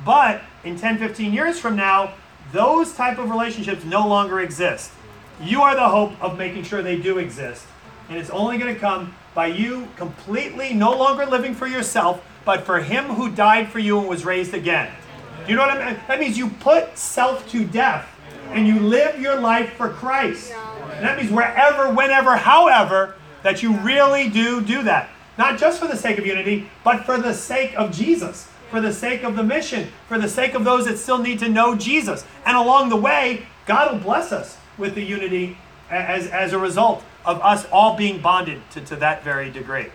But 0.04 0.42
in 0.64 0.78
10, 0.78 0.98
15 0.98 1.32
years 1.32 1.58
from 1.58 1.76
now, 1.76 2.14
those 2.52 2.92
type 2.92 3.18
of 3.18 3.30
relationships 3.30 3.84
no 3.84 4.06
longer 4.06 4.40
exist. 4.40 4.92
You 5.40 5.62
are 5.62 5.74
the 5.74 5.88
hope 5.88 6.12
of 6.22 6.38
making 6.38 6.64
sure 6.64 6.82
they 6.82 6.98
do 6.98 7.18
exist. 7.18 7.66
And 8.08 8.18
it's 8.18 8.30
only 8.30 8.58
going 8.58 8.72
to 8.72 8.80
come 8.80 9.14
by 9.34 9.46
you 9.46 9.88
completely 9.96 10.72
no 10.72 10.92
longer 10.96 11.26
living 11.26 11.54
for 11.54 11.66
yourself, 11.66 12.24
but 12.44 12.64
for 12.64 12.80
him 12.80 13.04
who 13.04 13.30
died 13.30 13.68
for 13.68 13.78
you 13.78 13.98
and 13.98 14.08
was 14.08 14.24
raised 14.24 14.54
again. 14.54 14.92
Do 15.44 15.50
you 15.50 15.56
know 15.56 15.66
what 15.66 15.80
I 15.80 15.92
mean? 15.92 16.00
That 16.06 16.20
means 16.20 16.38
you 16.38 16.48
put 16.48 16.96
self 16.96 17.48
to 17.50 17.64
death 17.64 18.08
and 18.50 18.66
you 18.66 18.78
live 18.80 19.20
your 19.20 19.40
life 19.40 19.72
for 19.74 19.88
Christ. 19.88 20.52
And 20.52 21.04
that 21.04 21.18
means 21.18 21.30
wherever, 21.30 21.92
whenever, 21.92 22.36
however, 22.36 23.14
that 23.42 23.62
you 23.62 23.76
really 23.78 24.28
do 24.28 24.60
do 24.60 24.82
that. 24.84 25.10
Not 25.36 25.58
just 25.58 25.80
for 25.80 25.88
the 25.88 25.96
sake 25.96 26.18
of 26.18 26.26
unity, 26.26 26.70
but 26.84 27.04
for 27.04 27.18
the 27.18 27.34
sake 27.34 27.74
of 27.76 27.92
Jesus, 27.92 28.48
for 28.70 28.80
the 28.80 28.92
sake 28.92 29.24
of 29.24 29.36
the 29.36 29.42
mission, 29.42 29.88
for 30.08 30.18
the 30.18 30.28
sake 30.28 30.54
of 30.54 30.64
those 30.64 30.86
that 30.86 30.98
still 30.98 31.18
need 31.18 31.40
to 31.40 31.48
know 31.48 31.74
Jesus. 31.74 32.24
And 32.46 32.56
along 32.56 32.88
the 32.88 32.96
way, 32.96 33.46
God 33.66 33.92
will 33.92 34.00
bless 34.00 34.32
us 34.32 34.56
with 34.78 34.94
the 34.94 35.02
unity 35.02 35.56
as, 35.90 36.28
as 36.28 36.52
a 36.52 36.58
result 36.58 37.02
of 37.24 37.40
us 37.40 37.66
all 37.72 37.96
being 37.96 38.20
bonded 38.20 38.60
to, 38.72 38.80
to 38.82 38.96
that 38.96 39.24
very 39.24 39.50
degree. 39.50 39.86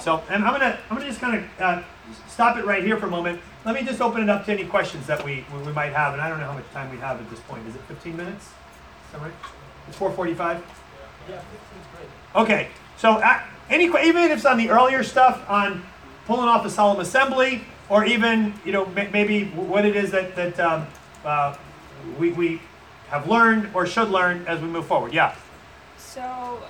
So, 0.00 0.22
and 0.30 0.44
I'm 0.44 0.52
gonna 0.52 0.78
I'm 0.88 0.96
gonna 0.96 1.08
just 1.08 1.20
kind 1.20 1.36
of 1.36 1.60
uh, 1.60 1.82
stop 2.28 2.56
it 2.56 2.64
right 2.64 2.84
here 2.84 2.96
for 2.96 3.06
a 3.06 3.10
moment. 3.10 3.40
Let 3.68 3.74
me 3.74 3.82
just 3.84 4.00
open 4.00 4.22
it 4.22 4.30
up 4.30 4.46
to 4.46 4.52
any 4.52 4.64
questions 4.64 5.06
that 5.08 5.22
we 5.22 5.44
we 5.52 5.58
we 5.58 5.72
might 5.74 5.92
have, 5.92 6.14
and 6.14 6.22
I 6.22 6.30
don't 6.30 6.40
know 6.40 6.46
how 6.46 6.54
much 6.54 6.64
time 6.72 6.90
we 6.90 6.96
have 7.00 7.20
at 7.20 7.28
this 7.28 7.38
point. 7.40 7.68
Is 7.68 7.74
it 7.74 7.82
15 7.82 8.16
minutes? 8.16 8.46
Is 8.46 9.12
that 9.12 9.20
right? 9.20 9.32
It's 9.86 9.98
4:45. 9.98 10.38
Yeah, 11.28 11.36
fifteen's 11.36 11.86
great. 11.94 12.08
Okay, 12.34 12.68
so 12.96 13.16
uh, 13.16 13.42
any 13.68 13.90
que- 13.90 14.00
even 14.02 14.22
if 14.22 14.30
it's 14.30 14.46
on 14.46 14.56
the 14.56 14.70
earlier 14.70 15.02
stuff 15.04 15.44
on 15.50 15.82
pulling 16.24 16.48
off 16.48 16.64
a 16.64 16.70
solemn 16.70 16.98
assembly, 17.00 17.60
or 17.90 18.06
even 18.06 18.54
you 18.64 18.72
know 18.72 18.86
ma- 18.86 19.10
maybe 19.12 19.44
what 19.48 19.84
it 19.84 19.96
is 19.96 20.12
that 20.12 20.34
that 20.34 20.58
um, 20.58 20.86
uh, 21.22 21.54
we 22.18 22.32
we 22.32 22.62
have 23.10 23.28
learned 23.28 23.68
or 23.74 23.84
should 23.84 24.08
learn 24.08 24.46
as 24.46 24.62
we 24.62 24.68
move 24.68 24.86
forward. 24.86 25.12
Yeah. 25.12 25.34
So, 25.98 26.62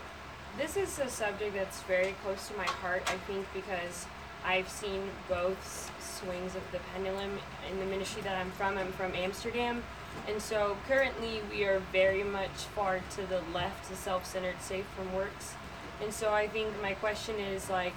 this 0.57 0.77
is 0.77 0.99
a 0.99 1.09
subject 1.09 1.55
that's 1.55 1.81
very 1.83 2.17
close 2.25 2.49
to 2.49 2.57
my 2.57 2.67
heart, 2.67 3.05
I 3.07 3.19
think, 3.29 3.47
because 3.55 4.07
I've 4.45 4.69
seen 4.69 5.03
both 5.29 5.93
swings 6.01 6.55
of 6.55 6.63
the 6.73 6.79
pendulum 6.93 7.39
in 7.71 7.79
the 7.79 7.87
ministry 7.87 8.23
that 8.23 8.37
I'm 8.37 8.51
from. 8.53 8.79
I'm 8.79 8.93
from 8.93 9.15
Amsterdam. 9.15 9.83
And 10.27 10.41
so, 10.41 10.77
currently, 10.89 11.41
we 11.51 11.65
are 11.65 11.81
very 11.93 12.25
much 12.25 12.51
far 12.75 13.01
to 13.17 13.27
the 13.27 13.41
left, 13.55 13.89
the 13.89 13.97
self 13.97 14.27
centered, 14.27 14.61
safe 14.61 14.87
from 14.97 15.13
works. 15.15 15.55
And 16.03 16.13
so, 16.13 16.33
I 16.33 16.49
think 16.49 16.69
my 16.83 16.95
question 16.95 17.37
is 17.37 17.71
like, 17.71 17.93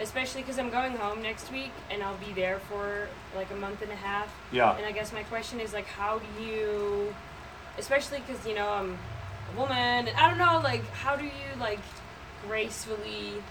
especially 0.00 0.42
because 0.42 0.58
I'm 0.58 0.70
going 0.70 0.92
home 0.96 1.22
next 1.22 1.50
week 1.50 1.72
and 1.90 2.02
I'll 2.02 2.18
be 2.18 2.32
there 2.32 2.58
for 2.60 3.08
like 3.34 3.50
a 3.50 3.56
month 3.56 3.82
and 3.82 3.90
a 3.90 3.96
half. 3.96 4.32
Yeah. 4.52 4.76
And 4.76 4.84
I 4.84 4.92
guess 4.92 5.12
my 5.12 5.22
question 5.24 5.60
is 5.60 5.72
like, 5.72 5.86
how 5.86 6.18
do 6.18 6.44
you, 6.44 7.14
especially 7.78 8.20
because 8.26 8.46
you 8.46 8.54
know 8.54 8.68
I'm 8.68 8.98
a 9.54 9.60
woman, 9.60 10.08
and 10.08 10.16
I 10.16 10.28
don't 10.28 10.38
know, 10.38 10.60
like, 10.62 10.88
how 10.90 11.16
do 11.16 11.24
you 11.24 11.60
like 11.60 11.80
gracefully, 12.46 13.42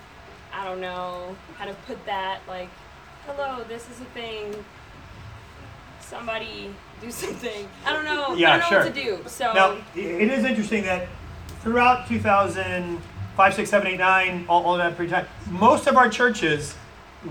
I 0.55 0.63
don't 0.63 0.79
know, 0.79 1.35
how 1.57 1.65
to 1.65 1.73
put 1.85 2.03
that 2.05 2.39
like, 2.47 2.69
hello, 3.25 3.63
this 3.67 3.83
is 3.89 3.99
a 3.99 4.05
thing. 4.05 4.63
Somebody 5.99 6.73
do 7.01 7.11
something. 7.11 7.67
I 7.85 7.91
don't 7.93 8.05
know. 8.05 8.35
Yeah, 8.35 8.53
I 8.53 8.57
don't 8.59 8.61
know 8.61 8.69
sure. 8.69 8.85
what 8.85 8.95
to 8.95 9.03
do. 9.03 9.19
So 9.29 9.53
Now, 9.53 9.71
i- 9.71 9.99
it 9.99 10.31
is 10.31 10.45
interesting 10.45 10.83
that 10.83 11.07
throughout 11.61 12.07
2005, 12.07 13.53
6, 13.53 13.69
7, 13.69 13.87
8, 13.87 13.97
9, 13.99 14.45
all, 14.47 14.63
all 14.63 14.77
that 14.77 14.95
period 14.95 15.13
of 15.13 15.19
time, 15.25 15.27
most 15.49 15.87
of 15.87 15.97
our 15.97 16.07
churches 16.09 16.75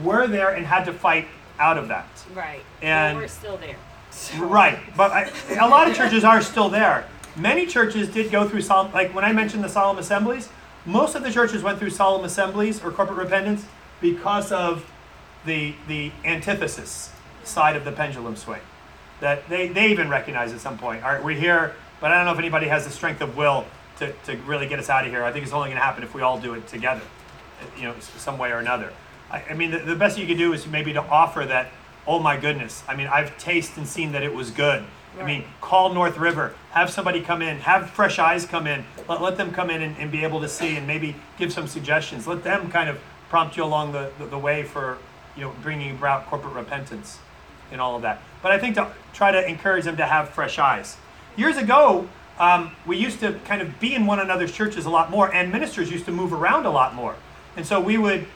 were 0.02 0.26
there 0.26 0.50
and 0.50 0.66
had 0.66 0.84
to 0.84 0.92
fight 0.92 1.26
out 1.58 1.78
of 1.78 1.88
that. 1.88 2.06
right, 2.34 2.62
and- 2.82 3.16
we're 3.16 3.28
still 3.28 3.56
there. 3.56 3.76
Right, 4.38 4.78
but 4.96 5.10
I, 5.12 5.30
a 5.58 5.66
lot 5.68 5.88
of 5.88 5.96
churches 5.96 6.22
are 6.24 6.40
still 6.42 6.68
there. 6.68 7.04
Many 7.36 7.66
churches 7.66 8.08
did 8.08 8.30
go 8.30 8.48
through 8.48 8.60
solemn, 8.62 8.92
like 8.92 9.12
when 9.14 9.24
I 9.24 9.32
mentioned 9.32 9.64
the 9.64 9.68
solemn 9.68 9.98
assemblies, 9.98 10.48
most 10.84 11.14
of 11.14 11.22
the 11.22 11.30
churches 11.30 11.62
went 11.62 11.78
through 11.78 11.90
solemn 11.90 12.24
assemblies 12.24 12.82
or 12.82 12.90
corporate 12.90 13.18
repentance 13.18 13.64
because 14.00 14.52
of 14.52 14.90
the 15.46 15.74
the 15.88 16.12
antithesis 16.24 17.10
side 17.42 17.76
of 17.76 17.84
the 17.84 17.92
pendulum 17.92 18.36
swing. 18.36 18.60
That 19.20 19.48
they, 19.48 19.68
they 19.68 19.90
even 19.90 20.08
recognize 20.08 20.52
at 20.52 20.60
some 20.60 20.76
point. 20.76 21.04
All 21.04 21.12
right, 21.12 21.22
we're 21.22 21.38
here, 21.38 21.74
but 22.00 22.10
I 22.10 22.16
don't 22.16 22.26
know 22.26 22.32
if 22.32 22.38
anybody 22.38 22.66
has 22.66 22.84
the 22.84 22.90
strength 22.90 23.20
of 23.20 23.36
will 23.36 23.64
to, 23.98 24.12
to 24.26 24.36
really 24.38 24.66
get 24.66 24.78
us 24.78 24.90
out 24.90 25.06
of 25.06 25.10
here. 25.10 25.22
I 25.22 25.32
think 25.32 25.44
it's 25.44 25.54
only 25.54 25.68
going 25.68 25.78
to 25.78 25.84
happen 25.84 26.02
if 26.02 26.14
we 26.14 26.22
all 26.22 26.38
do 26.38 26.54
it 26.54 26.66
together, 26.66 27.02
you 27.76 27.84
know, 27.84 27.94
some 28.00 28.38
way 28.38 28.50
or 28.50 28.58
another. 28.58 28.92
I, 29.30 29.42
I 29.50 29.54
mean, 29.54 29.70
the, 29.70 29.78
the 29.78 29.94
best 29.94 30.18
you 30.18 30.26
could 30.26 30.36
do 30.36 30.52
is 30.52 30.66
maybe 30.66 30.92
to 30.94 31.00
offer 31.02 31.44
that. 31.44 31.70
Oh 32.06 32.18
my 32.18 32.36
goodness! 32.36 32.82
I 32.86 32.96
mean, 32.96 33.06
I've 33.06 33.38
tasted 33.38 33.78
and 33.78 33.88
seen 33.88 34.12
that 34.12 34.22
it 34.22 34.34
was 34.34 34.50
good. 34.50 34.84
I 35.18 35.24
mean, 35.24 35.44
call 35.60 35.92
North 35.94 36.16
River, 36.18 36.54
have 36.70 36.90
somebody 36.90 37.20
come 37.20 37.40
in, 37.40 37.58
have 37.58 37.90
fresh 37.90 38.18
eyes 38.18 38.46
come 38.46 38.66
in, 38.66 38.84
let, 39.08 39.22
let 39.22 39.36
them 39.36 39.52
come 39.52 39.70
in 39.70 39.82
and, 39.82 39.96
and 39.98 40.10
be 40.10 40.24
able 40.24 40.40
to 40.40 40.48
see 40.48 40.76
and 40.76 40.86
maybe 40.86 41.14
give 41.38 41.52
some 41.52 41.68
suggestions. 41.68 42.26
Let 42.26 42.42
them 42.42 42.70
kind 42.70 42.88
of 42.88 42.98
prompt 43.28 43.56
you 43.56 43.64
along 43.64 43.92
the, 43.92 44.10
the, 44.18 44.26
the 44.26 44.38
way 44.38 44.64
for, 44.64 44.98
you 45.36 45.42
know, 45.42 45.52
bringing 45.62 45.92
about 45.96 46.26
corporate 46.26 46.54
repentance 46.54 47.18
and 47.70 47.80
all 47.80 47.96
of 47.96 48.02
that. 48.02 48.22
But 48.42 48.52
I 48.52 48.58
think 48.58 48.74
to 48.74 48.90
try 49.12 49.30
to 49.30 49.48
encourage 49.48 49.84
them 49.84 49.96
to 49.96 50.06
have 50.06 50.30
fresh 50.30 50.58
eyes. 50.58 50.96
Years 51.36 51.56
ago, 51.56 52.08
um, 52.38 52.72
we 52.86 52.96
used 52.96 53.20
to 53.20 53.34
kind 53.44 53.62
of 53.62 53.78
be 53.78 53.94
in 53.94 54.06
one 54.06 54.18
another's 54.18 54.52
churches 54.52 54.86
a 54.86 54.90
lot 54.90 55.10
more, 55.10 55.32
and 55.32 55.52
ministers 55.52 55.90
used 55.90 56.04
to 56.06 56.12
move 56.12 56.32
around 56.32 56.66
a 56.66 56.70
lot 56.70 56.94
more. 56.94 57.14
And 57.56 57.64
so 57.64 57.80
we 57.80 57.96
would 57.96 58.26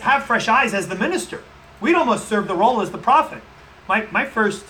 have 0.00 0.24
fresh 0.24 0.48
eyes 0.48 0.74
as 0.74 0.88
the 0.88 0.94
minister. 0.94 1.42
We'd 1.80 1.94
almost 1.94 2.28
serve 2.28 2.48
the 2.48 2.54
role 2.54 2.80
as 2.80 2.90
the 2.90 2.98
prophet. 2.98 3.42
My, 3.88 4.06
my 4.10 4.24
first 4.24 4.64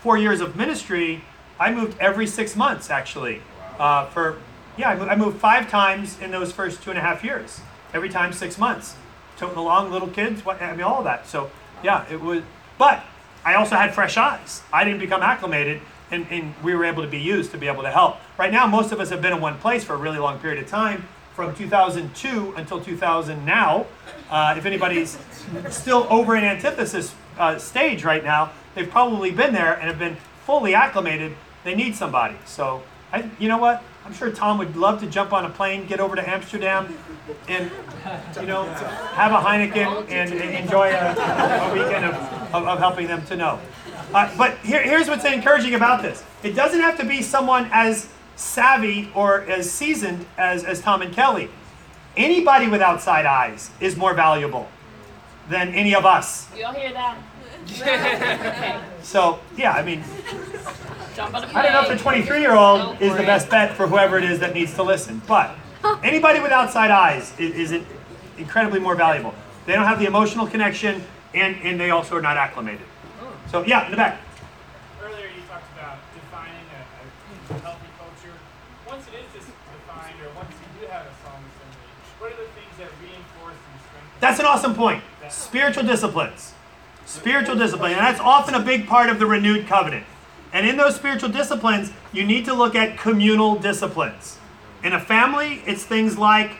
four 0.00 0.18
years 0.18 0.40
of 0.40 0.56
ministry, 0.56 1.22
I 1.58 1.72
moved 1.72 1.98
every 1.98 2.26
six 2.26 2.56
months 2.56 2.90
actually. 2.90 3.42
Uh, 3.78 4.06
for 4.10 4.38
yeah, 4.76 4.90
I 4.90 4.96
moved, 4.96 5.10
I 5.10 5.16
moved 5.16 5.40
five 5.40 5.68
times 5.68 6.18
in 6.20 6.30
those 6.30 6.52
first 6.52 6.82
two 6.82 6.90
and 6.90 6.98
a 6.98 7.02
half 7.02 7.24
years. 7.24 7.60
Every 7.92 8.08
time 8.08 8.32
six 8.32 8.58
months, 8.58 8.94
toting 9.36 9.56
along 9.56 9.90
little 9.90 10.08
kids. 10.08 10.44
What 10.44 10.60
I 10.62 10.72
mean, 10.72 10.82
all 10.82 10.98
of 10.98 11.04
that. 11.04 11.26
So 11.26 11.50
yeah, 11.82 12.06
it 12.10 12.20
was. 12.20 12.42
But 12.78 13.02
I 13.44 13.54
also 13.54 13.76
had 13.76 13.94
fresh 13.94 14.16
eyes. 14.16 14.62
I 14.72 14.84
didn't 14.84 15.00
become 15.00 15.22
acclimated, 15.22 15.80
and, 16.10 16.26
and 16.30 16.54
we 16.62 16.74
were 16.74 16.84
able 16.84 17.02
to 17.02 17.08
be 17.08 17.18
used 17.18 17.50
to 17.52 17.58
be 17.58 17.66
able 17.66 17.82
to 17.82 17.90
help. 17.90 18.18
Right 18.38 18.52
now, 18.52 18.66
most 18.66 18.92
of 18.92 19.00
us 19.00 19.10
have 19.10 19.22
been 19.22 19.32
in 19.32 19.40
one 19.40 19.58
place 19.58 19.84
for 19.84 19.94
a 19.94 19.96
really 19.96 20.18
long 20.18 20.38
period 20.38 20.62
of 20.62 20.68
time, 20.68 21.08
from 21.34 21.54
2002 21.54 22.54
until 22.56 22.80
2000 22.80 23.44
now. 23.44 23.86
Uh, 24.30 24.54
if 24.56 24.66
anybody's 24.66 25.18
still 25.70 26.06
over 26.10 26.36
in 26.36 26.44
antithesis 26.44 27.14
uh, 27.38 27.58
stage 27.58 28.04
right 28.04 28.24
now, 28.24 28.50
they've 28.78 28.90
probably 28.90 29.30
been 29.30 29.52
there 29.52 29.74
and 29.74 29.88
have 29.88 29.98
been 29.98 30.16
fully 30.46 30.74
acclimated. 30.74 31.34
They 31.64 31.74
need 31.74 31.96
somebody. 31.96 32.36
So, 32.46 32.82
I, 33.12 33.28
you 33.38 33.48
know 33.48 33.58
what? 33.58 33.82
I'm 34.06 34.14
sure 34.14 34.30
Tom 34.30 34.58
would 34.58 34.76
love 34.76 35.00
to 35.00 35.06
jump 35.06 35.32
on 35.32 35.44
a 35.44 35.50
plane, 35.50 35.86
get 35.86 36.00
over 36.00 36.16
to 36.16 36.26
Amsterdam, 36.26 36.96
and 37.48 37.70
you 38.40 38.46
know, 38.46 38.64
have 38.64 39.32
a 39.32 39.36
Heineken 39.36 40.08
and, 40.08 40.32
and 40.32 40.64
enjoy 40.64 40.90
a, 40.90 41.10
a 41.12 41.74
weekend 41.74 42.06
of, 42.06 42.14
of, 42.54 42.66
of 42.66 42.78
helping 42.78 43.06
them 43.06 43.26
to 43.26 43.36
know. 43.36 43.60
Uh, 44.14 44.34
but 44.38 44.56
here, 44.58 44.82
here's 44.82 45.08
what's 45.08 45.24
encouraging 45.24 45.74
about 45.74 46.00
this: 46.00 46.24
it 46.42 46.52
doesn't 46.52 46.80
have 46.80 46.96
to 46.98 47.04
be 47.04 47.20
someone 47.20 47.68
as 47.72 48.08
savvy 48.36 49.10
or 49.14 49.42
as 49.42 49.70
seasoned 49.70 50.24
as, 50.38 50.64
as 50.64 50.80
Tom 50.80 51.02
and 51.02 51.12
Kelly. 51.12 51.50
Anybody 52.16 52.68
with 52.68 52.80
outside 52.80 53.26
eyes 53.26 53.70
is 53.80 53.96
more 53.96 54.14
valuable 54.14 54.68
than 55.50 55.74
any 55.74 55.94
of 55.94 56.06
us. 56.06 56.48
You 56.56 56.64
all 56.64 56.72
hear 56.72 56.92
that? 56.92 57.18
Okay, 57.72 58.80
So 59.02 59.40
yeah, 59.56 59.72
I 59.72 59.82
mean, 59.82 60.04
jump 61.14 61.34
on 61.34 61.44
a 61.44 61.46
plane. 61.46 61.56
I 61.56 61.62
don't 61.62 61.72
know 61.72 61.90
if 61.90 61.98
the 61.98 62.02
23 62.02 62.40
year 62.40 62.54
old 62.54 63.00
is 63.00 63.16
the 63.16 63.22
best 63.22 63.48
bet 63.48 63.74
for 63.74 63.86
whoever 63.86 64.18
it 64.18 64.24
is 64.24 64.38
that 64.40 64.54
needs 64.54 64.74
to 64.74 64.82
listen, 64.82 65.22
but 65.26 65.56
anybody 66.02 66.40
with 66.40 66.52
outside 66.52 66.90
eyes 66.90 67.32
is, 67.38 67.72
is 67.72 67.82
incredibly 68.36 68.80
more 68.80 68.94
valuable. 68.94 69.34
They 69.66 69.74
don't 69.74 69.86
have 69.86 69.98
the 69.98 70.06
emotional 70.06 70.46
connection, 70.46 71.02
and, 71.34 71.56
and 71.62 71.78
they 71.78 71.90
also 71.90 72.16
are 72.16 72.22
not 72.22 72.36
acclimated. 72.36 72.86
So 73.50 73.64
yeah, 73.64 73.84
in 73.86 73.90
the 73.90 73.96
back. 73.96 74.20
Earlier, 75.02 75.26
you 75.26 75.42
talked 75.48 75.72
about 75.72 75.98
defining 76.14 76.64
a, 76.72 77.54
a 77.54 77.58
healthy 77.60 77.88
culture. 77.98 78.36
Once 78.86 79.06
it 79.08 79.24
is 79.38 79.44
defined, 79.46 80.20
or 80.20 80.34
once 80.36 80.52
you 80.52 80.80
do 80.80 80.86
have 80.92 81.06
a 81.06 81.14
solemn 81.24 81.44
assembly, 81.48 81.88
what 82.18 82.32
are 82.32 82.36
the 82.36 82.50
things 82.52 82.76
that 82.76 82.88
reinforce 83.00 83.56
and 83.56 83.80
strengthen? 83.88 84.20
That's 84.20 84.38
an 84.40 84.46
awesome 84.46 84.74
point. 84.74 85.02
Spiritual 85.30 85.84
disciplines. 85.84 86.52
Spiritual 87.08 87.56
discipline. 87.56 87.92
And 87.92 88.00
that's 88.00 88.20
often 88.20 88.54
a 88.54 88.60
big 88.60 88.86
part 88.86 89.08
of 89.08 89.18
the 89.18 89.24
renewed 89.24 89.66
covenant. 89.66 90.04
And 90.52 90.68
in 90.68 90.76
those 90.76 90.94
spiritual 90.94 91.30
disciplines, 91.30 91.90
you 92.12 92.22
need 92.22 92.44
to 92.44 92.52
look 92.52 92.74
at 92.74 92.98
communal 92.98 93.56
disciplines. 93.56 94.36
In 94.84 94.92
a 94.92 95.00
family, 95.00 95.62
it's 95.66 95.84
things 95.84 96.18
like 96.18 96.50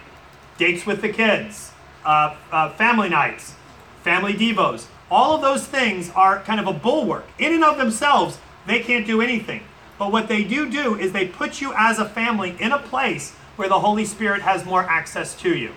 dates 0.56 0.86
with 0.86 1.02
the 1.02 1.10
kids, 1.10 1.72
uh, 2.02 2.34
uh, 2.50 2.70
family 2.70 3.10
nights, 3.10 3.56
family 4.02 4.32
devos. 4.32 4.86
All 5.10 5.34
of 5.34 5.42
those 5.42 5.66
things 5.66 6.10
are 6.16 6.40
kind 6.40 6.58
of 6.58 6.66
a 6.66 6.72
bulwark. 6.72 7.26
In 7.38 7.52
and 7.52 7.62
of 7.62 7.76
themselves, 7.76 8.38
they 8.66 8.80
can't 8.80 9.06
do 9.06 9.20
anything. 9.20 9.64
But 9.98 10.12
what 10.12 10.28
they 10.28 10.44
do 10.44 10.70
do 10.70 10.98
is 10.98 11.12
they 11.12 11.28
put 11.28 11.60
you 11.60 11.74
as 11.76 11.98
a 11.98 12.08
family 12.08 12.56
in 12.58 12.72
a 12.72 12.78
place 12.78 13.32
where 13.56 13.68
the 13.68 13.80
Holy 13.80 14.06
Spirit 14.06 14.40
has 14.40 14.64
more 14.64 14.84
access 14.84 15.34
to 15.40 15.54
you. 15.54 15.74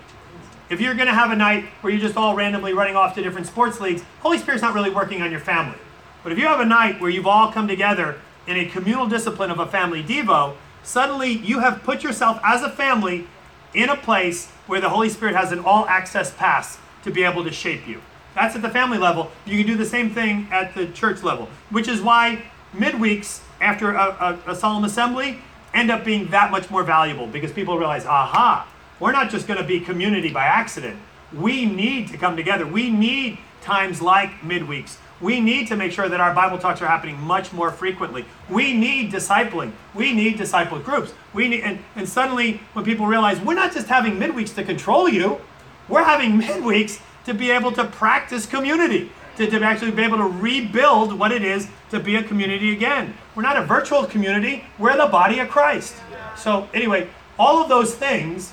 If 0.70 0.80
you're 0.80 0.94
going 0.94 1.08
to 1.08 1.14
have 1.14 1.30
a 1.30 1.36
night 1.36 1.64
where 1.80 1.92
you're 1.92 2.00
just 2.00 2.16
all 2.16 2.34
randomly 2.34 2.72
running 2.72 2.96
off 2.96 3.14
to 3.16 3.22
different 3.22 3.46
sports 3.46 3.80
leagues, 3.80 4.02
Holy 4.20 4.38
Spirit's 4.38 4.62
not 4.62 4.74
really 4.74 4.90
working 4.90 5.22
on 5.22 5.30
your 5.30 5.40
family. 5.40 5.78
But 6.22 6.32
if 6.32 6.38
you 6.38 6.46
have 6.46 6.60
a 6.60 6.64
night 6.64 7.00
where 7.00 7.10
you've 7.10 7.26
all 7.26 7.52
come 7.52 7.68
together 7.68 8.16
in 8.46 8.56
a 8.56 8.66
communal 8.66 9.06
discipline 9.06 9.50
of 9.50 9.58
a 9.58 9.66
family 9.66 10.02
devo, 10.02 10.56
suddenly 10.82 11.30
you 11.30 11.60
have 11.60 11.82
put 11.82 12.02
yourself 12.02 12.40
as 12.44 12.62
a 12.62 12.70
family 12.70 13.26
in 13.74 13.88
a 13.88 13.96
place 13.96 14.48
where 14.66 14.80
the 14.80 14.88
Holy 14.88 15.08
Spirit 15.08 15.34
has 15.34 15.52
an 15.52 15.58
all 15.60 15.86
access 15.86 16.32
pass 16.32 16.78
to 17.04 17.10
be 17.10 17.24
able 17.24 17.44
to 17.44 17.50
shape 17.50 17.86
you. 17.86 18.00
That's 18.34 18.54
at 18.56 18.62
the 18.62 18.70
family 18.70 18.98
level. 18.98 19.30
You 19.44 19.58
can 19.58 19.66
do 19.66 19.76
the 19.76 19.86
same 19.86 20.10
thing 20.10 20.48
at 20.50 20.74
the 20.74 20.86
church 20.86 21.22
level, 21.22 21.48
which 21.70 21.88
is 21.88 22.00
why 22.00 22.42
midweeks 22.74 23.40
after 23.60 23.92
a, 23.92 24.38
a, 24.46 24.52
a 24.52 24.56
solemn 24.56 24.84
assembly 24.84 25.38
end 25.74 25.90
up 25.90 26.04
being 26.04 26.28
that 26.28 26.50
much 26.50 26.70
more 26.70 26.82
valuable 26.82 27.26
because 27.26 27.52
people 27.52 27.78
realize, 27.78 28.04
aha, 28.06 28.68
we're 29.02 29.10
not 29.10 29.30
just 29.30 29.48
going 29.48 29.58
to 29.58 29.66
be 29.66 29.80
community 29.80 30.30
by 30.30 30.44
accident. 30.44 30.96
We 31.34 31.66
need 31.66 32.06
to 32.08 32.16
come 32.16 32.36
together. 32.36 32.64
We 32.64 32.88
need 32.88 33.36
times 33.60 34.00
like 34.00 34.30
midweeks. 34.42 34.96
We 35.20 35.40
need 35.40 35.66
to 35.68 35.76
make 35.76 35.90
sure 35.90 36.08
that 36.08 36.20
our 36.20 36.32
Bible 36.32 36.56
talks 36.56 36.80
are 36.82 36.86
happening 36.86 37.18
much 37.18 37.52
more 37.52 37.72
frequently. 37.72 38.24
We 38.48 38.72
need 38.72 39.10
discipling. 39.10 39.72
We 39.92 40.12
need 40.12 40.38
disciple 40.38 40.78
groups. 40.78 41.12
We 41.34 41.48
need, 41.48 41.62
and, 41.62 41.80
and 41.96 42.08
suddenly 42.08 42.60
when 42.74 42.84
people 42.84 43.06
realize 43.06 43.40
we're 43.40 43.54
not 43.54 43.72
just 43.72 43.88
having 43.88 44.18
midweeks 44.20 44.54
to 44.54 44.62
control 44.62 45.08
you, 45.08 45.40
we're 45.88 46.04
having 46.04 46.40
midweeks 46.40 47.00
to 47.24 47.34
be 47.34 47.50
able 47.50 47.72
to 47.72 47.84
practice 47.84 48.46
community, 48.46 49.10
to, 49.36 49.50
to 49.50 49.64
actually 49.64 49.90
be 49.90 50.02
able 50.02 50.18
to 50.18 50.28
rebuild 50.28 51.18
what 51.18 51.32
it 51.32 51.42
is 51.42 51.66
to 51.90 51.98
be 51.98 52.14
a 52.14 52.22
community 52.22 52.72
again. 52.72 53.14
We're 53.34 53.42
not 53.42 53.56
a 53.56 53.64
virtual 53.64 54.04
community, 54.04 54.64
we're 54.78 54.96
the 54.96 55.08
body 55.10 55.40
of 55.40 55.48
Christ. 55.48 55.96
So, 56.36 56.68
anyway, 56.72 57.08
all 57.36 57.60
of 57.60 57.68
those 57.68 57.96
things 57.96 58.52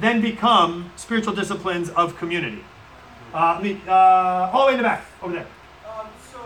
then 0.00 0.20
become 0.20 0.90
spiritual 0.96 1.34
disciplines 1.34 1.90
of 1.90 2.16
community. 2.16 2.64
Uh, 3.32 3.62
uh, 3.86 4.50
all 4.52 4.66
the 4.66 4.66
way 4.66 4.72
in 4.72 4.78
the 4.78 4.82
back, 4.82 5.04
over 5.22 5.34
there. 5.34 5.46
Um, 5.86 6.08
so, 6.32 6.40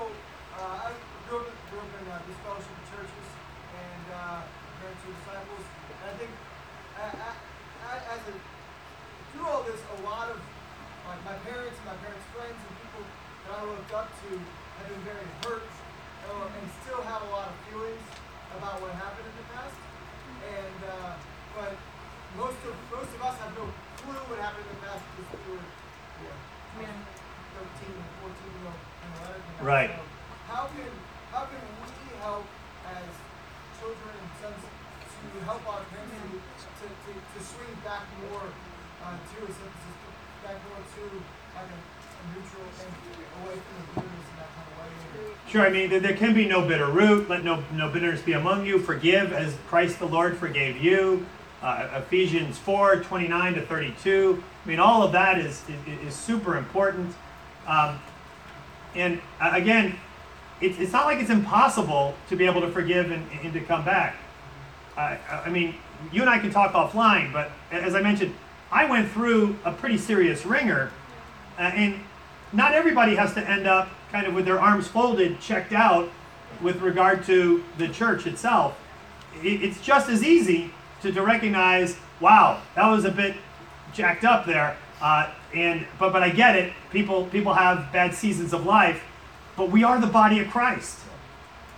uh, 0.59 0.85
I 0.85 0.93
grew 1.31 1.41
up, 1.41 1.49
grew 1.73 1.81
up 1.81 1.89
in 1.97 2.05
uh, 2.13 2.21
this 2.29 2.37
fellowship 2.45 2.77
of 2.77 2.85
churches 2.93 3.27
and 3.73 4.05
uh, 4.13 4.45
parents 4.83 5.01
who 5.01 5.17
disciples. 5.17 5.65
And 5.65 6.05
I 6.05 6.15
think 6.21 6.33
I, 7.01 7.07
I, 7.09 7.31
I, 7.89 7.95
as 8.13 8.23
a, 8.29 8.35
through 9.33 9.49
all 9.49 9.65
this, 9.65 9.81
a 9.81 9.99
lot 10.05 10.29
of 10.29 10.37
like 11.09 11.25
my 11.25 11.37
parents 11.49 11.73
and 11.73 11.87
my 11.89 11.99
parents' 12.05 12.29
friends 12.37 12.59
and 12.59 12.73
people 12.85 13.01
that 13.01 13.53
I 13.57 13.61
looked 13.65 13.93
up 13.97 14.13
to 14.13 14.29
have 14.37 14.87
been 14.93 15.05
very 15.09 15.29
hurt 15.41 15.65
uh, 15.65 16.53
and 16.53 16.65
still 16.85 17.01
have 17.01 17.25
a 17.25 17.31
lot 17.33 17.49
of 17.49 17.57
feelings 17.73 18.05
about 18.61 18.77
what 18.85 18.93
happened 18.93 19.25
in 19.25 19.37
the 19.41 19.49
past. 19.57 19.77
And 20.53 20.81
uh, 20.85 21.17
but 21.57 21.73
most 22.37 22.61
of 22.67 22.75
most 22.91 23.09
of 23.15 23.21
us 23.25 23.37
have 23.41 23.57
no 23.57 23.73
clue 24.05 24.21
what 24.29 24.39
happened 24.43 24.69
in 24.69 24.75
the 24.75 24.83
past 24.85 25.01
because 25.17 25.41
we 25.49 25.55
were 25.55 25.65
yeah, 26.83 26.91
13 27.55 27.87
and 27.87 28.11
14 28.19 28.35
year 28.35 28.67
old 28.67 28.75
when 28.75 29.11
the 29.15 29.21
letter 29.23 29.39
came 29.39 29.54
out. 29.54 29.54
Right. 29.65 29.89
So 29.89 30.53
how 30.53 30.67
can 30.77 30.93
how 31.33 31.49
can 31.49 31.57
we 31.57 32.21
help 32.21 32.45
as 32.85 33.09
children 33.81 34.13
and 34.13 34.31
sons 34.37 34.61
to 34.61 35.45
help 35.49 35.65
our 35.67 35.81
parents 35.89 36.21
to, 36.21 36.85
to, 36.85 36.87
to, 36.93 37.11
to 37.17 37.39
swing 37.41 37.73
back 37.83 38.03
more 38.29 38.45
uh, 38.45 39.17
to 39.17 39.37
a 39.41 39.49
synthesis, 39.49 39.97
back 40.45 40.61
more 40.69 40.85
to 40.85 41.03
like 41.57 41.73
a, 41.73 41.81
a 41.81 42.23
neutral 42.37 42.69
and 42.77 42.93
away 43.41 43.57
from 43.57 43.75
the 43.81 43.87
bitterness 44.05 44.27
in 44.29 44.37
that 44.37 44.53
kind 44.53 44.69
of 44.69 44.77
way? 44.85 45.33
Sure, 45.49 45.63
I 45.63 45.71
mean, 45.71 45.89
there- 45.89 46.01
there 46.01 46.17
can 46.17 46.35
be 46.35 46.47
no 46.47 46.61
bitter 46.61 46.87
root. 46.91 47.31
Let 47.31 47.43
no, 47.43 47.65
no 47.73 47.89
bitterness 47.89 48.21
be 48.21 48.35
among 48.35 48.67
you. 48.67 48.79
Forgive 48.79 49.33
as 49.33 49.57
Christ 49.71 49.99
the 49.99 50.07
Lord 50.07 50.37
forgave 50.37 50.77
you. 50.77 51.25
Uh, 51.63 51.89
Ephesians 51.95 52.59
4 52.59 52.97
29 52.97 53.55
to 53.55 53.63
32. 53.63 54.45
I 54.63 54.69
mean, 54.69 54.79
all 54.79 55.03
of 55.03 55.13
that 55.13 55.39
is, 55.39 55.63
is, 55.89 56.09
is 56.09 56.15
super 56.15 56.59
important. 56.59 57.15
Um, 57.67 57.99
and 58.95 59.21
uh, 59.41 59.51
again, 59.55 59.97
it's, 60.61 60.79
it's 60.79 60.93
not 60.93 61.07
like 61.07 61.19
it's 61.19 61.31
impossible 61.31 62.15
to 62.29 62.37
be 62.37 62.47
able 62.47 62.61
to 62.61 62.71
forgive 62.71 63.11
and, 63.11 63.27
and 63.43 63.53
to 63.53 63.61
come 63.61 63.85
back. 63.85 64.17
I, 64.97 65.19
I 65.29 65.51
mean, 65.51 65.75
you 66.13 66.21
and 66.21 66.31
I 66.31 66.39
can 66.39 66.51
talk 66.51 66.73
offline, 66.73 67.33
but 67.33 67.51
as 67.71 67.95
I 67.95 68.01
mentioned, 68.01 68.35
I 68.71 68.85
went 68.85 69.11
through 69.11 69.57
a 69.65 69.73
pretty 69.73 69.99
serious 69.99 70.45
ringer, 70.47 70.91
uh, 71.59 71.63
and 71.63 72.01
not 72.53 72.73
everybody 72.73 73.15
has 73.17 73.35
to 73.35 73.49
end 73.49 73.67
up 73.67 73.89
kind 74.11 74.27
of 74.27 74.35
with 74.35 74.45
their 74.45 74.61
arms 74.61 74.87
folded, 74.87 75.41
checked 75.41 75.73
out 75.73 76.09
with 76.63 76.81
regard 76.81 77.25
to 77.25 77.65
the 77.79 77.89
church 77.89 78.27
itself. 78.27 78.79
It, 79.43 79.63
it's 79.63 79.81
just 79.81 80.09
as 80.09 80.23
easy 80.23 80.73
to, 81.03 81.13
to 81.13 81.23
recognize, 81.23 81.97
wow, 82.21 82.63
that 82.77 82.89
was 82.89 83.05
a 83.05 83.11
bit 83.11 83.35
jacked 83.93 84.25
up 84.25 84.47
there. 84.47 84.77
Uh, 85.01 85.31
and 85.55 85.87
but 85.99 86.13
but 86.13 86.23
I 86.23 86.31
get 86.31 86.57
it. 86.57 86.73
People 86.91 87.27
people 87.27 87.55
have 87.55 87.93
bad 87.93 88.15
seasons 88.15 88.53
of 88.53 88.65
life, 88.65 89.03
but 89.57 89.71
we 89.71 89.85
are 89.85 90.01
the 90.01 90.07
body 90.07 90.41
of 90.41 90.49
Christ. 90.49 90.99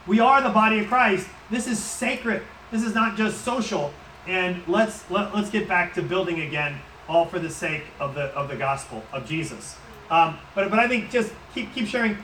We 0.06 0.20
are 0.20 0.40
the 0.40 0.50
body 0.50 0.80
of 0.80 0.86
Christ. 0.86 1.28
This 1.50 1.66
is 1.66 1.82
sacred. 1.82 2.42
This 2.70 2.82
is 2.82 2.94
not 2.94 3.16
just 3.16 3.42
social. 3.42 3.92
And 4.26 4.62
let's 4.66 5.08
let, 5.10 5.34
let's 5.34 5.50
get 5.50 5.68
back 5.68 5.94
to 5.94 6.02
building 6.02 6.40
again, 6.40 6.80
all 7.08 7.26
for 7.26 7.38
the 7.38 7.50
sake 7.50 7.84
of 8.00 8.14
the 8.14 8.24
of 8.34 8.48
the 8.48 8.56
gospel 8.56 9.02
of 9.12 9.26
Jesus. 9.26 9.76
Um, 10.10 10.38
but 10.54 10.70
but 10.70 10.78
I 10.78 10.88
think 10.88 11.10
just 11.10 11.32
keep 11.54 11.72
keep 11.74 11.86
sharing 11.86 12.16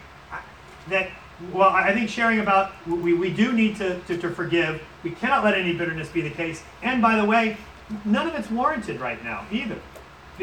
that. 0.89 1.11
Well, 1.53 1.71
I 1.71 1.93
think 1.93 2.09
sharing 2.09 2.39
about 2.39 2.71
we, 2.87 3.15
we 3.15 3.33
do 3.33 3.53
need 3.53 3.75
to, 3.77 3.99
to, 4.01 4.17
to 4.17 4.31
forgive. 4.31 4.81
We 5.03 5.11
cannot 5.11 5.43
let 5.43 5.55
any 5.55 5.73
bitterness 5.73 6.09
be 6.09 6.21
the 6.21 6.31
case. 6.31 6.63
And 6.83 7.03
by 7.03 7.17
the 7.17 7.25
way, 7.25 7.57
none 8.05 8.29
of 8.29 8.35
it's 8.35 8.49
warranted 8.49 9.01
right 9.01 9.23
now 9.25 9.45
either, 9.51 9.77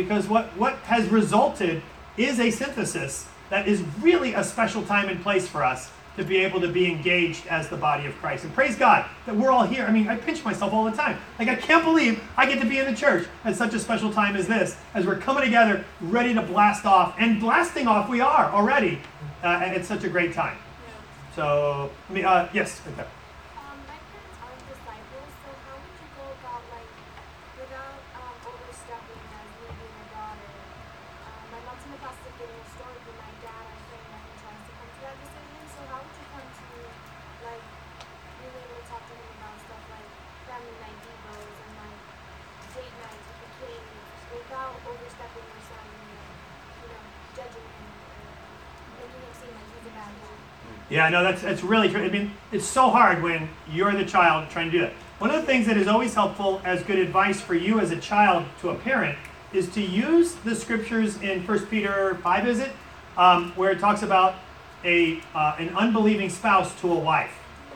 because 0.02 0.28
what 0.28 0.45
what 0.58 0.76
has 0.86 1.08
resulted 1.10 1.82
is 2.16 2.39
a 2.39 2.52
synthesis 2.52 3.28
that 3.50 3.68
is 3.68 3.82
really 4.02 4.34
a 4.34 4.43
special 4.43 4.82
time 4.84 5.10
and 5.10 5.22
place 5.22 5.47
for 5.47 5.64
us 5.64 5.91
to 6.16 6.24
be 6.24 6.38
able 6.38 6.60
to 6.62 6.68
be 6.68 6.86
engaged 6.86 7.47
as 7.47 7.70
the 7.70 7.78
body 7.78 8.06
of 8.06 8.14
Christ. 8.16 8.43
And 8.43 8.54
praise 8.54 8.76
God 8.76 9.06
that 9.26 9.36
we're 9.36 9.52
all 9.52 9.66
here. 9.66 9.86
I 9.86 9.91
mean, 9.91 10.08
I 10.08 10.16
pinch 10.18 10.43
myself 10.43 10.74
all 10.74 10.84
the 10.84 10.95
time. 10.95 11.18
Like, 11.38 11.47
I 11.47 11.56
can't 11.56 11.84
believe 11.84 12.22
I 12.36 12.45
get 12.45 12.60
to 12.62 12.68
be 12.68 12.78
in 12.78 12.86
the 12.86 12.95
church 12.95 13.28
at 13.45 13.56
such 13.56 13.74
a 13.74 13.80
special 13.80 14.12
time 14.12 14.36
as 14.36 14.47
this, 14.47 14.76
as 14.93 15.06
we're 15.06 15.18
coming 15.18 15.43
together, 15.43 15.86
ready 16.02 16.34
to 16.34 16.41
blast 16.41 16.86
off. 16.86 17.16
And 17.18 17.39
blasting 17.39 17.88
off, 17.88 18.10
we 18.10 18.20
are 18.20 18.52
already. 18.52 19.00
Uh, 19.43 19.62
and 19.64 19.76
it's 19.76 19.88
such 19.88 20.04
a 20.04 20.10
great 20.10 20.34
time. 20.34 20.58
So, 21.36 21.89
I 22.10 22.14
mean, 22.14 22.26
uh, 22.26 22.50
yes, 22.54 22.82
right 22.86 22.97
there. 22.97 23.08
Um, 23.56 23.80
my 23.88 23.95
parents 24.12 24.36
aren't 24.43 24.60
disciples, 24.68 25.30
so 25.39 25.50
how 25.64 25.76
would 25.80 25.95
you 26.04 26.10
go 26.20 26.26
about 26.36 26.64
like 26.76 26.91
without 27.56 28.02
um, 28.20 28.36
overstepping 28.43 29.24
as 29.39 29.47
me 29.64 29.72
being 29.72 29.97
a 30.04 30.08
daughter? 30.12 30.52
Um, 30.52 31.47
my 31.56 31.60
mom's 31.64 31.86
in 31.88 31.95
the 31.95 32.02
process 32.04 32.28
of 32.28 32.36
getting 32.36 32.60
restored, 32.60 33.00
but 33.08 33.16
my 33.24 33.32
dad, 33.39 33.64
I'm 33.72 33.84
praying 33.88 34.10
that 34.12 34.20
he 34.20 34.32
tries 34.43 34.60
to 34.68 34.72
come 34.76 34.89
to 34.91 35.00
that 35.08 35.16
decision. 35.24 35.64
So 35.70 35.80
how 35.88 36.00
would 36.04 36.12
you 36.12 36.28
come 36.28 36.43
to 36.43 36.68
like 37.47 37.66
being 38.41 38.56
able 38.60 38.76
to 38.76 38.86
talk 38.89 39.04
to 39.08 39.14
him 39.16 39.30
about 39.39 39.56
stuff 39.64 39.84
like 39.95 40.08
family 40.43 40.76
night 40.84 41.00
devos 41.08 41.56
and 41.56 41.74
like 41.80 42.00
date 42.76 42.95
nights 43.00 43.26
with 43.32 43.39
the 43.47 43.52
kids 43.64 43.89
without 44.34 44.76
overstepping 44.84 45.45
your 45.47 45.64
son 45.72 45.88
and 45.88 46.04
like, 46.04 46.36
you 46.84 46.88
know 46.91 47.04
judging 47.39 47.64
him 47.64 47.88
or 47.88 48.28
making 49.00 49.24
him 49.24 49.34
seem 49.39 49.52
like 49.56 49.70
he's 49.72 49.88
a 49.88 49.93
bad 49.95 50.12
guy? 50.20 50.36
Yeah, 51.00 51.08
no, 51.08 51.24
that's 51.24 51.41
that's 51.41 51.64
really 51.64 51.88
true. 51.88 52.04
I 52.04 52.10
mean, 52.10 52.34
it's 52.52 52.66
so 52.66 52.89
hard 52.89 53.24
when 53.24 53.47
you're 53.72 53.93
the 53.93 54.04
child 54.04 54.50
trying 54.50 54.66
to 54.70 54.72
do 54.72 54.80
that. 54.80 54.91
One 55.20 55.30
of 55.30 55.38
the 55.38 55.43
things 55.43 55.66
that 55.68 55.78
is 55.78 55.88
always 55.88 56.14
helpful 56.14 56.62
as 56.66 56.84
good 56.84 57.00
advice 57.00 57.39
for 57.39 57.56
you 57.56 57.80
as 57.80 57.91
a 57.91 57.95
child 57.95 58.43
to 58.60 58.72
a 58.72 58.76
parent 58.76 59.18
is 59.54 59.70
to 59.76 59.82
use 59.82 60.34
the 60.43 60.54
scriptures 60.54 61.16
in 61.22 61.47
1 61.47 61.68
Peter 61.68 62.16
5, 62.16 62.47
is 62.50 62.60
it? 62.60 62.72
Um, 63.16 63.54
where 63.56 63.72
it 63.72 63.80
talks 63.80 64.04
about 64.04 64.36
a 64.84 65.22
uh, 65.34 65.56
an 65.58 65.70
unbelieving 65.70 66.30
spouse 66.30 66.78
to 66.82 66.91
a 66.91 67.00
wife. 67.00 67.32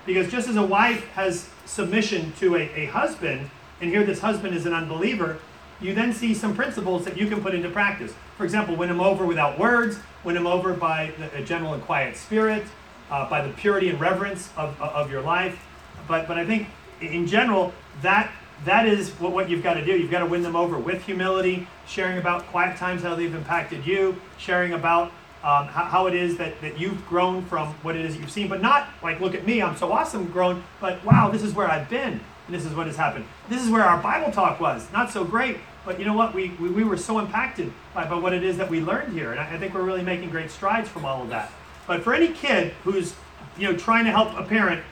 Because 0.05 0.30
just 0.30 0.49
as 0.49 0.57
a 0.57 0.65
wife 0.65 1.07
has 1.11 1.47
submission 1.63 2.34
to 2.39 2.57
a, 2.57 2.63
a 2.76 2.86
husband, 2.88 3.49
and 3.80 3.89
here 3.89 4.03
this 4.03 4.19
husband 4.19 4.53
is 4.53 4.65
an 4.65 4.74
unbeliever, 4.74 5.39
you 5.80 5.95
then 5.95 6.11
see 6.11 6.34
some 6.34 6.53
principles 6.53 7.05
that 7.05 7.17
you 7.17 7.28
can 7.28 7.41
put 7.41 7.55
into 7.55 7.69
practice. 7.69 8.11
For 8.36 8.43
example, 8.43 8.76
win 8.76 8.89
him 8.89 8.99
over 8.99 9.26
without 9.26 9.57
words, 9.57 9.97
win 10.26 10.36
him 10.36 10.45
over 10.45 10.74
by 10.74 11.13
the- 11.17 11.38
a 11.38 11.41
gentle 11.41 11.74
and 11.74 11.82
quiet 11.82 12.17
spirit, 12.17 12.65
uh, 13.10 13.30
by 13.30 13.45
the 13.45 13.54
purity 13.54 13.89
and 13.89 13.99
reverence 13.99 14.49
of, 14.58 14.80
of 14.82 15.12
your 15.12 15.22
life. 15.22 15.60
But, 16.08 16.28
but 16.28 16.38
I 16.38 16.45
think 16.45 16.68
in 17.01 17.28
general, 17.28 17.74
that, 18.01 18.32
that 18.66 18.88
is 18.88 19.12
what, 19.12 19.32
what 19.32 19.49
you've 19.49 19.64
got 19.64 19.76
to 19.76 19.86
do. 19.86 19.91
You've 19.91 20.12
got 20.12 20.20
to 20.20 20.26
win 20.26 20.41
them 20.41 20.56
over 20.56 20.78
with 20.78 21.04
humility, 21.04 21.68
sharing 21.88 22.18
about 22.18 22.45
quiet 22.47 22.78
times, 22.78 23.04
how 23.04 23.16
they've 23.16 23.34
impacted 23.34 23.86
you, 23.86 24.20
sharing 24.38 24.74
about 24.74 25.12
um, 25.43 25.68
how, 25.68 25.84
how 25.84 26.08
it 26.08 26.16
is 26.16 26.38
that, 26.38 26.60
that 26.62 26.80
you've 26.80 27.06
grown 27.06 27.43
from 27.45 27.68
what 27.84 27.97
it 27.97 28.06
is 28.06 28.16
that 28.16 28.22
you've 28.22 28.32
seen, 28.32 28.47
but 28.47 28.62
not 28.62 28.88
like, 29.04 29.20
look 29.20 29.36
at 29.36 29.45
me, 29.45 29.62
I'm 29.62 29.76
so 29.76 29.91
awesome 29.91 30.28
grown, 30.28 30.64
but 30.80 31.04
wow, 31.04 31.30
this 31.30 31.43
is 31.43 31.54
where 31.54 31.70
I've 31.70 31.89
been, 31.89 32.14
and 32.14 32.56
this 32.56 32.66
is 32.66 32.74
what 32.74 32.88
has 32.88 32.95
happened. 32.95 33.26
This 33.49 33.62
is 33.62 33.70
where 33.70 33.84
our 33.84 34.01
Bible 34.01 34.32
talk 34.32 34.62
was, 34.62 34.89
not 34.93 35.12
so 35.12 35.26
great, 35.26 35.58
but 35.86 35.99
you 35.99 36.06
know 36.06 36.14
what? 36.14 36.34
We, 36.34 36.51
we, 36.51 36.70
we 36.70 36.84
were 36.86 36.95
so 36.95 37.20
impacted 37.20 37.74
by, 37.93 38.08
by 38.08 38.16
what 38.16 38.34
it 38.34 38.41
is 38.41 38.58
that 38.58 38.70
we 38.70 38.80
learned 38.80 39.12
here. 39.12 39.32
And 39.32 39.39
I, 39.39 39.56
I 39.56 39.58
think 39.58 39.74
we're 39.74 39.84
really 39.84 40.01
making 40.01 40.30
great 40.30 40.49
strides 40.49 40.88
from 40.88 41.04
all 41.04 41.22
of 41.22 41.30
that. 41.30 41.51
But 41.88 42.03
for 42.03 42.13
any 42.13 42.29
kid 42.29 42.73
who's 42.84 43.15
you 43.57 43.71
know 43.71 43.77
trying 43.77 44.05
to 44.05 44.11
help 44.11 44.38
a 44.38 44.43
parent, 44.43 44.84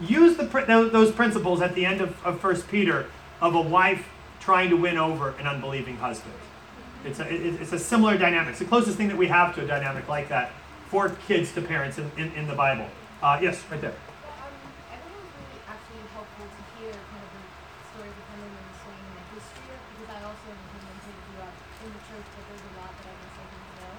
use 0.00 0.36
the 0.36 0.44
those 0.92 1.12
principles 1.12 1.60
at 1.60 1.74
the 1.74 1.86
end 1.86 2.00
of, 2.00 2.24
of 2.24 2.40
First 2.40 2.68
Peter 2.68 3.06
of 3.40 3.54
a 3.54 3.60
wife 3.60 4.08
trying 4.40 4.70
to 4.70 4.76
win 4.76 4.96
over 4.96 5.30
an 5.38 5.46
unbelieving 5.46 5.96
husband. 5.96 6.34
It's 7.04 7.20
a, 7.20 7.26
it's 7.28 7.72
a 7.72 7.78
similar 7.78 8.18
dynamic. 8.18 8.50
It's 8.50 8.58
the 8.58 8.64
closest 8.64 8.96
thing 8.96 9.08
that 9.08 9.16
we 9.16 9.28
have 9.28 9.54
to 9.54 9.62
a 9.62 9.66
dynamic 9.66 10.08
like 10.08 10.28
that 10.28 10.50
for 10.88 11.10
kids 11.26 11.52
to 11.52 11.62
parents 11.62 11.98
in, 11.98 12.10
in, 12.16 12.32
in 12.32 12.46
the 12.46 12.54
Bible. 12.54 12.86
Uh, 13.22 13.38
yes, 13.42 13.62
right 13.70 13.80
there. 13.80 13.90
Um, 13.90 14.54
I 14.86 14.96
thought 15.02 15.10
it 15.10 15.22
was 15.22 15.32
really 15.34 15.60
actually 15.66 16.04
helpful 16.14 16.46
to 16.46 16.62
hear 16.78 16.94
kind 16.94 17.22
of 17.26 17.30
the 17.34 17.44
story 17.90 18.08
of 18.10 18.16
the 18.16 18.26
pendulum 18.30 18.54
and 18.54 18.66
the 18.70 18.76
swing 18.86 19.02
and 19.02 19.14
the 19.18 19.26
history 19.34 19.66
of 19.72 19.80
because 19.82 20.10
I 20.14 20.20
also 20.26 20.46
am 20.46 20.60
implemented 20.62 21.16
grew 21.26 21.40
up 21.42 21.56
in 21.82 21.90
the 21.90 22.02
church, 22.06 22.26
but 22.26 22.42
there's 22.46 22.66
a 22.66 22.74
lot 22.78 22.92
that 22.94 23.06
I 23.06 23.14
guess 23.18 23.34
I 23.34 23.44
didn't 23.50 23.74
know. 23.82 23.96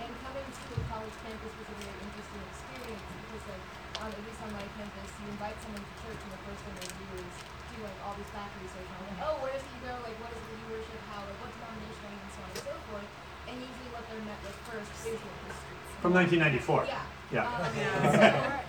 And 0.00 0.10
coming 0.24 0.48
to 0.48 0.64
the 0.64 0.80
college 0.88 1.16
campus 1.24 1.52
was 1.60 1.68
a 1.68 1.76
really 1.76 1.98
interesting 2.08 2.42
experience 2.46 3.04
because 3.04 3.44
like 3.52 3.64
on 4.00 4.08
at 4.12 4.22
least 4.24 4.40
on 4.44 4.50
my 4.52 4.66
campus, 4.80 5.10
you 5.18 5.26
invite 5.28 5.56
someone 5.60 5.84
to 5.84 5.94
church 6.08 6.20
and 6.24 6.32
the 6.32 6.42
first 6.44 6.60
thing 6.64 6.74
they 6.78 6.92
do 6.94 7.06
is 7.20 7.34
do 7.74 7.76
like 7.82 7.98
all 8.06 8.14
this 8.14 8.30
back 8.30 8.48
research 8.62 8.86
on 8.86 9.02
like, 9.02 9.18
oh, 9.28 9.34
where 9.42 9.52
does 9.52 9.66
he 9.66 9.76
go? 9.82 9.92
Like 10.06 10.16
what 10.22 10.30
is 10.30 10.40
it 10.40 10.46
that 10.46 10.58
you 10.62 10.68
worship? 10.78 11.00
How? 11.10 11.20
Like 11.26 11.38
what 11.42 11.50
denomination 11.52 12.00
are 12.06 12.14
you? 12.14 12.22
And 12.22 12.32
so 12.32 12.40
on 12.40 12.48
and 12.54 12.64
so 12.64 12.74
forth. 12.86 13.10
And 13.50 13.54
usually 13.60 13.90
what 13.92 14.04
they're 14.08 14.24
met 14.24 14.40
with 14.40 14.56
first 14.70 14.88
is 15.04 15.18
your 15.20 15.36
history. 15.50 15.93
From 16.04 16.12
1994. 16.12 16.84
Yeah. 16.84 17.00
Yeah. 17.32 17.48
Um, 17.48 17.64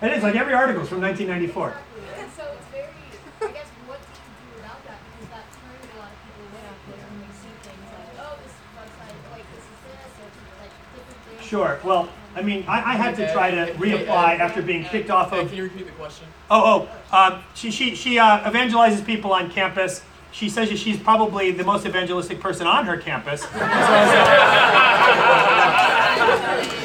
so, 0.00 0.06
It 0.06 0.12
is 0.16 0.22
like 0.22 0.36
every 0.36 0.54
article 0.54 0.84
is 0.84 0.88
from 0.88 1.02
1994. 1.02 1.68
Exactly. 1.68 1.84
And 2.16 2.32
so 2.32 2.48
it's 2.56 2.64
very, 2.72 2.88
I 2.88 3.52
guess, 3.52 3.68
what 3.84 4.00
do 4.00 4.08
you 4.08 4.56
do 4.56 4.64
about 4.64 4.80
that? 4.88 4.96
Because 5.04 5.28
that 5.36 5.44
turns 5.52 5.84
a 5.84 6.00
lot 6.00 6.08
of 6.08 6.16
people 6.24 6.48
away 6.48 6.64
because 6.80 6.96
when 7.04 7.20
they 7.20 7.28
see 7.36 7.52
things 7.60 7.84
like, 7.92 8.08
oh, 8.24 8.40
this 8.40 8.56
website, 8.72 9.12
like, 9.36 9.44
this 9.52 9.68
is 9.68 9.76
this, 9.84 10.16
or 10.16 10.32
like 10.64 10.72
different 10.96 11.20
things. 11.28 11.44
Sure. 11.44 11.76
Well, 11.84 12.08
I 12.32 12.40
mean, 12.40 12.64
I, 12.66 12.80
I 12.80 12.96
had 12.96 13.12
to 13.16 13.30
try 13.34 13.50
to 13.52 13.70
reapply 13.74 14.40
after 14.40 14.62
being 14.62 14.84
kicked 14.88 15.10
off 15.10 15.28
Hey, 15.28 15.40
of. 15.42 15.48
can 15.48 15.56
you 15.58 15.64
repeat 15.64 15.84
the 15.84 15.92
question? 15.92 16.26
Oh, 16.50 16.88
oh. 16.88 17.12
Um, 17.12 17.42
she 17.52 17.70
she 17.70 17.94
she 17.94 18.18
uh, 18.18 18.48
evangelizes 18.50 19.04
people 19.04 19.34
on 19.34 19.50
campus. 19.50 20.00
She 20.32 20.48
says 20.48 20.70
that 20.70 20.78
she's 20.78 20.96
probably 20.98 21.50
the 21.50 21.64
most 21.64 21.84
evangelistic 21.84 22.40
person 22.40 22.66
on 22.66 22.86
her 22.86 22.96
campus. 22.96 23.42
So- 23.42 23.48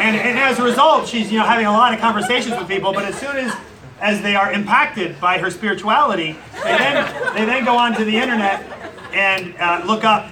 and, 0.00 0.16
and 0.16 0.38
as 0.38 0.58
a 0.58 0.64
result, 0.64 1.06
she's 1.06 1.30
you 1.30 1.38
know 1.38 1.44
having 1.44 1.66
a 1.66 1.72
lot 1.72 1.92
of 1.92 2.00
conversations 2.00 2.56
with 2.56 2.68
people. 2.68 2.92
But 2.92 3.04
as 3.04 3.14
soon 3.16 3.36
as 3.36 3.54
as 4.00 4.22
they 4.22 4.34
are 4.34 4.52
impacted 4.52 5.20
by 5.20 5.38
her 5.38 5.50
spirituality, 5.50 6.36
they 6.64 6.78
then 6.78 7.34
they 7.34 7.44
then 7.44 7.64
go 7.64 7.76
onto 7.76 8.04
the 8.04 8.16
internet 8.16 8.64
and 9.12 9.54
uh, 9.58 9.82
look 9.86 10.04
up 10.04 10.30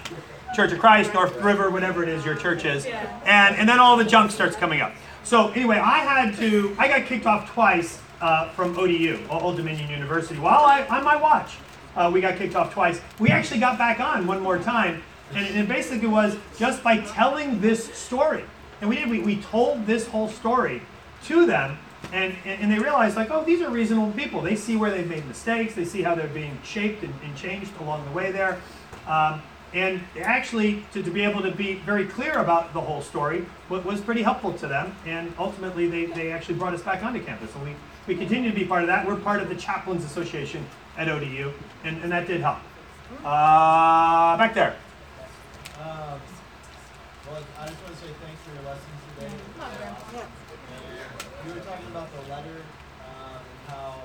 Church 0.54 0.72
of 0.72 0.78
Christ, 0.78 1.12
North 1.12 1.36
River, 1.42 1.70
whatever 1.70 2.02
it 2.02 2.08
is 2.08 2.24
your 2.24 2.34
church 2.34 2.64
is, 2.64 2.86
and 2.86 3.56
and 3.56 3.68
then 3.68 3.78
all 3.78 3.96
the 3.96 4.04
junk 4.04 4.30
starts 4.30 4.56
coming 4.56 4.80
up. 4.80 4.94
So 5.22 5.50
anyway, 5.50 5.76
I 5.76 5.98
had 5.98 6.34
to 6.36 6.74
I 6.78 6.88
got 6.88 7.06
kicked 7.06 7.26
off 7.26 7.50
twice 7.50 8.00
uh, 8.20 8.48
from 8.50 8.76
ODU, 8.78 9.20
Old 9.30 9.56
Dominion 9.56 9.90
University, 9.90 10.40
while 10.40 10.64
I 10.64 10.86
on 10.86 11.04
my 11.04 11.16
watch. 11.16 11.58
Uh, 11.94 12.10
we 12.12 12.20
got 12.20 12.36
kicked 12.36 12.54
off 12.54 12.72
twice. 12.72 13.00
We 13.18 13.30
actually 13.30 13.58
got 13.60 13.76
back 13.76 13.98
on 13.98 14.26
one 14.26 14.40
more 14.40 14.58
time, 14.58 15.02
and 15.34 15.44
it, 15.44 15.56
it 15.56 15.68
basically 15.68 16.06
was 16.06 16.36
just 16.56 16.82
by 16.82 16.98
telling 16.98 17.60
this 17.60 17.92
story. 17.92 18.44
And 18.80 18.90
we 18.90 18.96
did. 18.96 19.10
We, 19.10 19.20
we 19.20 19.36
told 19.42 19.86
this 19.86 20.06
whole 20.06 20.28
story 20.28 20.82
to 21.24 21.46
them, 21.46 21.78
and, 22.12 22.34
and, 22.44 22.62
and 22.62 22.72
they 22.72 22.78
realized 22.78 23.16
like, 23.16 23.30
oh, 23.30 23.44
these 23.44 23.60
are 23.60 23.70
reasonable 23.70 24.12
people. 24.12 24.40
They 24.40 24.56
see 24.56 24.76
where 24.76 24.90
they've 24.90 25.08
made 25.08 25.26
mistakes. 25.26 25.74
They 25.74 25.84
see 25.84 26.02
how 26.02 26.14
they're 26.14 26.28
being 26.28 26.58
shaped 26.64 27.02
and, 27.02 27.14
and 27.24 27.36
changed 27.36 27.72
along 27.80 28.04
the 28.04 28.12
way 28.12 28.30
there. 28.30 28.60
Um, 29.06 29.42
and 29.74 30.00
actually, 30.20 30.84
to, 30.92 31.02
to 31.02 31.10
be 31.10 31.22
able 31.22 31.42
to 31.42 31.50
be 31.50 31.74
very 31.74 32.06
clear 32.06 32.38
about 32.38 32.72
the 32.72 32.80
whole 32.80 33.02
story 33.02 33.44
was, 33.68 33.84
was 33.84 34.00
pretty 34.00 34.22
helpful 34.22 34.52
to 34.54 34.66
them. 34.66 34.94
And 35.06 35.32
ultimately, 35.38 35.88
they, 35.88 36.06
they 36.06 36.32
actually 36.32 36.54
brought 36.54 36.72
us 36.72 36.82
back 36.82 37.02
onto 37.02 37.22
campus. 37.22 37.54
And 37.54 37.64
we, 37.64 37.74
we 38.06 38.16
continue 38.16 38.50
to 38.50 38.56
be 38.56 38.64
part 38.64 38.82
of 38.82 38.86
that. 38.86 39.06
We're 39.06 39.16
part 39.16 39.42
of 39.42 39.48
the 39.48 39.56
Chaplains 39.56 40.04
Association 40.04 40.64
at 40.96 41.08
ODU, 41.08 41.52
and, 41.84 42.02
and 42.02 42.10
that 42.10 42.26
did 42.26 42.40
help. 42.40 42.58
Uh, 43.24 44.36
back 44.36 44.54
there. 44.54 44.76
Um, 45.80 46.18
well, 47.30 47.44
I 47.60 47.68
just 47.68 47.80
want 47.84 47.92
to 47.92 48.00
say 48.00 48.10
thanks 48.24 48.40
for 48.40 48.52
your 48.56 48.64
lessons 48.64 48.98
today. 49.12 49.28
And 49.28 50.28
you 51.44 51.54
were 51.54 51.64
talking 51.64 51.88
about 51.92 52.08
the 52.12 52.22
letter 52.32 52.64
um, 53.04 53.40
and 53.44 53.60
how 53.68 54.00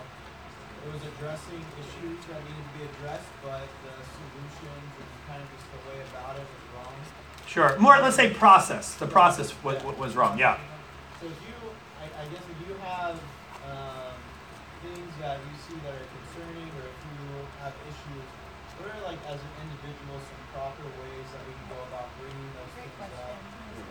it 0.84 0.90
was 0.92 1.04
addressing 1.16 1.64
issues 1.80 2.20
that 2.28 2.40
needed 2.44 2.66
to 2.68 2.74
be 2.76 2.84
addressed, 2.84 3.32
but 3.44 3.64
the 3.88 3.96
solutions 4.04 4.92
and 5.00 5.12
kind 5.28 5.40
of 5.40 5.48
just 5.56 5.68
the 5.72 5.80
way 5.88 6.04
about 6.12 6.36
it 6.36 6.44
was 6.44 6.64
wrong. 6.76 6.96
Sure. 7.48 7.80
More, 7.80 7.96
let's 8.04 8.16
say 8.16 8.32
process. 8.32 8.96
The 8.96 9.08
process 9.08 9.56
was, 9.64 9.80
was 9.84 10.16
wrong. 10.16 10.38
Yeah. 10.38 10.60
So 11.20 11.28
if 11.28 11.40
you, 11.48 11.56
I, 12.04 12.12
I 12.12 12.26
guess 12.28 12.44
if 12.44 12.60
you 12.68 12.76
have 12.84 13.16
um, 13.64 14.20
things 14.84 15.12
that 15.24 15.40
you 15.40 15.56
see 15.64 15.80
that 15.88 15.96
are 15.96 16.08
concerning, 16.12 16.68
or 16.76 16.92
if 16.92 17.00
you 17.08 17.48
have 17.64 17.72
issues, 17.88 18.28
what 18.80 18.92
are 18.92 19.04
like 19.08 19.22
as 19.32 19.40
an 19.40 19.54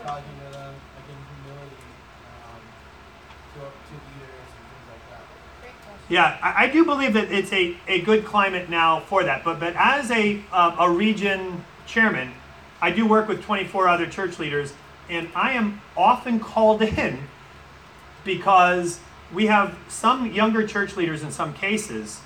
up, 0.03 0.07
talking 0.07 0.25
to 0.47 0.53
them, 0.53 0.75
like 0.97 1.09
in 1.09 1.19
humility, 1.45 1.77
um, 2.45 2.61
to, 3.55 3.61
to 3.61 3.95
leaders 3.95 4.49
and 4.57 4.65
things 4.69 4.87
like 4.89 5.05
that. 5.11 5.25
Yeah, 6.09 6.39
I, 6.43 6.65
I 6.65 6.69
do 6.69 6.85
believe 6.85 7.15
that 7.15 7.31
it's 7.31 7.53
a, 7.53 7.77
a 7.89 8.01
good 8.03 8.25
climate 8.25 8.69
now 8.69 9.01
for 9.01 9.25
that. 9.25 9.45
But 9.45 9.61
but 9.61 9.75
as 9.77 10.11
a 10.11 10.43
uh, 10.53 10.77
a 10.81 10.91
region 10.91 11.65
chairman, 11.87 12.33
I 12.81 12.91
do 12.91 13.07
work 13.07 13.29
with 13.29 13.43
24 13.45 13.89
other 13.89 14.07
church 14.07 14.39
leaders, 14.39 14.73
and 15.09 15.29
I 15.35 15.53
am 15.53 15.81
often 15.97 16.41
called 16.41 16.83
in 16.83 17.19
because 18.25 19.01
we 19.33 19.47
have 19.47 19.77
some 19.89 20.33
younger 20.33 20.67
church 20.67 20.97
leaders 20.97 21.23
in 21.23 21.33
some 21.33 21.55
cases 21.55 22.21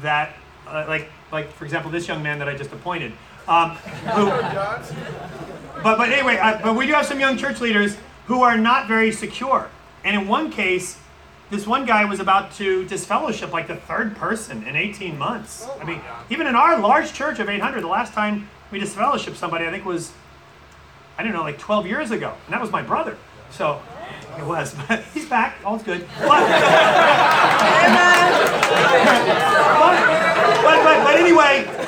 that, 0.00 0.34
uh, 0.66 0.84
like 0.88 1.10
like 1.32 1.50
for 1.52 1.64
example, 1.64 1.90
this 1.90 2.08
young 2.08 2.22
man 2.22 2.38
that 2.38 2.48
I 2.48 2.56
just 2.56 2.72
appointed, 2.72 3.12
um, 3.46 3.70
who, 3.70 4.26
but 5.82 5.98
but 5.98 6.10
anyway, 6.10 6.38
uh, 6.38 6.60
but 6.62 6.74
we 6.76 6.86
do 6.86 6.92
have 6.92 7.06
some 7.06 7.20
young 7.20 7.36
church 7.36 7.60
leaders 7.60 7.96
who 8.26 8.42
are 8.42 8.56
not 8.56 8.88
very 8.88 9.12
secure, 9.12 9.68
and 10.02 10.16
in 10.20 10.28
one 10.28 10.50
case, 10.50 10.98
this 11.50 11.66
one 11.66 11.84
guy 11.84 12.04
was 12.04 12.20
about 12.20 12.52
to 12.54 12.84
disfellowship 12.86 13.52
like 13.52 13.68
the 13.68 13.76
third 13.76 14.16
person 14.16 14.66
in 14.66 14.76
18 14.76 15.18
months. 15.18 15.66
I 15.80 15.84
mean, 15.84 16.00
even 16.30 16.46
in 16.46 16.54
our 16.54 16.78
large 16.78 17.12
church 17.12 17.38
of 17.38 17.48
800, 17.48 17.82
the 17.82 17.86
last 17.86 18.14
time 18.14 18.48
we 18.70 18.80
disfellowshipped 18.80 19.36
somebody, 19.36 19.66
I 19.66 19.70
think 19.70 19.84
was, 19.84 20.12
I 21.18 21.22
don't 21.22 21.32
know, 21.32 21.42
like 21.42 21.58
12 21.58 21.86
years 21.86 22.10
ago, 22.10 22.34
and 22.46 22.54
that 22.54 22.60
was 22.60 22.70
my 22.70 22.82
brother. 22.82 23.18
So 23.50 23.80
it 24.38 24.44
was, 24.44 24.74
but 24.88 25.04
he's 25.12 25.28
back, 25.28 25.58
all's 25.64 25.82
good. 25.82 26.00
But, 26.18 26.28
but, 26.28 26.40
but, 30.62 30.82
but, 30.82 31.04
but 31.04 31.16
anyway, 31.16 31.83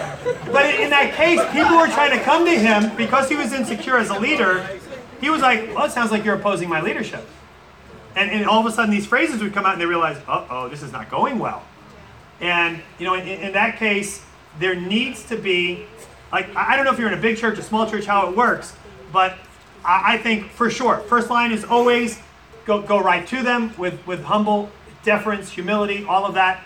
but 0.53 0.75
in 0.75 0.91
that 0.91 1.15
case, 1.15 1.41
people 1.53 1.77
were 1.77 1.89
trying 1.89 2.17
to 2.17 2.25
come 2.25 2.45
to 2.45 2.59
him 2.59 2.95
because 2.97 3.29
he 3.29 3.35
was 3.35 3.53
insecure 3.53 3.99
as 3.99 4.11
a 4.11 4.19
leader. 4.19 4.67
He 5.21 5.31
was 5.31 5.43
like, 5.43 5.75
well, 5.75 5.85
it 5.85 5.93
sounds 5.93 6.11
like 6.11 6.25
you're 6.25 6.37
opposing 6.37 6.69
my 6.69 6.81
leadership. 6.81 7.27
And, 8.15 8.31
and 8.31 8.47
all 8.47 8.61
of 8.61 8.67
a 8.67 8.75
sudden, 8.75 8.91
these 8.91 9.07
phrases 9.07 9.43
would 9.43 9.53
come 9.53 9.67
out, 9.67 9.73
and 9.73 9.81
they 9.81 9.87
realize, 9.87 10.17
uh 10.27 10.47
oh, 10.49 10.69
this 10.69 10.83
is 10.83 10.93
not 10.93 11.11
going 11.11 11.39
well. 11.39 11.63
And, 12.41 12.83
you 12.99 13.07
know, 13.07 13.15
in, 13.15 13.27
in 13.27 13.53
that 13.53 13.79
case, 13.79 14.25
there 14.59 14.75
needs 14.75 15.25
to 15.29 15.37
be, 15.37 15.85
like, 16.33 16.55
I 16.57 16.77
don't 16.77 16.85
know 16.85 16.93
if 16.93 16.99
you're 16.99 17.09
in 17.09 17.19
a 17.19 17.21
big 17.21 17.37
church, 17.37 17.59
a 17.59 17.63
small 17.63 17.89
church, 17.89 18.07
how 18.07 18.29
it 18.29 18.37
works, 18.37 18.75
but 19.13 19.37
I, 19.85 20.15
I 20.15 20.19
think 20.19 20.51
for 20.51 20.71
sure, 20.71 20.99
first 21.09 21.29
line 21.31 21.53
is 21.53 21.65
always 21.65 22.21
go, 22.65 22.83
go 22.83 23.01
right 23.01 23.27
to 23.29 23.43
them 23.43 23.75
with, 23.79 24.07
with 24.07 24.23
humble 24.25 24.71
deference, 25.03 25.51
humility, 25.51 26.05
all 26.05 26.25
of 26.25 26.35
that. 26.35 26.63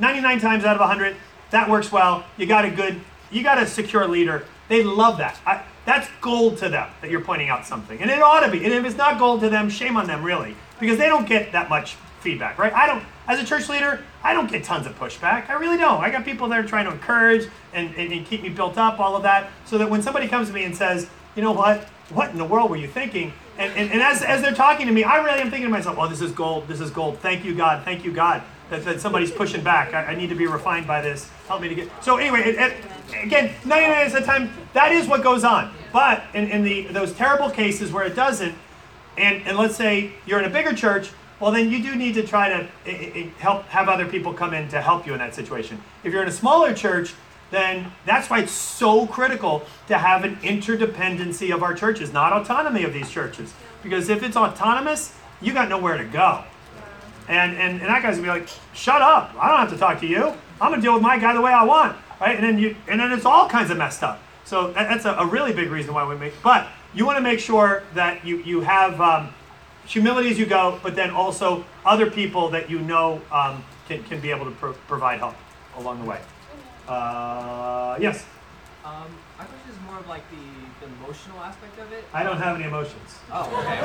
99 0.00 0.40
times 0.40 0.64
out 0.64 0.76
of 0.76 0.80
100, 0.80 1.16
that 1.50 1.68
works 1.68 1.90
well. 1.90 2.24
You 2.36 2.46
got 2.46 2.64
a 2.64 2.70
good, 2.70 3.00
you 3.30 3.42
got 3.42 3.58
a 3.58 3.66
secure 3.66 4.06
leader. 4.06 4.44
They 4.68 4.82
love 4.82 5.18
that. 5.18 5.38
I, 5.46 5.62
that's 5.84 6.08
gold 6.20 6.58
to 6.58 6.68
them 6.68 6.88
that 7.00 7.10
you're 7.10 7.22
pointing 7.22 7.48
out 7.48 7.64
something. 7.64 8.00
And 8.00 8.10
it 8.10 8.20
ought 8.20 8.40
to 8.40 8.50
be. 8.50 8.64
And 8.64 8.74
if 8.74 8.84
it's 8.84 8.96
not 8.96 9.18
gold 9.18 9.40
to 9.40 9.48
them, 9.48 9.70
shame 9.70 9.96
on 9.96 10.06
them, 10.06 10.22
really. 10.22 10.54
Because 10.78 10.98
they 10.98 11.06
don't 11.06 11.26
get 11.26 11.52
that 11.52 11.70
much 11.70 11.96
feedback, 12.20 12.58
right? 12.58 12.72
I 12.72 12.86
don't, 12.86 13.02
as 13.26 13.40
a 13.40 13.44
church 13.44 13.68
leader, 13.68 14.04
I 14.22 14.34
don't 14.34 14.50
get 14.50 14.64
tons 14.64 14.86
of 14.86 14.98
pushback. 14.98 15.48
I 15.48 15.54
really 15.54 15.78
don't. 15.78 16.02
I 16.02 16.10
got 16.10 16.24
people 16.24 16.48
that 16.48 16.58
are 16.58 16.66
trying 16.68 16.84
to 16.84 16.92
encourage 16.92 17.48
and, 17.72 17.94
and, 17.96 18.12
and 18.12 18.26
keep 18.26 18.42
me 18.42 18.50
built 18.50 18.76
up, 18.76 19.00
all 19.00 19.16
of 19.16 19.22
that. 19.22 19.50
So 19.64 19.78
that 19.78 19.88
when 19.88 20.02
somebody 20.02 20.28
comes 20.28 20.48
to 20.48 20.54
me 20.54 20.64
and 20.64 20.76
says, 20.76 21.08
you 21.34 21.42
know 21.42 21.52
what? 21.52 21.84
What 22.10 22.30
in 22.30 22.38
the 22.38 22.44
world 22.44 22.70
were 22.70 22.76
you 22.76 22.88
thinking? 22.88 23.32
And, 23.56 23.72
and, 23.74 23.90
and 23.90 24.02
as, 24.02 24.22
as 24.22 24.42
they're 24.42 24.54
talking 24.54 24.86
to 24.86 24.92
me, 24.92 25.04
I 25.04 25.22
really 25.22 25.40
am 25.40 25.50
thinking 25.50 25.66
to 25.66 25.72
myself, 25.72 25.96
oh, 25.98 26.08
this 26.08 26.20
is 26.20 26.32
gold. 26.32 26.68
This 26.68 26.80
is 26.80 26.90
gold. 26.90 27.18
Thank 27.18 27.44
you, 27.44 27.54
God. 27.54 27.84
Thank 27.84 28.04
you, 28.04 28.12
God. 28.12 28.42
That, 28.70 28.84
that 28.84 29.00
somebody's 29.00 29.30
pushing 29.30 29.62
back. 29.62 29.94
I, 29.94 30.06
I 30.12 30.14
need 30.14 30.28
to 30.28 30.34
be 30.34 30.46
refined 30.46 30.86
by 30.86 31.00
this. 31.00 31.30
Help 31.46 31.62
me 31.62 31.68
to 31.68 31.74
get. 31.74 31.88
So 32.04 32.16
anyway, 32.18 32.40
it, 32.40 32.56
it, 32.56 32.76
again, 33.24 33.52
99 33.64 34.06
of 34.06 34.12
the 34.12 34.20
time, 34.20 34.50
that 34.74 34.92
is 34.92 35.06
what 35.06 35.22
goes 35.22 35.42
on. 35.44 35.72
But 35.92 36.22
in, 36.34 36.48
in 36.50 36.62
the 36.64 36.82
those 36.88 37.12
terrible 37.14 37.50
cases 37.50 37.90
where 37.92 38.04
it 38.04 38.14
doesn't, 38.14 38.54
and, 39.16 39.42
and 39.46 39.56
let's 39.56 39.74
say 39.76 40.12
you're 40.26 40.38
in 40.38 40.44
a 40.44 40.50
bigger 40.50 40.74
church, 40.74 41.10
well, 41.40 41.50
then 41.50 41.70
you 41.70 41.82
do 41.82 41.96
need 41.96 42.14
to 42.14 42.26
try 42.26 42.48
to 42.50 42.68
i- 42.86 42.90
i- 42.90 43.32
help 43.38 43.64
have 43.68 43.88
other 43.88 44.06
people 44.06 44.34
come 44.34 44.52
in 44.52 44.68
to 44.68 44.82
help 44.82 45.06
you 45.06 45.12
in 45.14 45.18
that 45.20 45.34
situation. 45.34 45.80
If 46.04 46.12
you're 46.12 46.22
in 46.22 46.28
a 46.28 46.32
smaller 46.32 46.74
church, 46.74 47.14
then 47.50 47.90
that's 48.04 48.28
why 48.28 48.40
it's 48.40 48.52
so 48.52 49.06
critical 49.06 49.62
to 49.86 49.96
have 49.96 50.24
an 50.24 50.36
interdependency 50.42 51.54
of 51.54 51.62
our 51.62 51.72
churches, 51.74 52.12
not 52.12 52.32
autonomy 52.34 52.84
of 52.84 52.92
these 52.92 53.08
churches. 53.10 53.54
Because 53.82 54.10
if 54.10 54.22
it's 54.22 54.36
autonomous, 54.36 55.14
you 55.40 55.54
got 55.54 55.68
nowhere 55.70 55.96
to 55.96 56.04
go. 56.04 56.44
And, 57.28 57.56
and, 57.56 57.80
and 57.80 57.88
that 57.88 58.02
guy's 58.02 58.16
gonna 58.16 58.22
be 58.32 58.40
like, 58.40 58.48
shut 58.72 59.02
up. 59.02 59.34
I 59.38 59.48
don't 59.48 59.60
have 59.60 59.70
to 59.70 59.78
talk 59.78 60.00
to 60.00 60.06
you. 60.06 60.32
I'm 60.60 60.70
gonna 60.70 60.82
deal 60.82 60.94
with 60.94 61.02
my 61.02 61.18
guy 61.18 61.34
the 61.34 61.40
way 61.40 61.52
I 61.52 61.64
want. 61.64 61.96
Right? 62.20 62.34
And 62.34 62.44
then 62.44 62.58
you 62.58 62.74
and 62.88 62.98
then 62.98 63.12
it's 63.12 63.24
all 63.24 63.48
kinds 63.48 63.70
of 63.70 63.76
messed 63.76 64.02
up. 64.02 64.20
So 64.44 64.72
that, 64.72 64.88
that's 64.88 65.04
a, 65.04 65.12
a 65.12 65.26
really 65.26 65.52
big 65.52 65.70
reason 65.70 65.94
why 65.94 66.08
we 66.08 66.16
make 66.16 66.32
but 66.42 66.68
you 66.94 67.04
want 67.04 67.18
to 67.18 67.22
make 67.22 67.38
sure 67.38 67.82
that 67.94 68.24
you, 68.24 68.38
you 68.38 68.60
have 68.62 69.00
um, 69.00 69.28
humility 69.86 70.30
as 70.30 70.38
you 70.38 70.46
go, 70.46 70.80
but 70.82 70.96
then 70.96 71.10
also 71.10 71.64
other 71.84 72.10
people 72.10 72.48
that 72.50 72.70
you 72.70 72.78
know 72.80 73.20
um, 73.30 73.62
can, 73.86 74.02
can 74.04 74.20
be 74.20 74.30
able 74.30 74.46
to 74.46 74.50
pro- 74.52 74.72
provide 74.72 75.18
help 75.18 75.34
along 75.76 76.00
the 76.02 76.08
way. 76.08 76.20
Uh, 76.88 77.98
yes, 78.00 78.24
Um, 78.84 79.04
my 79.36 79.44
question 79.44 79.70
is 79.70 79.76
more 79.86 79.98
of 79.98 80.08
like 80.08 80.22
the, 80.30 80.36
the 80.80 80.86
emotional 80.86 81.38
aspect 81.40 81.78
of 81.78 81.92
it. 81.92 82.04
I 82.12 82.22
don't 82.22 82.38
have 82.38 82.56
any 82.56 82.64
emotions. 82.64 83.18
Oh, 83.32 83.46
okay. 83.46 83.78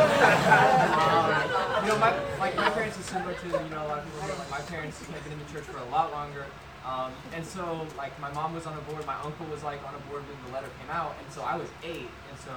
um, 1.01 1.83
you 1.83 1.89
know, 1.89 1.99
my 1.99 2.13
like 2.39 2.55
my 2.55 2.69
parents 2.69 2.99
are 2.99 3.03
similar 3.03 3.33
to 3.33 3.47
you 3.47 3.69
know 3.69 3.85
a 3.85 3.89
lot 3.89 3.99
of 3.99 4.05
people. 4.05 4.29
Like 4.37 4.51
my 4.51 4.61
parents 4.61 4.99
have 4.99 5.23
been 5.23 5.33
in 5.33 5.39
the 5.39 5.49
church 5.51 5.63
for 5.63 5.79
a 5.79 5.89
lot 5.89 6.11
longer, 6.11 6.45
um, 6.85 7.11
and 7.33 7.45
so 7.45 7.87
like 7.97 8.17
my 8.19 8.31
mom 8.33 8.53
was 8.53 8.65
on 8.65 8.77
a 8.77 8.81
board, 8.81 9.05
my 9.05 9.19
uncle 9.21 9.45
was 9.47 9.63
like 9.63 9.83
on 9.87 9.95
a 9.95 10.01
board 10.09 10.23
when 10.27 10.37
the 10.45 10.51
letter 10.53 10.69
came 10.79 10.89
out, 10.89 11.15
and 11.21 11.31
so 11.33 11.41
I 11.41 11.55
was 11.55 11.69
eight, 11.83 12.11
and 12.29 12.37
so 12.43 12.51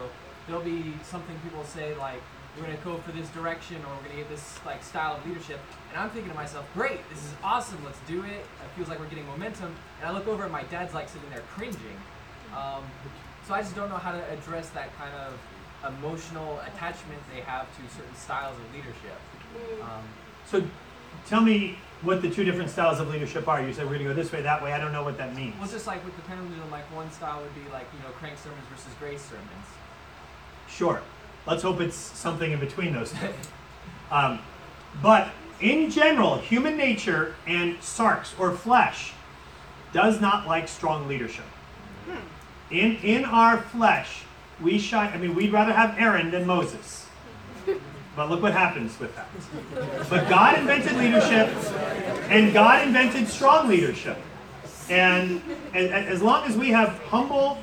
there'll 0.47 0.63
be 0.63 0.95
something 1.05 1.37
people 1.43 1.65
say 1.65 1.97
like 1.97 2.21
we're 2.57 2.65
gonna 2.65 2.79
go 2.85 2.97
for 2.99 3.13
this 3.13 3.29
direction 3.31 3.77
or 3.85 3.95
we're 3.97 4.09
gonna 4.09 4.21
get 4.21 4.29
this 4.29 4.59
like 4.65 4.83
style 4.83 5.17
of 5.17 5.27
leadership, 5.27 5.61
and 5.91 5.99
I'm 5.99 6.11
thinking 6.11 6.31
to 6.31 6.37
myself, 6.37 6.67
great, 6.75 7.09
this 7.11 7.19
is 7.19 7.33
awesome, 7.43 7.79
let's 7.85 8.01
do 8.09 8.23
it. 8.25 8.45
It 8.45 8.71
feels 8.75 8.89
like 8.89 8.99
we're 8.99 9.09
getting 9.09 9.27
momentum, 9.27 9.75
and 10.01 10.09
I 10.09 10.13
look 10.13 10.27
over 10.27 10.45
and 10.45 10.53
my 10.53 10.65
dad's 10.65 10.95
like 10.95 11.09
sitting 11.09 11.29
there 11.31 11.43
cringing. 11.55 12.01
Um, 12.57 12.85
so 13.47 13.55
I 13.55 13.63
just 13.63 13.77
don't 13.77 13.89
know 13.89 13.97
how 13.97 14.13
to 14.13 14.33
address 14.33 14.71
that 14.71 14.97
kind 14.99 15.13
of 15.15 15.39
emotional 15.99 16.61
attachment 16.67 17.21
they 17.33 17.43
have 17.43 17.67
to 17.77 17.95
certain 17.95 18.15
styles 18.17 18.57
of 18.57 18.75
leadership. 18.75 19.19
Um, 19.83 20.03
So 20.47 20.63
tell 21.29 21.41
me 21.41 21.79
what 22.03 22.23
the 22.23 22.31
two 22.31 22.45
different 22.45 22.71
styles 22.71 23.01
of 23.01 23.09
leadership 23.09 23.47
are. 23.49 23.63
You 23.63 23.73
said 23.73 23.85
we're 23.85 23.99
going 23.99 24.09
to 24.09 24.09
go 24.09 24.15
this 24.15 24.33
way, 24.33 24.43
that 24.43 24.63
way. 24.63 24.73
I 24.73 24.79
don't 24.79 24.93
know 24.93 25.05
what 25.05 25.17
that 25.19 25.35
means. 25.35 25.55
well, 25.59 25.69
just 25.69 25.87
like 25.87 26.05
with 26.05 26.17
the 26.17 26.23
pendulum, 26.23 26.71
like 26.71 26.85
one 26.95 27.11
style 27.13 27.41
would 27.41 27.55
be 27.55 27.71
like 27.73 27.87
you 27.93 28.01
know 28.01 28.13
crank 28.15 28.39
sermons 28.39 28.65
versus 28.71 28.93
grace 28.99 29.23
sermons. 29.23 29.67
Sure. 30.69 31.01
Let's 31.47 31.63
hope 31.63 31.81
it's 31.81 31.97
something 31.97 32.51
in 32.51 32.59
between 32.59 32.93
those 32.93 33.13
two. 33.13 33.29
Um, 34.11 34.41
but 35.03 35.31
in 35.61 35.91
general, 35.91 36.39
human 36.39 36.77
nature 36.77 37.35
and 37.47 37.77
sarx 37.79 38.39
or 38.39 38.53
flesh 38.53 39.13
does 39.93 40.21
not 40.21 40.47
like 40.47 40.69
strong 40.69 41.09
leadership. 41.09 41.45
In 42.71 42.97
in 42.97 43.25
our 43.25 43.59
flesh, 43.59 44.23
we 44.61 44.79
shy. 44.79 45.07
I 45.09 45.17
mean, 45.19 45.35
we'd 45.35 45.53
rather 45.53 45.73
have 45.73 45.99
Aaron 45.99 46.31
than 46.31 46.47
Moses. 46.47 47.07
But 48.17 48.31
look 48.31 48.41
what 48.41 48.53
happens 48.55 48.99
with 48.99 49.15
that. 49.15 49.29
But 50.09 50.27
God 50.29 50.59
invented 50.59 50.97
leadership, 50.97 51.49
and 52.31 52.53
God 52.53 52.87
invented 52.87 53.29
strong 53.29 53.69
leadership. 53.69 54.17
And 54.89 55.43
a- 55.75 55.89
a- 55.89 56.07
as 56.07 56.23
long 56.23 56.45
as 56.49 56.57
we 56.57 56.71
have 56.71 56.99
humble, 57.11 57.59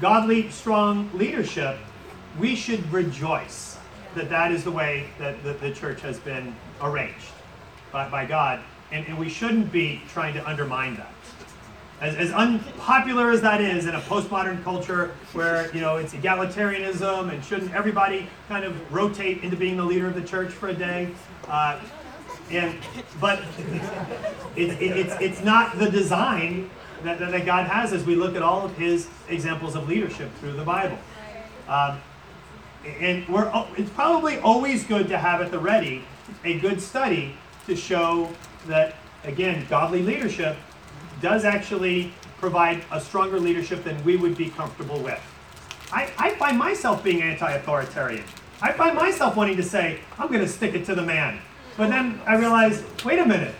godly, 0.00 0.50
strong 0.50 1.10
leadership, 1.12 1.76
we 2.38 2.54
should 2.56 2.90
rejoice 2.90 3.76
that 4.14 4.30
that 4.30 4.52
is 4.52 4.64
the 4.64 4.70
way 4.70 5.08
that 5.18 5.42
the, 5.44 5.52
the 5.54 5.70
church 5.72 6.00
has 6.00 6.18
been 6.18 6.54
arranged 6.80 7.32
by, 7.92 8.08
by 8.08 8.24
God. 8.24 8.60
And, 8.92 9.06
and 9.06 9.18
we 9.18 9.28
shouldn't 9.28 9.70
be 9.70 10.00
trying 10.12 10.32
to 10.34 10.48
undermine 10.48 10.96
that. 10.96 11.12
As, 12.00 12.16
as 12.16 12.32
unpopular 12.32 13.30
as 13.30 13.42
that 13.42 13.60
is 13.60 13.84
in 13.84 13.94
a 13.94 14.00
postmodern 14.00 14.64
culture 14.64 15.14
where 15.34 15.70
you 15.74 15.82
know 15.82 15.98
it's 15.98 16.14
egalitarianism 16.14 17.30
and 17.30 17.44
shouldn't 17.44 17.74
everybody 17.74 18.26
kind 18.48 18.64
of 18.64 18.92
rotate 18.92 19.42
into 19.42 19.54
being 19.56 19.76
the 19.76 19.84
leader 19.84 20.06
of 20.06 20.14
the 20.14 20.22
church 20.22 20.50
for 20.50 20.68
a 20.68 20.74
day, 20.74 21.12
uh, 21.48 21.78
and 22.50 22.78
but 23.20 23.44
it, 24.56 24.70
it, 24.80 24.96
it's 24.96 25.14
it's 25.20 25.44
not 25.44 25.78
the 25.78 25.90
design 25.90 26.70
that, 27.02 27.18
that, 27.18 27.44
God 27.44 27.66
has 27.66 27.92
as 27.92 28.04
we 28.04 28.14
look 28.14 28.34
at 28.34 28.42
all 28.42 28.64
of 28.64 28.74
His 28.78 29.08
examples 29.28 29.76
of 29.76 29.86
leadership 29.86 30.32
through 30.36 30.52
the 30.52 30.64
Bible. 30.64 30.98
Um, 31.68 32.00
and 32.84 33.28
we're 33.28 33.50
it's 33.76 33.90
probably 33.90 34.38
always 34.38 34.84
good 34.84 35.08
to 35.08 35.18
have 35.18 35.42
at 35.42 35.50
the 35.50 35.58
ready 35.58 36.04
a 36.44 36.58
good 36.60 36.80
study 36.80 37.36
to 37.66 37.76
show 37.76 38.30
that 38.68 38.94
again 39.24 39.66
godly 39.68 40.02
leadership 40.02 40.56
does 41.20 41.44
actually 41.44 42.12
provide 42.38 42.82
a 42.92 43.00
stronger 43.00 43.38
leadership 43.38 43.84
than 43.84 44.02
we 44.04 44.16
would 44.16 44.36
be 44.36 44.48
comfortable 44.50 45.00
with 45.00 45.20
i, 45.92 46.10
I 46.18 46.30
find 46.34 46.58
myself 46.58 47.02
being 47.04 47.22
anti-authoritarian 47.22 48.24
i 48.62 48.72
find 48.72 48.96
myself 48.96 49.36
wanting 49.36 49.56
to 49.56 49.62
say 49.62 50.00
i'm 50.18 50.28
going 50.28 50.40
to 50.40 50.48
stick 50.48 50.74
it 50.74 50.84
to 50.86 50.94
the 50.94 51.02
man 51.02 51.40
but 51.76 51.90
then 51.90 52.20
i 52.26 52.36
realize 52.36 52.82
wait 53.04 53.18
a 53.18 53.26
minute 53.26 53.54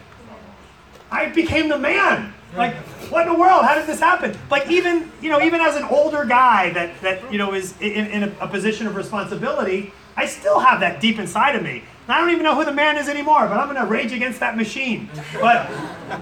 I 1.10 1.26
became 1.26 1.68
the 1.68 1.78
man. 1.78 2.32
Like, 2.56 2.74
what 3.10 3.26
in 3.26 3.32
the 3.32 3.38
world? 3.38 3.64
How 3.64 3.74
did 3.74 3.86
this 3.86 4.00
happen? 4.00 4.36
Like, 4.50 4.70
even 4.70 5.10
you 5.20 5.30
know, 5.30 5.40
even 5.40 5.60
as 5.60 5.76
an 5.76 5.84
older 5.84 6.24
guy 6.24 6.70
that 6.70 7.00
that 7.00 7.32
you 7.32 7.38
know 7.38 7.54
is 7.54 7.74
in, 7.80 8.06
in 8.06 8.22
a, 8.24 8.32
a 8.40 8.48
position 8.48 8.86
of 8.86 8.96
responsibility, 8.96 9.92
I 10.16 10.26
still 10.26 10.58
have 10.58 10.80
that 10.80 11.00
deep 11.00 11.18
inside 11.18 11.54
of 11.54 11.62
me. 11.62 11.84
I 12.10 12.18
don't 12.20 12.30
even 12.30 12.42
know 12.42 12.54
who 12.54 12.64
the 12.64 12.72
man 12.72 12.96
is 12.96 13.08
anymore, 13.08 13.46
but 13.46 13.58
I'm 13.58 13.72
gonna 13.72 13.86
rage 13.88 14.12
against 14.12 14.40
that 14.40 14.56
machine. 14.56 15.08
But 15.40 15.70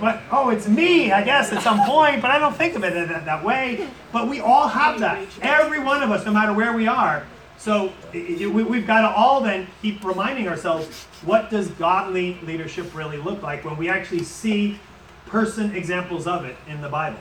but 0.00 0.20
oh, 0.30 0.50
it's 0.50 0.68
me, 0.68 1.12
I 1.12 1.22
guess, 1.22 1.52
at 1.52 1.62
some 1.62 1.80
point. 1.84 2.20
But 2.22 2.30
I 2.30 2.38
don't 2.38 2.56
think 2.56 2.74
of 2.76 2.84
it 2.84 2.94
that, 2.94 3.24
that 3.24 3.44
way. 3.44 3.88
But 4.12 4.28
we 4.28 4.40
all 4.40 4.68
have 4.68 5.00
that. 5.00 5.26
Every 5.42 5.78
one 5.80 6.02
of 6.02 6.10
us, 6.10 6.24
no 6.24 6.32
matter 6.32 6.52
where 6.52 6.72
we 6.72 6.86
are. 6.86 7.26
So 7.56 7.92
we- 8.12 8.46
we've 8.46 8.86
got 8.86 9.00
to 9.02 9.08
all 9.08 9.40
then 9.40 9.66
keep 9.82 10.04
reminding 10.04 10.46
ourselves 10.48 11.06
what 11.24 11.50
does 11.50 11.68
godly 11.72 12.38
leadership 12.44 12.94
really 12.94 13.16
look 13.16 13.42
like 13.42 13.64
when 13.64 13.76
we 13.76 13.88
actually 13.88 14.22
see 14.22 14.78
person 15.26 15.74
examples 15.74 16.26
of 16.28 16.44
it 16.44 16.56
in 16.68 16.80
the 16.80 16.88
Bible. 16.88 17.18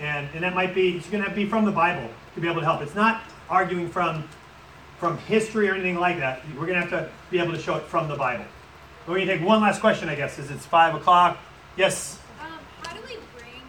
And, 0.00 0.28
and 0.34 0.42
that 0.42 0.54
might 0.54 0.74
be, 0.74 0.96
it's 0.96 1.08
going 1.10 1.22
to 1.22 1.30
be 1.30 1.44
from 1.44 1.66
the 1.66 1.70
Bible 1.70 2.08
to 2.34 2.40
be 2.40 2.48
able 2.48 2.60
to 2.60 2.66
help. 2.66 2.80
It's 2.80 2.94
not 2.94 3.22
arguing 3.50 3.90
from, 3.90 4.26
from 4.98 5.18
history 5.18 5.68
or 5.68 5.74
anything 5.74 5.98
like 6.00 6.18
that. 6.20 6.40
We're 6.58 6.66
going 6.66 6.80
to 6.82 6.86
have 6.86 6.90
to 6.90 7.10
be 7.30 7.38
able 7.38 7.52
to 7.52 7.62
show 7.62 7.76
it 7.76 7.84
from 7.84 8.08
the 8.08 8.16
Bible. 8.16 8.44
We're 9.06 9.16
going 9.16 9.26
to 9.26 9.38
take 9.38 9.46
one 9.46 9.62
last 9.62 9.80
question, 9.80 10.08
I 10.08 10.14
guess, 10.14 10.38
as 10.38 10.50
it's 10.50 10.66
5 10.66 10.96
o'clock. 10.96 11.38
Yes? 11.76 12.18
Um, 12.42 12.58
how 12.82 12.92
do 12.94 13.00
we 13.06 13.16
bring 13.38 13.64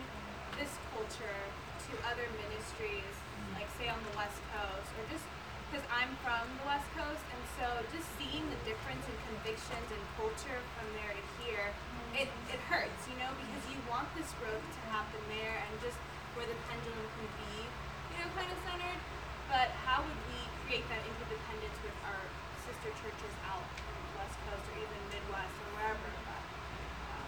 this 0.58 0.70
culture 0.94 1.40
to 1.88 1.92
other 2.10 2.26
ministries, 2.42 3.14
like 3.54 3.70
say 3.78 3.88
on 3.88 4.02
the 4.12 4.18
West 4.18 4.42
Coast, 4.54 4.90
or 4.98 5.06
just 5.14 5.24
because 5.70 5.86
I'm 5.94 6.10
from 6.26 6.44
the 6.62 6.66
West 6.68 6.90
Coast, 6.98 7.24
and 7.32 7.42
so 7.62 7.66
just 7.94 8.10
seeing 8.18 8.44
the 8.50 8.60
difference 8.66 9.06
in 9.06 9.16
convictions 9.32 9.88
and 9.94 10.02
culture 10.18 10.60
from 10.76 10.88
there 10.98 11.14
to 11.14 11.24
here, 11.46 11.70
it, 12.18 12.28
it 12.52 12.60
hurts, 12.68 13.08
you 13.08 13.16
know, 13.22 13.32
because 13.40 13.64
you 13.72 13.78
want 13.88 14.10
this 14.18 14.28
growth 14.42 14.62
to 14.62 14.82
happen 14.92 15.22
there 15.32 15.64
and 15.64 15.74
just 15.80 15.98
where 16.36 16.48
the 16.50 16.58
pendulum 16.68 17.08
can 17.18 17.30
be, 17.40 17.54
you 17.64 18.16
know, 18.20 18.28
kind 18.36 18.50
of 18.52 18.60
centered. 18.68 19.00
But 19.48 19.72
how 19.84 20.04
would 20.04 20.22
we 20.32 20.40
create 20.68 20.88
that 20.88 21.04
interdependence 21.04 21.78
with 21.84 21.96
our 22.08 22.24
sister 22.64 22.92
churches 23.04 23.34
out 23.48 23.64
on 23.64 24.00
the 24.00 24.14
West 24.16 24.38
Coast 24.48 24.64
or 24.72 24.76
even 24.80 25.00
Midwest 25.12 25.56
or 25.60 25.70
wherever? 25.76 26.10
But, 26.24 26.42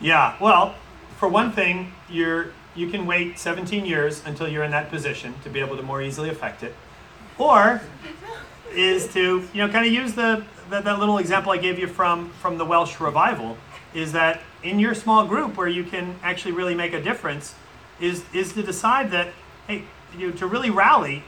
Yeah, 0.03 0.35
well, 0.41 0.75
for 1.17 1.29
one 1.29 1.53
thing, 1.53 1.93
you're 2.09 2.51
you 2.75 2.89
can 2.89 3.05
wait 3.05 3.39
17 3.39 3.85
years 3.85 4.21
until 4.25 4.49
you're 4.49 4.63
in 4.63 4.71
that 4.71 4.89
position 4.89 5.33
to 5.43 5.49
be 5.49 5.61
able 5.61 5.77
to 5.77 5.83
more 5.83 6.01
easily 6.01 6.29
affect 6.29 6.61
it, 6.61 6.75
or 7.37 7.81
is 8.73 9.07
to 9.13 9.47
you 9.53 9.65
know 9.65 9.71
kind 9.71 9.85
of 9.85 9.93
use 9.93 10.13
the 10.13 10.43
that, 10.69 10.83
that 10.83 10.99
little 10.99 11.19
example 11.19 11.53
I 11.53 11.57
gave 11.57 11.79
you 11.79 11.87
from 11.87 12.31
from 12.41 12.57
the 12.57 12.65
Welsh 12.65 12.99
revival 12.99 13.57
is 13.93 14.11
that 14.11 14.41
in 14.61 14.77
your 14.77 14.93
small 14.93 15.25
group 15.25 15.55
where 15.55 15.69
you 15.69 15.85
can 15.85 16.15
actually 16.21 16.51
really 16.51 16.75
make 16.75 16.91
a 16.91 17.01
difference 17.01 17.55
is 18.01 18.25
is 18.33 18.51
to 18.53 18.61
decide 18.61 19.09
that 19.11 19.29
hey 19.67 19.83
you 20.17 20.31
know, 20.31 20.35
to 20.35 20.47
really 20.47 20.69
rally 20.69 21.23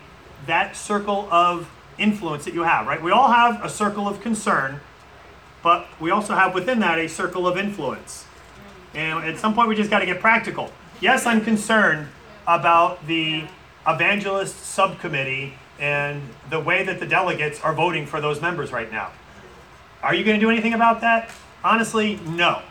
that 0.47 0.75
circle 0.75 1.29
of 1.31 1.69
influence 1.97 2.43
that 2.43 2.53
you 2.53 2.63
have 2.63 2.87
right? 2.87 3.01
We 3.01 3.11
all 3.11 3.31
have 3.31 3.63
a 3.63 3.69
circle 3.69 4.05
of 4.05 4.19
concern 4.19 4.81
but 5.63 5.87
we 6.01 6.11
also 6.11 6.35
have 6.35 6.53
within 6.53 6.79
that 6.79 6.99
a 6.99 7.07
circle 7.07 7.47
of 7.47 7.57
influence 7.57 8.25
and 8.95 9.25
at 9.25 9.37
some 9.37 9.53
point, 9.53 9.67
we 9.67 9.75
just 9.75 9.89
got 9.89 9.99
to 9.99 10.05
get 10.05 10.19
practical. 10.19 10.71
Yes, 11.01 11.25
I'm 11.25 11.41
concerned 11.41 12.07
about 12.47 13.05
the 13.07 13.43
evangelist 13.85 14.57
subcommittee 14.65 15.53
and 15.79 16.21
the 16.49 16.59
way 16.59 16.83
that 16.83 16.99
the 16.99 17.05
delegates 17.05 17.59
are 17.61 17.73
voting 17.73 18.05
for 18.05 18.21
those 18.21 18.41
members 18.41 18.71
right 18.71 18.91
now. 18.91 19.11
Are 20.01 20.15
you 20.15 20.23
going 20.23 20.39
to 20.39 20.45
do 20.45 20.49
anything 20.49 20.73
about 20.73 21.01
that? 21.01 21.29
Honestly, 21.63 22.15
no. 22.27 22.61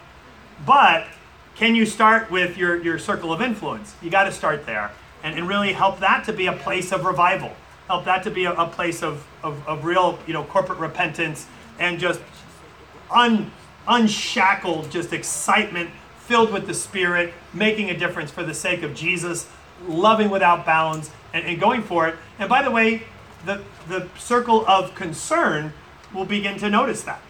But 0.65 1.07
can 1.57 1.75
you 1.75 1.85
start 1.85 2.31
with 2.31 2.57
your, 2.57 2.83
your 2.83 2.99
circle 2.99 3.33
of 3.33 3.43
influence? 3.43 3.95
You 4.01 4.11
got 4.11 4.25
to 4.25 4.33
start 4.33 4.65
there 4.67 4.91
and, 5.23 5.39
and 5.39 5.47
really 5.47 5.73
help 5.73 6.01
that 6.01 6.25
to 6.25 6.33
be 6.33 6.47
a 6.47 6.53
place 6.53 6.93
of 6.93 7.05
revival. 7.05 7.53
Help 7.87 8.07
that 8.07 8.23
to 8.23 8.31
be 8.31 8.47
a, 8.47 8.53
a 8.53 8.67
place 8.67 9.03
of, 9.03 9.27
of, 9.43 9.67
of 9.69 9.85
real, 9.85 10.19
you 10.27 10.33
know, 10.33 10.45
corporate 10.45 10.79
repentance 10.79 11.47
and 11.79 11.99
just 11.99 12.21
un, 13.11 13.51
unshackled, 13.87 14.91
just 14.91 15.13
excitement, 15.13 15.91
filled 16.27 16.53
with 16.53 16.67
the 16.67 16.75
Spirit, 16.75 17.35
making 17.53 17.91
a 17.91 17.97
difference 17.97 18.31
for 18.31 18.43
the 18.43 18.55
sake 18.55 18.83
of 18.83 18.95
Jesus, 18.95 19.49
loving 19.87 20.31
without 20.31 20.65
bounds 20.65 21.11
and, 21.33 21.45
and 21.45 21.61
going 21.61 21.83
for 21.83 22.09
it. 22.09 22.17
And 22.39 22.49
by 22.49 22.63
the 22.63 22.71
way, 22.71 23.03
the, 23.45 23.63
the 23.89 24.09
circle 24.19 24.67
of 24.67 24.95
concern 24.95 25.73
will 26.15 26.25
begin 26.25 26.59
to 26.59 26.71
notice 26.71 27.03
that. 27.03 27.23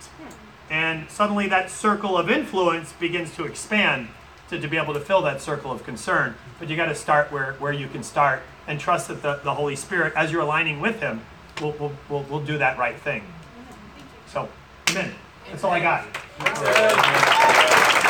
And 0.71 1.11
suddenly 1.11 1.49
that 1.49 1.71
circle 1.71 2.17
of 2.17 2.31
influence 2.31 2.93
begins 2.93 3.35
to 3.37 3.45
expand 3.45 4.09
to, 4.51 4.61
to 4.61 4.69
be 4.69 4.77
able 4.77 4.95
to 4.95 5.01
fill 5.01 5.23
that 5.23 5.41
circle 5.41 5.73
of 5.73 5.85
concern. 5.85 6.35
But 6.59 6.69
you 6.69 6.77
got 6.77 6.87
to 6.87 6.95
start 6.95 7.33
where, 7.33 7.55
where 7.55 7.73
you 7.73 7.89
can 7.89 8.03
start 8.03 8.43
and 8.67 8.81
trust 8.81 9.09
that 9.09 9.23
the, 9.23 9.41
the 9.43 9.55
Holy 9.55 9.77
Spirit, 9.77 10.13
as 10.17 10.33
you're 10.33 10.43
aligning 10.43 10.81
with 10.81 11.01
Him, 11.01 11.23
will, 11.61 11.73
will, 11.73 11.93
will, 12.09 12.23
will 12.25 12.41
do 12.41 12.59
that 12.59 12.79
right 12.79 12.97
thing. 12.97 13.23
So, 14.27 14.49
amen. 14.91 15.15
That's 15.51 15.65
all 15.65 15.73
I 15.73 15.81
got. 15.81 18.01